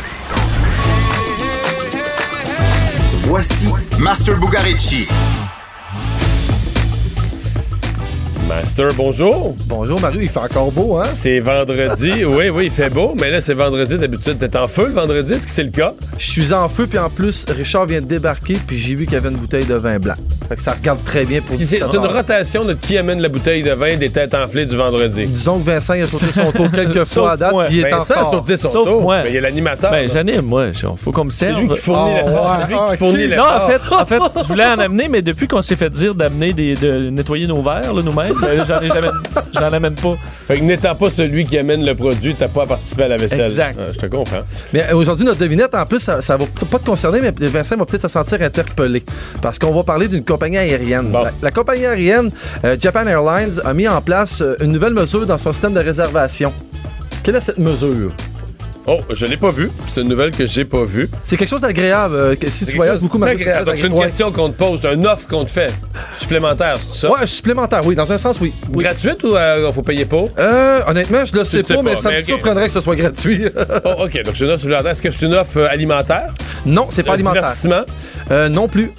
[3.26, 3.68] Voici
[4.02, 5.08] Master Bugarici.
[8.48, 9.56] Master, bonjour.
[9.68, 10.20] Bonjour, Mario.
[10.22, 11.04] Il fait encore beau, hein?
[11.06, 12.26] C'est vendredi.
[12.26, 13.98] oui, oui, il fait beau, mais là, c'est vendredi.
[13.98, 15.34] D'habitude, t'es en feu le vendredi?
[15.34, 15.94] Est-ce que c'est le cas?
[16.18, 19.14] Je suis en feu, puis en plus, Richard vient de débarquer, puis j'ai vu qu'il
[19.14, 20.16] y avait une bouteille de vin blanc.
[20.50, 23.64] Fait que ça regarde très bien pour C'est une rotation de qui amène la bouteille
[23.64, 25.26] de vin des têtes enflées du vendredi.
[25.26, 27.94] Disons que Vincent il a sauté son tour quelques fois à date, puis il est
[27.94, 29.02] en Vincent a sauté son Sauf tour.
[29.02, 29.24] moi.
[29.24, 29.90] Mais il y a l'animateur.
[29.92, 30.68] Ben, j'anime, moi.
[30.68, 31.62] Il faut qu'on me serve.
[31.62, 32.58] lui qui fournit Ah.
[32.62, 33.30] C'est lui qui Ah, fournit ok.
[33.30, 33.46] l'effort.
[33.52, 36.14] Non, en fait, en fait, je voulais en amener, mais depuis qu'on s'est fait dire
[36.14, 39.08] d'amener des, de nettoyer nos verres, là, nous-mêmes, j'en ai jamais,
[39.54, 40.16] j'en amène pas.
[40.48, 43.18] Fait que n'étant pas celui qui amène le produit, t'as pas à participer à la
[43.18, 43.42] vaisselle.
[43.42, 43.78] Exact.
[43.80, 44.42] Ah, je te comprends.
[44.74, 47.76] Mais euh, aujourd'hui, notre devinette, en plus, ça, ça va pas te concerner, mais Vincent
[47.76, 49.04] va peut-être se sentir interpellé.
[49.42, 51.12] Parce qu'on va parler d'une compagnie aérienne.
[51.12, 52.32] La, la compagnie aérienne,
[52.64, 55.80] euh, Japan Airlines, a mis en place euh, une nouvelle mesure dans son système de
[55.80, 56.54] réservation.
[57.24, 58.12] Quelle est cette mesure?
[58.86, 59.72] Oh, je l'ai pas vu.
[59.94, 61.10] C'est une nouvelle que j'ai pas vue.
[61.24, 62.16] C'est quelque chose d'agréable.
[62.16, 65.08] euh, si tu voyages beaucoup, Mario, c'est Donc, c'est une question qu'on te pose, une
[65.08, 65.74] offre qu'on te fait.
[66.20, 67.12] Supplémentaire, c'est ça?
[67.12, 67.96] Ouais, supplémentaire, oui.
[67.96, 68.54] Dans un sens, oui.
[68.74, 68.84] Oui.
[68.84, 70.30] Gratuite ou euh, faut payer pour?
[70.38, 73.46] Euh, honnêtement, je le sais pas, mais ça me surprendrait que ce soit gratuit.
[73.86, 74.92] Oh, OK, donc c'est une offre supplémentaire.
[74.92, 76.34] Est-ce que c'est une offre euh, alimentaire?
[76.66, 77.42] non, c'est pas Un alimentaire.
[77.42, 77.84] divertissement?
[78.32, 78.92] Euh, non plus.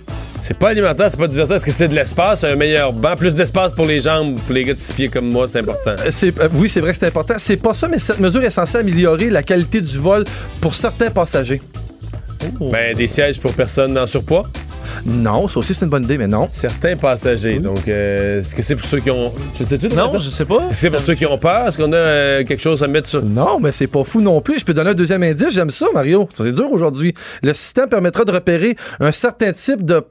[0.46, 1.56] C'est pas alimentaire, c'est pas divertissement.
[1.56, 4.64] Est-ce que c'est de l'espace, un meilleur banc, plus d'espace pour les jambes, pour les
[4.64, 5.92] gars de six pieds comme moi, c'est important.
[5.92, 7.32] Euh, c'est- euh, oui, c'est vrai que c'est important.
[7.38, 10.24] C'est pas ça, mais cette mesure est censée améliorer la qualité du vol
[10.60, 11.62] pour certains passagers.
[12.60, 14.44] Ben, des sièges pour personnes en surpoids?
[15.06, 16.46] Non, ça aussi c'est une bonne idée, mais non.
[16.50, 17.58] Certains passagers.
[17.58, 19.32] Donc, euh, est-ce que c'est pour ceux qui ont.
[19.54, 20.18] Tu le sais-tu, Non, ça?
[20.18, 20.56] je sais pas.
[20.56, 21.68] Est-ce que c'est pour ceux qui ont peur?
[21.68, 23.22] Est-ce qu'on a euh, quelque chose à mettre sur?
[23.24, 24.58] Non, mais c'est pas fou non plus.
[24.58, 25.52] Je peux donner un deuxième indice.
[25.54, 26.28] J'aime ça, Mario.
[26.30, 27.14] Ça, c'est dur aujourd'hui.
[27.42, 30.02] Le système permettra de repérer un certain type de,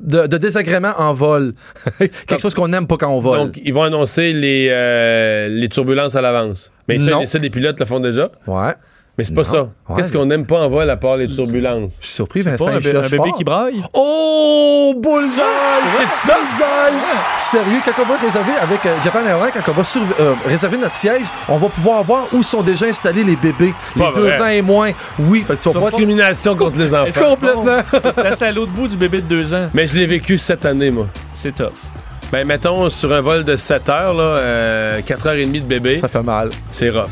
[0.00, 1.52] de, de désagrément en vol.
[1.98, 3.38] Quelque chose qu'on n'aime pas quand on vole.
[3.38, 6.70] Donc, ils vont annoncer les, euh, les turbulences à l'avance.
[6.88, 8.30] Mais ça, les- ça, les pilotes le font déjà.
[8.46, 8.74] ouais.
[9.18, 9.48] Mais c'est pas Non.
[9.50, 9.62] ça.
[9.62, 11.98] Ouais, Qu'est-ce mais- qu'on n'aime pas en vol à part les turbulences?
[12.00, 12.64] Je suis surpris, Vincent.
[12.66, 13.32] Pas un, il bébé fort.
[13.36, 13.82] qui braille.
[13.92, 15.42] Oh, bullseye!
[15.90, 16.98] C'est ça, bullseye!
[17.36, 20.76] Sérieux, quand on va réserver avec euh, Japan Airlines, quand on va sur- euh, réserver
[20.78, 23.74] notre siège, on va pouvoir voir où sont déjà installés les bébés.
[23.98, 24.40] Pas les deux vrai.
[24.40, 24.90] ans et moins.
[25.18, 27.30] Oui, fait que tu vas Discrimination contre les enfants.
[27.30, 27.82] Complètement.
[28.14, 29.68] Placé à l'autre bout du bébé de deux ans.
[29.74, 31.06] Mais je l'ai vécu cette année, moi.
[31.34, 31.72] C'est tough.
[32.30, 36.22] Ben, mettons, sur un vol de 7 heures, là, euh, 4h30 de bébé, Ça fait
[36.22, 36.50] mal.
[36.70, 37.08] c'est rough.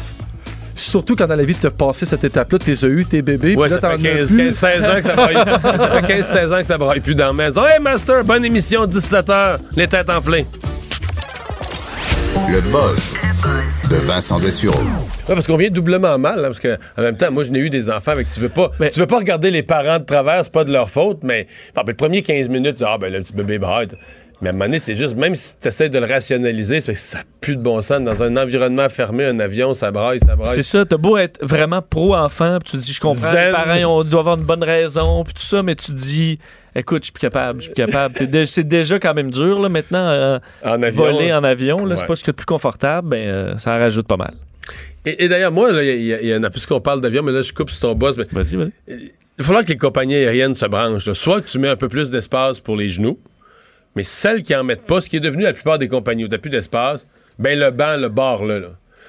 [0.76, 3.56] Surtout quand dans la vie, tu as passé cette étape-là, t'es eu, tes bébés.
[3.56, 4.38] Ouais, puis là, ça fait t'en as 15, plus.
[4.38, 5.34] 15, 16 ans que ça braille.
[5.62, 7.64] ça fait 15, 16 ans que ça braille plus dans la maison.
[7.64, 10.46] Hey, Master, bonne émission, 17h, les têtes enflées.
[12.50, 13.14] Le buzz
[13.90, 14.78] de Vincent Dessureau.
[14.78, 17.60] Ouais, parce qu'on vient doublement mal, hein, parce que en même temps, moi, je n'ai
[17.60, 20.44] eu des enfants avec tu veux pas, tu veux pas regarder les parents de travers,
[20.44, 22.98] c'est pas de leur faute, mais bon, ben, le premier 15 minutes, tu dis, ah
[22.98, 23.88] ben le petit bébé braille.
[24.42, 26.92] Mais à un moment donné, c'est juste, même si tu essaies de le rationaliser, que
[26.94, 28.02] ça n'a plus de bon sens.
[28.02, 30.54] Dans un environnement fermé, un avion, ça braille, ça braille.
[30.54, 33.46] C'est ça, t'as beau être vraiment pro-enfant, puis tu te dis, je comprends, Zen.
[33.46, 36.38] les parents on doit avoir une bonne raison, puis tout ça, mais tu te dis,
[36.74, 38.14] écoute, je suis plus capable, je suis plus capable.
[38.46, 41.32] C'est déjà quand même dur, là, maintenant, euh, En avion, voler ouais.
[41.32, 42.08] en avion, là, c'est Ouais.
[42.08, 44.34] pas ce de plus confortable, ben, euh, ça en rajoute pas mal.
[45.06, 47.70] Et, et d'ailleurs, moi, il y, en a, puisqu'on parle d'avion, mais là, je coupe
[47.70, 48.16] sur ton boss.
[48.18, 48.72] mais- Vas-y, vas-y.
[48.88, 51.06] Il va falloir que les compagnies aériennes se branchent.
[51.06, 51.14] là.
[51.14, 53.18] Soit que tu mets un peu plus d'espace pour les genoux,
[53.96, 56.28] mais celles qui en mettent pas, ce qui est devenu la plupart des compagnies où
[56.28, 57.06] t'as plus d'espace,
[57.38, 58.68] ben le banc, le bord là, là.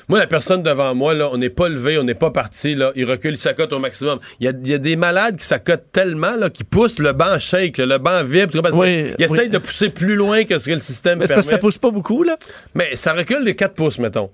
[0.09, 2.93] Moi, la personne devant moi, là, on n'est pas levé, on n'est pas parti, là,
[2.95, 4.19] il recule, il s'accote au maximum.
[4.39, 7.11] Il y a, il y a des malades qui s'accotent tellement, là, qui poussent, le
[7.11, 8.61] banc shake, là, le banc vibre?
[8.61, 11.35] Parce Oui, qu'ils essayent de pousser plus loin que ce que le système Mais permet.
[11.39, 12.37] parce que ça pousse pas beaucoup, là.
[12.73, 14.29] Mais ça recule les 4 pouces, mettons.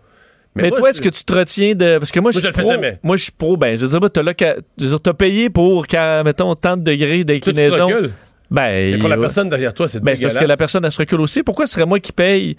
[0.55, 1.97] Mais, moi, toi, est-ce que tu te retiens de.
[1.97, 2.71] Parce que moi, je Moi, suis je le fais pro.
[2.71, 2.99] jamais.
[3.01, 3.57] Moi, je suis pro.
[3.57, 5.87] Ben, je veux dire, t'as là qu'à- je veux dire, t'as payé pour,
[6.23, 7.87] mettons, tant de degrés Toi, tu te d'inclinaison.
[7.87, 8.11] recules.
[8.53, 10.99] Ben, Mais pour la personne derrière toi, c'est Ben, parce que la personne, elle se
[10.99, 11.43] recule aussi.
[11.43, 12.55] Pourquoi ce serait moi qui paye?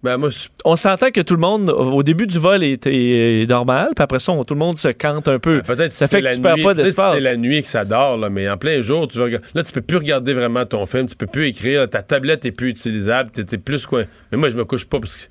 [0.00, 3.42] Ben, moi, je- On s'entend que tout le monde, au début du vol, est, est-
[3.42, 5.60] est normal, puis après ça, on- tout le monde se cante un peu.
[5.62, 7.14] Peut-être ça si fait que tu perds pas si d'espace.
[7.14, 9.72] C'est la nuit que ça dort, là, mais en plein jour, tu vas là, tu
[9.72, 13.30] peux plus regarder vraiment ton film, tu peux plus écrire, ta tablette est plus utilisable,
[13.32, 14.02] t'es plus quoi.
[14.30, 15.22] Mais moi, je me couche pas parce que.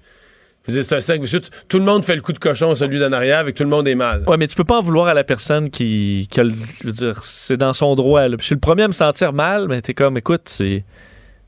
[0.68, 1.41] C'est un cercle vicieux.
[1.69, 3.88] Tout le monde fait le coup de cochon, celui d'en arrière, avec tout le monde
[3.88, 4.23] est mal.
[4.27, 6.88] Ouais, mais tu peux pas en vouloir à la personne qui, qui a le- je
[6.88, 8.27] veux dire, c'est dans son droit.
[8.27, 8.35] là.
[8.38, 10.84] Puis Je suis le premier à me sentir mal, mais t'es comme, écoute, c'est.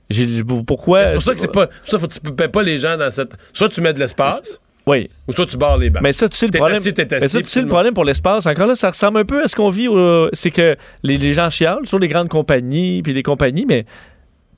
[0.09, 1.05] J'ai, pourquoi?
[1.05, 1.67] C'est pour ça que c'est pas.
[1.85, 3.33] ça, faut que tu payes pas les gens dans cette.
[3.53, 4.59] Soit tu mets de l'espace.
[4.87, 5.07] Oui.
[5.27, 6.01] Ou soit tu barres les bancs.
[6.01, 6.77] Mais ça, tu sais le problème.
[6.79, 8.47] assis, mais ça, tu sais le le problème pour l'espace.
[8.47, 9.87] Encore là, ça ressemble un peu à ce qu'on vit.
[9.87, 13.85] euh, c'est que les, les gens chialent sur les grandes compagnies puis les compagnies, mais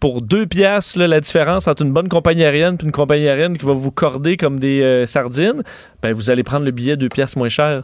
[0.01, 3.67] pour deux piastres, la différence entre une bonne compagnie aérienne et une compagnie aérienne qui
[3.67, 5.61] va vous corder comme des euh, sardines,
[6.01, 7.83] ben vous allez prendre le billet deux piastres moins cher.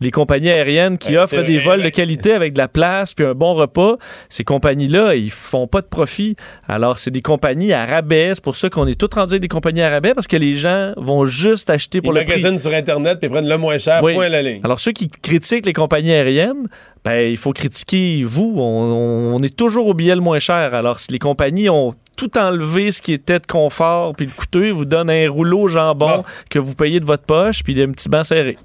[0.00, 3.24] Les compagnies aériennes qui offrent des vrai, vols de qualité avec de la place puis
[3.26, 3.96] un bon repas,
[4.28, 6.36] ces compagnies-là, ils font pas de profit.
[6.68, 8.30] Alors, c'est des compagnies à rabais.
[8.34, 10.52] C'est pour ça qu'on est tous rendus avec des compagnies à rabais parce que les
[10.54, 12.40] gens vont juste acheter pour Ils le prix.
[12.42, 14.14] magasinent sur Internet puis prennent le moins cher, Oui.
[14.14, 14.60] point à la ligne.
[14.62, 16.68] Alors, ceux qui critiquent les compagnies aériennes,
[17.04, 18.54] ben, il faut critiquer vous.
[18.58, 20.74] On, on est toujours au billet le moins cher.
[20.74, 24.66] Alors, si les compagnies ont tout enlevé ce qui était de confort, puis le coûteux,
[24.68, 27.90] ils vous donnent un rouleau au jambon que vous payez de votre poche, puis un
[27.90, 28.56] petit banc serré.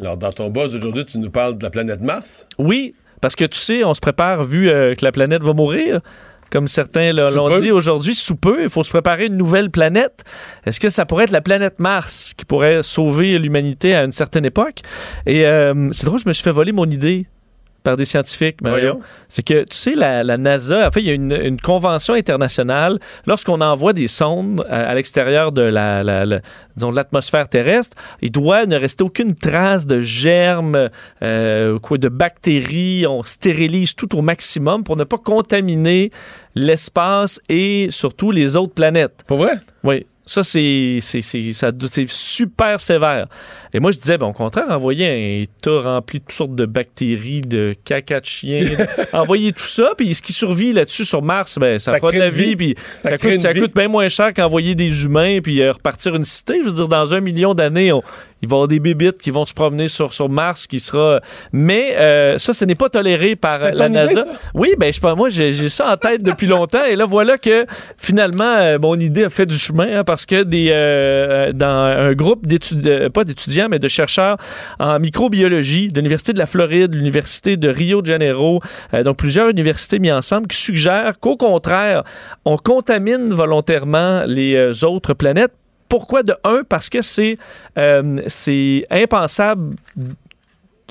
[0.00, 2.46] Alors, dans ton boss aujourd'hui, tu nous parles de la planète Mars.
[2.58, 6.00] Oui, parce que tu sais, on se prépare vu euh, que la planète va mourir.
[6.50, 10.24] Comme certains l'ont dit aujourd'hui, sous peu, il faut se préparer une nouvelle planète.
[10.66, 14.44] Est-ce que ça pourrait être la planète Mars qui pourrait sauver l'humanité à une certaine
[14.44, 14.80] époque?
[15.26, 17.26] Et euh, c'est drôle, je me suis fait voler mon idée
[17.82, 19.00] par des scientifiques, Mario.
[19.28, 22.14] C'est que, tu sais, la, la NASA, en fait, il y a une, une convention
[22.14, 22.98] internationale.
[23.26, 26.40] Lorsqu'on envoie des sondes à, à l'extérieur de la, la- la-
[26.76, 30.88] disons, de l'atmosphère terrestre, il doit ne rester aucune trace de germes,
[31.22, 33.06] euh, quoi, de bactéries.
[33.06, 36.10] On stérilise tout au maximum pour ne pas contaminer
[36.54, 39.22] l'espace et surtout les autres planètes.
[39.26, 39.54] Pour vrai?
[39.84, 40.06] Oui.
[40.32, 43.26] Ça, c'est c'est- c'est- ça- c'est super sévère.
[43.72, 46.66] Et moi, je disais, ben, au contraire, envoyer un tas rempli de toutes sortes de
[46.66, 48.64] bactéries, de caca de chien,
[49.12, 52.18] envoyer tout ça, puis ce qui survit là-dessus sur Mars, ben, ça, Ça fera de
[52.18, 52.56] la vie, vie.
[52.56, 56.22] puis Ça coûte, ça coûte bien moins cher qu'envoyer des humains, puis euh, repartir une
[56.24, 56.60] cité.
[56.62, 58.02] Je veux dire, dans un million d'années, on-
[58.42, 61.20] il va y avoir des bébites qui vont se promener sur, sur Mars, qui sera...
[61.52, 64.24] Mais euh, ça, ce n'est pas toléré par euh, la idée, NASA.
[64.54, 67.04] Oui, ben je sais pas, moi j'ai j'ai ça en tête depuis longtemps et là
[67.04, 67.66] voilà que
[67.98, 72.12] finalement euh, mon idée a fait du chemin hein, parce que des euh, dans un
[72.14, 74.36] groupe d'étudiants pas d'étudiants mais de chercheurs
[74.78, 78.60] en microbiologie de l'université de la Floride, l'université de Rio de Janeiro,
[78.94, 82.04] euh, donc plusieurs universités mis ensemble qui suggèrent qu'au contraire,
[82.44, 85.52] on contamine volontairement les euh, autres planètes
[85.90, 86.62] pourquoi de un?
[86.66, 87.36] Parce que c'est
[87.76, 89.74] euh, c'est impensable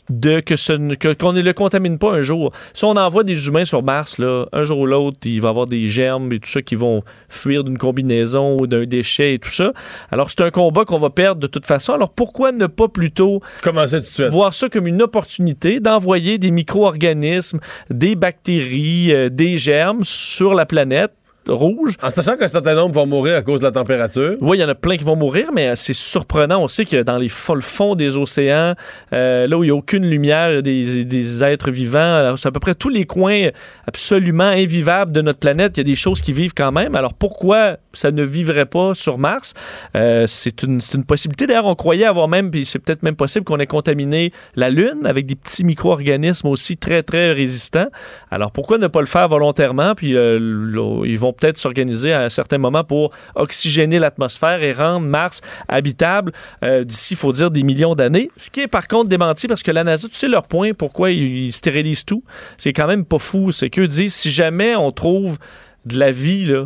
[0.10, 2.52] de que ce ne- que- qu'on ne le contamine pas un jour.
[2.74, 5.52] Si on envoie des humains sur Mars, là, un jour ou l'autre, il va y
[5.52, 9.40] avoir des germes et tout ça qui vont fuir d'une combinaison ou d'un déchet et
[9.40, 9.72] tout ça.
[10.12, 11.94] Alors c'est un combat qu'on va perdre de toute façon.
[11.94, 14.00] Alors pourquoi ne pas plutôt Commencer
[14.32, 17.60] voir ça comme une opportunité d'envoyer des micro-organismes,
[17.92, 21.14] des bactéries, euh, des germes sur la planète
[21.52, 21.96] rouge.
[22.02, 24.36] En sachant qu'un certain nombre vont mourir à cause de la température.
[24.42, 26.62] Oui, il y en a plein qui vont mourir, mais euh, c'est surprenant.
[26.64, 28.74] On sait que dans les fo- le fond des océans,
[29.14, 32.36] euh, là où il n'y a aucune lumière, il y a des, des êtres vivants.
[32.38, 33.50] C'est à peu près tous les coins
[33.88, 35.78] absolument invivables de notre planète.
[35.78, 36.96] Il y a des choses qui vivent quand même.
[36.96, 39.54] Alors pourquoi ça ne vivrait pas sur Mars.
[39.96, 41.48] Euh, c'est une, une possibilité.
[41.48, 45.06] D'ailleurs, on croyait avoir même, puis c'est peut-être même possible qu'on ait contaminé la Lune
[45.06, 47.90] avec des petits micro-organismes aussi très, très résistants.
[48.32, 49.96] Alors, pourquoi ne pas le faire volontairement?
[49.96, 55.06] Puis, euh, ils vont peut-être s'organiser à un certain moment pour oxygéner l'atmosphère et rendre
[55.06, 56.32] Mars habitable
[56.64, 58.30] euh, d'ici, il faut dire, des millions d'années.
[58.36, 61.12] Ce qui est par contre démenti parce que la NASA, tu sais leur point, pourquoi
[61.12, 62.24] ils, ils stérilisent tout?
[62.58, 63.52] C'est quand même pas fou.
[63.52, 65.38] C'est qu'eux disent, si jamais on trouve
[65.86, 66.66] de la vie, là,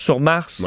[0.00, 0.64] sur Mars,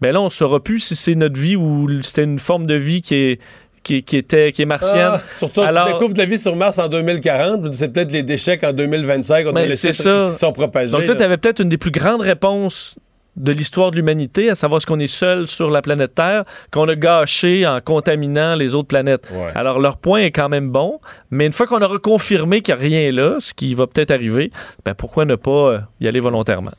[0.00, 3.02] ben là, on saura plus si c'est notre vie ou c'était une forme de vie
[3.02, 3.40] qui est,
[3.82, 5.12] qui, qui était, qui est martienne.
[5.14, 8.58] Ah, surtout, tu découvres de la vie sur Mars en 2040, c'est peut-être les déchets
[8.58, 10.26] qu'en 2025, on a Ben, c'est ça.
[10.28, 10.92] qui sont propagés.
[10.92, 12.96] Donc là, tu avais peut-être une des plus grandes réponses
[13.36, 16.88] de l'histoire de l'humanité, à savoir ce qu'on est seul sur la planète Terre, qu'on
[16.88, 19.30] a gâché en contaminant les autres planètes.
[19.54, 20.98] Alors, leur point est quand même bon,
[21.30, 24.10] mais une fois qu'on aura confirmé qu'il n'y a rien là, ce qui va peut-être
[24.10, 24.50] arriver,
[24.84, 26.72] ben pourquoi ne pas euh, y aller volontairement?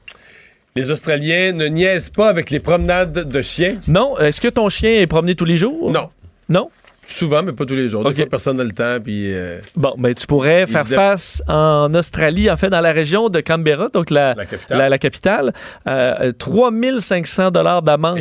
[0.76, 3.76] Les Australiens ne niaisent pas avec les promenades de chiens.
[3.88, 4.18] Non.
[4.18, 5.92] Est-ce que ton chien est promené tous les jours?
[5.92, 6.10] Non.
[6.48, 6.70] Non?
[7.08, 8.04] Souvent, mais pas tous les jours.
[8.04, 8.16] Des Ok.
[8.18, 9.34] fois, personne n'a le temps, puis...
[9.34, 13.42] euh, Bon, ben tu pourrais faire face en Australie, en fait, dans la région de
[13.42, 14.90] Canberra, donc la, la capitale.
[14.92, 15.54] la capitale,
[15.88, 18.20] euh, 3500 dollars d'amende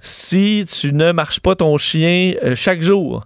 [0.00, 3.24] si tu ne marches pas ton chien euh, chaque jour.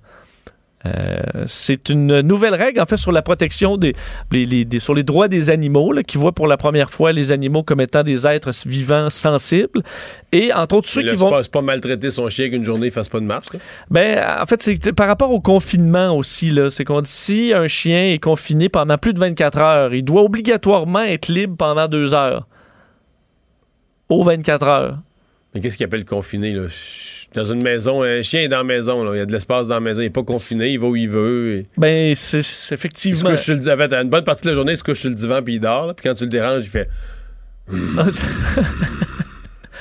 [0.86, 3.94] Euh, c'est une nouvelle règle, en fait, sur la protection des,
[4.31, 7.12] les- les- des- sur les droits des animaux, là, qui voit pour la première fois
[7.12, 9.82] les animaux comme étant des êtres vivants sensibles.
[10.32, 11.31] Et entre autres, ceux là, qui c'est vont.
[11.31, 13.47] pas, c'est pas maltraiter son chien qu'une journée, il fasse pas de marche.
[13.55, 13.59] là.
[13.90, 16.69] Ben, en fait, c'est par rapport au confinement aussi, là.
[16.70, 20.23] C'est qu'on dit si un chien est confiné pendant plus de 24 heures, il doit
[20.23, 22.47] obligatoirement être libre pendant deux heures.
[24.11, 24.98] Aux 24 heures.
[25.55, 26.62] Mais qu'est-ce qu'il appelle confiné, là?
[27.35, 29.12] Dans une maison, un chien est dans la maison, là.
[29.14, 30.01] Il y a de l'espace dans la maison.
[30.01, 31.59] Il n'est pas confiné, il va où il veut.
[31.59, 33.31] et- Ben, c'est c'est Il se effectivement.
[33.31, 33.60] couche sur le.
[34.02, 35.86] Une bonne partie de la journée, il se couche sur le divan puis il dort.
[35.89, 35.94] là.
[35.94, 36.89] Puis quand tu le déranges, il fait.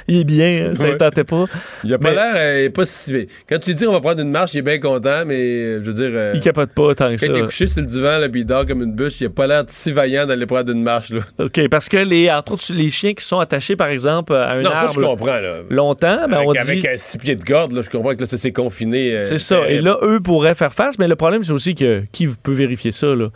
[0.07, 0.97] il est bien, hein, ça ne Ouais.
[0.97, 1.45] tentait pas.
[1.83, 2.33] Il a pas Mais- l'air.
[2.35, 3.27] euh, pas si.
[3.49, 5.79] Quand tu lui dis on va prendre une marche, il est bien content, mais euh,
[5.81, 6.09] je veux dire.
[6.11, 7.25] euh, Il capote pas tant que Quand ça.
[7.27, 9.29] il est couché sur le divan, là, puis il dort comme une bûche, il a
[9.29, 11.21] pas l'air si vaillant d'aller prendre une marche, là.
[11.45, 14.61] OK, parce que les, entre autres, les chiens qui sont attachés, par exemple, à un
[14.61, 15.55] non, ça, arbre je comprends, là.
[15.69, 16.87] longtemps, ben, avec, on avec dit...
[16.87, 19.17] un six pieds de corde, là, je comprends que là, ça s'est confiné.
[19.17, 19.69] euh, C'est ça.
[19.69, 22.91] Et là, eux pourraient faire face, mais le problème, c'est aussi que qui peut vérifier
[22.91, 23.27] ça, là?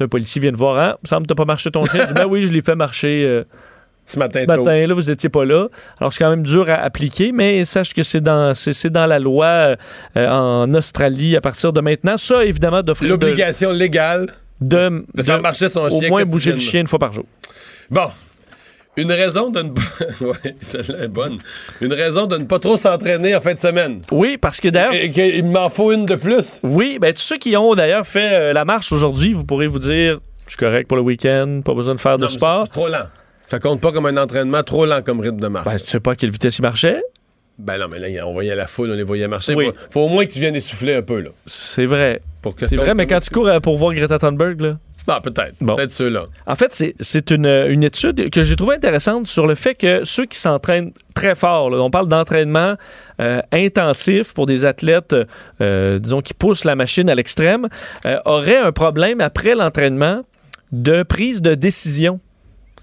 [0.00, 2.06] Un policier vient te voir, hein, semble que t'as pas marché ton chien.
[2.14, 3.44] Ben oui, je l'ai fait marcher euh,
[4.10, 4.40] ce matin.
[4.40, 5.68] ce matin-là, vous étiez pas là.
[5.98, 9.06] Alors, c'est quand même dur à appliquer, mais sache que c'est dans, c'est, c'est dans
[9.06, 9.76] la loi euh,
[10.16, 12.16] en Australie à partir de maintenant.
[12.16, 16.58] Ça, évidemment, d'offrir L'obligation légale de, de faire marcher son au chien moins bouger le
[16.58, 17.24] chien une fois par jour.
[17.90, 18.08] Bon.
[18.96, 19.82] Une raison de ne pas.
[20.20, 21.38] ouais, celle-là est bonne.
[21.80, 24.02] Une raison de ne pas trop s'entraîner en fin de semaine.
[24.10, 24.92] Oui, parce que d'ailleurs.
[25.12, 26.60] Qu'il m'en faut une de plus.
[26.64, 29.78] Oui, ben tous ceux qui ont d'ailleurs fait euh, la marche aujourd'hui, vous pourrez vous
[29.78, 30.18] dire
[30.50, 32.68] je suis correct pour le week-end, pas besoin de faire de Non, sport.
[32.68, 33.06] Trop lent.
[33.50, 35.64] Ça compte pas comme un entraînement trop lent comme rythme de marche.
[35.64, 37.02] Ben, tu sais pas à quelle vitesse il marchait?
[37.58, 39.56] Ben non, mais là, on voyait la foule, on les voyait marcher.
[39.56, 39.72] Oui.
[39.90, 41.30] Faut, au moins que tu viennes essouffler un peu, là.
[41.46, 42.20] C'est vrai.
[42.60, 44.78] C'est vrai, mais quand tu cours euh, pour voir Greta Thunberg, là?
[45.08, 45.54] Ah, peut-être.
[45.60, 45.74] Bon.
[45.74, 46.26] Peut-être ceux-là.
[46.46, 50.04] En fait, c'est- c'est une, une étude que j'ai trouvée intéressante sur le fait que
[50.04, 52.76] ceux qui s'entraînent très fort, là, on parle d'entraînement
[53.20, 55.16] euh, intensif pour des athlètes,
[55.60, 57.66] euh, disons, qui poussent la machine à l'extrême,
[58.06, 60.22] euh, auraient un problème après l'entraînement
[60.70, 62.20] de prise de décision.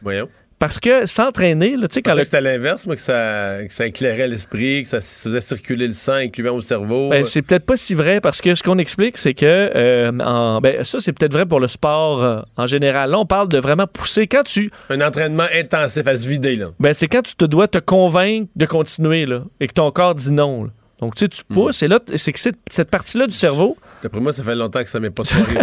[0.01, 0.27] Voyons.
[0.59, 3.85] Parce que s'entraîner, tu sais, quand le- que c'était l'inverse, moi, que ça, que ça
[3.85, 7.09] éclairait l'esprit, que ça faisait circuler le sang, incluant au cerveau.
[7.09, 10.59] Ben, c'est peut-être pas si vrai parce que ce qu'on explique, c'est que euh, en-
[10.59, 13.11] ben, ça, c'est peut-être vrai pour le sport euh, en général.
[13.11, 14.25] Là, on parle de vraiment pousser.
[14.25, 14.71] Quand tu.
[14.89, 16.69] Un entraînement intensif à se vider, là.
[16.79, 20.15] Ben, c'est quand tu te dois te convaincre de continuer là, et que ton corps
[20.15, 20.63] dit non.
[20.63, 20.69] là.
[20.99, 21.53] Donc, tu sais, tu Hmm.
[21.53, 24.89] pousses et là, c'est que cette partie-là du cerveau, D'après moi, ça fait longtemps que
[24.89, 25.55] ça m'est pas soiré.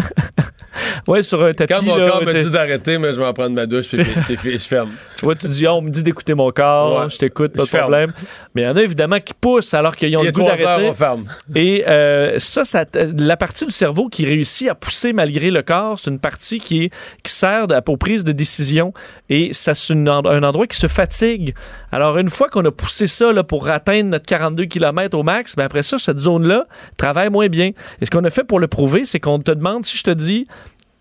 [1.08, 1.72] ouais, sur un tapis.
[1.72, 4.04] Quand mon là, corps me dit d'arrêter, moi, je vais en prendre ma douche, puis
[4.04, 4.90] fait, je ferme.
[5.16, 7.10] Tu vois, tu dis, oh, on me dit d'écouter mon corps, Ouais.
[7.10, 8.12] je t'écoute, pas de problème.
[8.54, 10.88] Mais il y en a évidemment qui poussent alors qu'ils ont le goût d'arrêter.
[10.88, 11.24] on ferme.
[11.54, 12.84] Et euh, ça, ça,
[13.16, 16.84] la partie du cerveau qui réussit à pousser malgré le corps, c'est une partie qui,
[16.84, 16.90] est,
[17.22, 18.92] qui sert de, aux prises de décision.
[19.28, 21.54] Et ça, c'est un endroit qui se fatigue.
[21.92, 25.54] Alors, une fois qu'on a poussé ça là, pour atteindre notre 42 km au max,
[25.56, 26.66] ben après ça, cette zone-là
[26.96, 27.70] travaille moins bien.
[28.00, 30.10] Et ce qu'on a fait pour le prouver, c'est qu'on te demande, si je te
[30.10, 30.46] dis,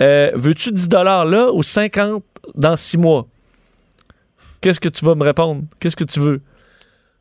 [0.02, 2.24] euh, veux-tu 10 là ou 50
[2.56, 3.28] dans 6 mois?
[4.62, 5.64] Qu'est-ce que tu vas me répondre?
[5.80, 6.42] Qu'est-ce que tu veux?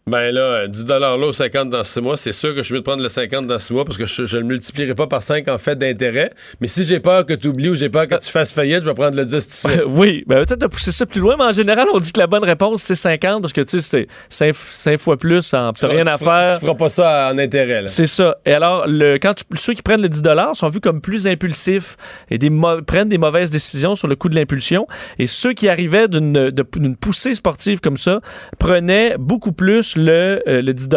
[0.09, 2.81] Ben là, 10 là au 50 dans 6 mois, c'est sûr que je suis mieux
[2.81, 5.23] de prendre le 50 dans 6 mois parce que je, ne le multiplierai pas par
[5.23, 6.33] 5 en fait d'intérêt.
[6.61, 8.89] Mais si j'ai peur que tu oublies ou j'ai peur que tu fasses faillite, je
[8.89, 9.31] vais prendre le 10
[9.63, 9.83] tout de suite.
[9.91, 12.27] oui, ben peut-être de pousser ça plus loin, mais en général, on dit que la
[12.27, 16.05] bonne réponse, c'est 50 parce que tu sais, c'est 5, fois plus, en Tu rien
[16.09, 16.59] à tu feras- faire.
[16.59, 17.85] Tu feras pas ça en intérêt.
[17.87, 18.39] C'est ça.
[18.45, 20.21] Et alors, le, quand tu- ceux qui prennent le 10
[20.55, 21.97] sont vus comme plus impulsifs
[22.29, 22.51] et des
[22.89, 24.89] prennent des mauvaises décisions sur le coup de l'impulsion.
[25.21, 28.21] Et ceux qui arrivaient d'une poussée sportive comme ça
[28.59, 30.89] prenaient beaucoup plus le, euh, le 10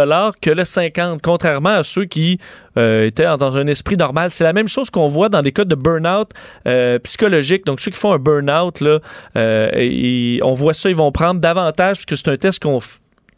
[0.41, 2.39] que le 50, contrairement à ceux qui
[2.77, 4.31] euh, étaient en- dans un esprit normal.
[4.31, 6.31] C'est la même chose qu'on voit dans des cas de burn-out
[6.67, 7.65] euh, psychologique.
[7.65, 8.99] Donc, ceux qui font un burn-out, là,
[9.37, 12.79] euh, on voit ça, ils vont prendre davantage, parce que c'est un test qu'on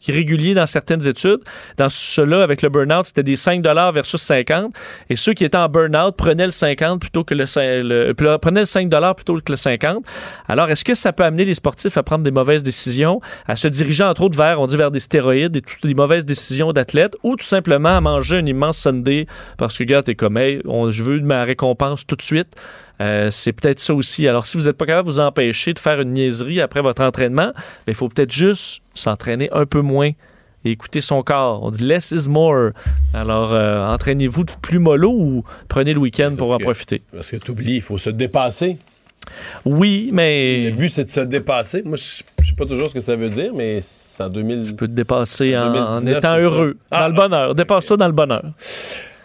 [0.00, 1.40] qui est régulier dans certaines études.
[1.76, 4.72] Dans ceux-là, avec le burn-out, c'était des 5 versus 50.
[5.10, 7.44] Et ceux qui étaient en burn-out prenaient le 50 plutôt que le,
[7.82, 10.04] le- pl- prenaient le 5 plutôt que le 50.
[10.48, 13.68] Alors, est-ce que ça peut amener les sportifs à prendre des mauvaises décisions, à se
[13.68, 17.16] diriger entre autres vers, on dit, vers des stéroïdes et toutes des mauvaises décisions d'athlètes,
[17.22, 19.26] ou tout simplement à manger un immense sundae
[19.56, 20.60] parce que, gars, t'es comme, hey,
[20.90, 22.54] je veux ma récompense tout de suite?
[23.00, 24.26] Euh, c'est peut-être ça aussi.
[24.26, 27.02] Alors, si vous n'êtes pas capable de vous empêcher de faire une niaiserie après votre
[27.02, 30.10] entraînement, ben, il faut peut-être juste s'entraîner un peu moins
[30.64, 31.62] et écouter son corps.
[31.62, 32.70] On dit less is more.
[33.14, 37.02] Alors, euh, entraînez-vous de plus mollo ou prenez le week-end pour en que- profiter?
[37.12, 38.76] Parce que tu oublies, il faut se dépasser.
[39.64, 40.70] Oui, mais.
[40.70, 41.82] Le but, c'est de se dépasser.
[41.84, 44.62] Moi, je je sais pas toujours ce que ça veut dire, mais c'est en 2000.
[44.68, 47.00] Tu peux te dépasser en, en 2019, étant heureux, Ah.
[47.02, 47.54] dans le bonheur.
[47.54, 48.42] Dépasse-toi dans le bonheur.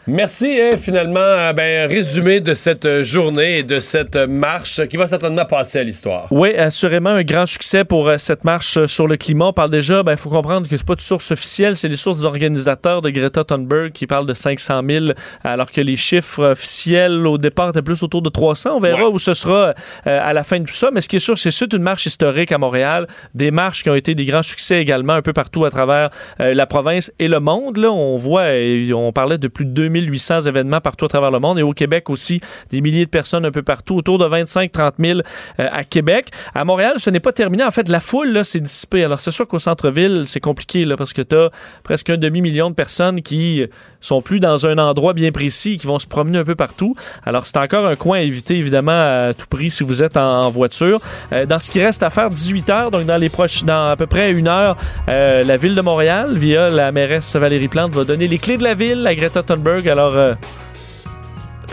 [0.05, 4.85] Merci, hein, finalement, euh, ben, résumé de cette euh, journée et de cette euh, marche
[4.87, 6.27] qui va certainement passer à l'histoire.
[6.29, 9.45] Oui, assurément un grand succès pour cette marche sur le climat.
[9.45, 12.19] On parle déjà, il faut comprendre que c'est pas de source officielle, c'est les sources
[12.19, 15.05] des organisateurs de Greta Thunberg qui parlent de 500 000,
[15.45, 18.71] alors que les chiffres officiels au départ étaient plus autour de 300.
[18.75, 19.73] On verra où ce sera
[20.05, 20.89] euh, à la fin de tout ça.
[20.91, 23.89] Mais ce qui est sûr, c'est c'est une marche historique à Montréal, des marches qui
[23.89, 26.09] ont été des grands succès également un peu partout à travers
[26.41, 27.77] euh, la province et le monde.
[27.77, 28.47] Là, on voit,
[28.93, 32.09] on parlait de plus de 2800 événements partout à travers le monde et au Québec
[32.09, 36.29] aussi, des milliers de personnes un peu partout, autour de 25-30 000 euh, à Québec.
[36.55, 37.63] À Montréal, ce n'est pas terminé.
[37.63, 39.03] En fait, la foule s'est dissipée.
[39.03, 41.49] Alors, c'est sûr qu'au centre-ville, c'est compliqué là, parce que tu as
[41.83, 43.65] presque un demi-million de personnes qui
[44.03, 46.95] sont plus dans un endroit bien précis, qui vont se promener un peu partout.
[47.25, 50.49] Alors, c'est encore un coin à éviter, évidemment, à tout prix si vous êtes en,
[50.49, 50.99] voiture.
[51.31, 53.95] Euh, dans ce qui reste à faire, 18 heures, donc dans les proches, dans à
[53.95, 54.77] peu près une heure,
[55.09, 58.63] euh, la ville de Montréal, via la mairesse Valérie Plante, va donner les clés de
[58.63, 59.87] la ville à Greta Thunberg.
[59.87, 60.33] Alors, euh,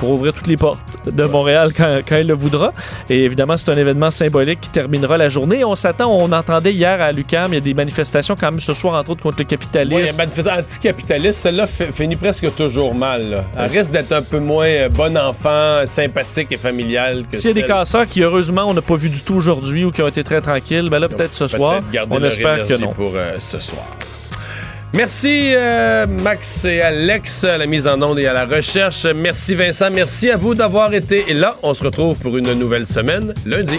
[0.01, 2.73] pour ouvrir toutes les portes de Montréal quand, quand elle le voudra.
[3.11, 5.63] Et évidemment, c'est un événement symbolique qui terminera la journée.
[5.63, 8.73] On s'attend, on entendait hier à Lucam, il y a des manifestations quand même ce
[8.73, 9.95] soir, entre autres, contre le capitalisme.
[10.03, 13.31] Oui, manifestation anticapitaliste, celle-là fi- finit presque toujours mal.
[13.31, 13.45] là.
[13.59, 17.51] Elle risque d'être un peu moins euh, bon enfant, sympathique et familial que S'il y
[17.51, 20.09] a des casseurs qui, heureusement, on n'a pas vu du tout aujourd'hui ou qui ont
[20.09, 21.81] été très tranquilles, ben là, peut-être ce soir.
[22.11, 22.93] On espère que non.
[22.93, 23.85] pour euh, ce soir.
[24.93, 29.07] Merci euh, Max et Alex à la mise en onde et à la recherche.
[29.07, 29.89] Merci Vincent.
[29.91, 31.57] Merci à vous d'avoir été là.
[31.63, 33.79] On se retrouve pour une nouvelle semaine lundi.